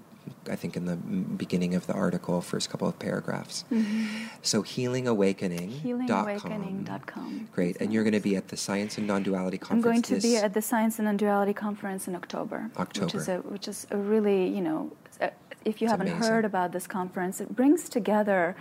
I 0.50 0.56
think, 0.56 0.76
in 0.76 0.86
the 0.86 0.96
beginning 0.96 1.76
of 1.76 1.86
the 1.88 1.94
article, 1.94 2.42
first 2.42 2.70
couple 2.70 2.88
of 2.88 2.98
paragraphs. 3.00 3.66
Mhm. 3.72 4.08
So 4.42 4.64
healingawakening.com. 4.64 5.70
healingawakening.com. 5.84 7.50
Great, 7.54 7.78
and 7.80 7.94
you're 7.94 8.04
going 8.04 8.14
to 8.14 8.20
be 8.20 8.36
at 8.36 8.48
the 8.50 8.58
Science 8.58 8.98
and 8.98 9.08
Non-Duality 9.08 9.58
conference. 9.58 9.86
I'm 9.86 9.92
going 9.92 10.02
to 10.04 10.20
be 10.20 10.38
at 10.38 10.54
the 10.54 10.62
Science 10.62 11.00
and 11.00 11.06
Non-Duality 11.06 11.54
Conference 11.54 12.08
in 12.08 12.16
October. 12.16 12.70
Which 12.78 13.16
is 13.16 13.28
a, 13.28 13.38
which 13.40 13.68
is 13.68 13.88
a 13.92 13.98
really, 13.98 14.53
you 14.58 14.62
know, 14.68 14.80
uh, 15.22 15.30
if 15.66 15.76
you 15.82 15.86
It's 15.86 15.92
haven't 15.94 16.10
amazing. 16.10 16.30
heard 16.32 16.46
about 16.46 16.70
this 16.76 16.88
conference, 17.00 17.36
it 17.46 17.50
brings 17.60 17.82
together 17.98 18.56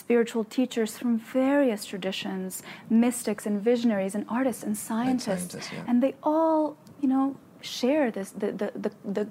spiritual 0.00 0.44
teachers 0.58 0.90
from 1.00 1.12
various 1.18 1.82
traditions, 1.90 2.62
mystics 3.04 3.46
and 3.48 3.56
visionaries 3.70 4.14
and 4.14 4.24
artists 4.28 4.62
and 4.62 4.74
scientists. 4.76 5.52
scientists, 5.52 5.72
yeah. 5.72 5.84
And 5.88 6.02
they 6.04 6.14
all, 6.22 6.76
you 7.02 7.08
know, 7.14 7.26
share 7.80 8.10
this, 8.10 8.30
the, 8.42 8.48
the, 8.60 8.68
the, 8.84 8.90
the 9.16 9.24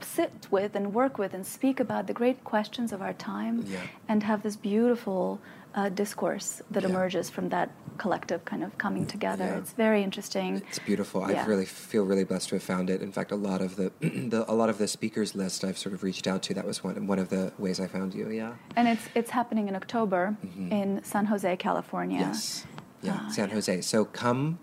sit 0.00 0.32
with 0.50 0.74
and 0.78 0.84
work 1.00 1.14
with 1.18 1.32
and 1.36 1.44
speak 1.46 1.76
about 1.86 2.02
the 2.06 2.14
great 2.20 2.38
questions 2.52 2.92
of 2.92 3.00
our 3.06 3.12
time 3.12 3.54
Yeah. 3.66 3.78
and 4.10 4.22
have 4.30 4.42
this 4.42 4.56
beautiful 4.56 5.24
uh, 5.74 5.88
discourse 5.88 6.62
that 6.70 6.82
Yeah. 6.82 6.88
emerges 6.90 7.30
from 7.30 7.48
that 7.50 7.70
collective 7.98 8.44
kind 8.44 8.62
of 8.64 8.76
coming 8.78 9.06
together. 9.06 9.44
Yeah. 9.44 9.58
It's 9.58 9.72
very 9.72 10.02
interesting. 10.02 10.62
It's 10.68 10.78
beautiful. 10.78 11.22
I 11.22 11.44
really 11.44 11.64
feel 11.64 12.04
really 12.04 12.24
blessed 12.24 12.48
to 12.50 12.54
have 12.56 12.62
found 12.62 12.90
it. 12.90 13.02
In 13.02 13.12
fact, 13.12 13.30
a 13.32 13.36
lot 13.36 13.60
of 13.60 13.76
the, 13.76 13.92
the 14.00 14.44
a 14.50 14.54
lot 14.54 14.68
of 14.68 14.78
the 14.78 14.88
speakers 14.88 15.34
list 15.34 15.64
I've 15.64 15.78
sort 15.78 15.94
of 15.94 16.02
reached 16.02 16.26
out 16.26 16.42
to. 16.44 16.54
That 16.54 16.66
was 16.66 16.82
one 16.84 17.06
one 17.06 17.18
of 17.18 17.28
the 17.28 17.52
ways 17.58 17.78
I 17.80 17.86
found 17.86 18.14
you. 18.14 18.28
Yeah. 18.30 18.54
And 18.76 18.88
it's 18.88 19.02
it's 19.14 19.30
happening 19.30 19.68
in 19.68 19.76
October 19.76 20.36
Mhm. 20.44 20.70
in 20.72 20.88
San 21.04 21.26
Jose, 21.26 21.56
California. 21.56 22.20
Yes. 22.20 22.66
Yeah. 23.02 23.18
Ah, 23.20 23.28
San 23.30 23.48
yeah. 23.48 23.54
Jose. 23.54 23.80
So 23.82 24.04
come 24.04 24.58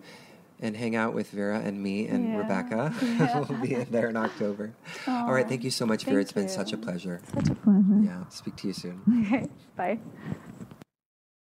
and 0.63 0.75
hang 0.77 0.95
out 0.95 1.13
with 1.13 1.31
Vera 1.31 1.59
and 1.59 1.81
me 1.81 2.07
and 2.07 2.21
Yeah. 2.27 2.37
Rebecca. 2.37 2.93
Yeah. 3.01 3.39
we'll 3.49 3.61
be 3.61 3.73
in 3.75 3.87
there 3.91 4.09
in 4.09 4.15
October. 4.17 4.71
All 5.07 5.33
right. 5.33 5.47
Thank 5.47 5.63
you 5.63 5.71
so 5.71 5.85
much, 5.85 6.03
Vera. 6.05 6.15
thank 6.17 6.23
It's 6.23 6.31
been 6.33 6.49
such 6.49 6.71
a 6.73 6.77
pleasure. 6.77 7.19
Such 7.33 7.49
a 7.49 7.55
pleasure. 7.55 7.99
Yeah. 8.09 8.23
Speak 8.29 8.55
to 8.57 8.67
you 8.67 8.73
soon. 8.73 8.97
Okay. 9.25 9.49
Bye. 9.75 9.99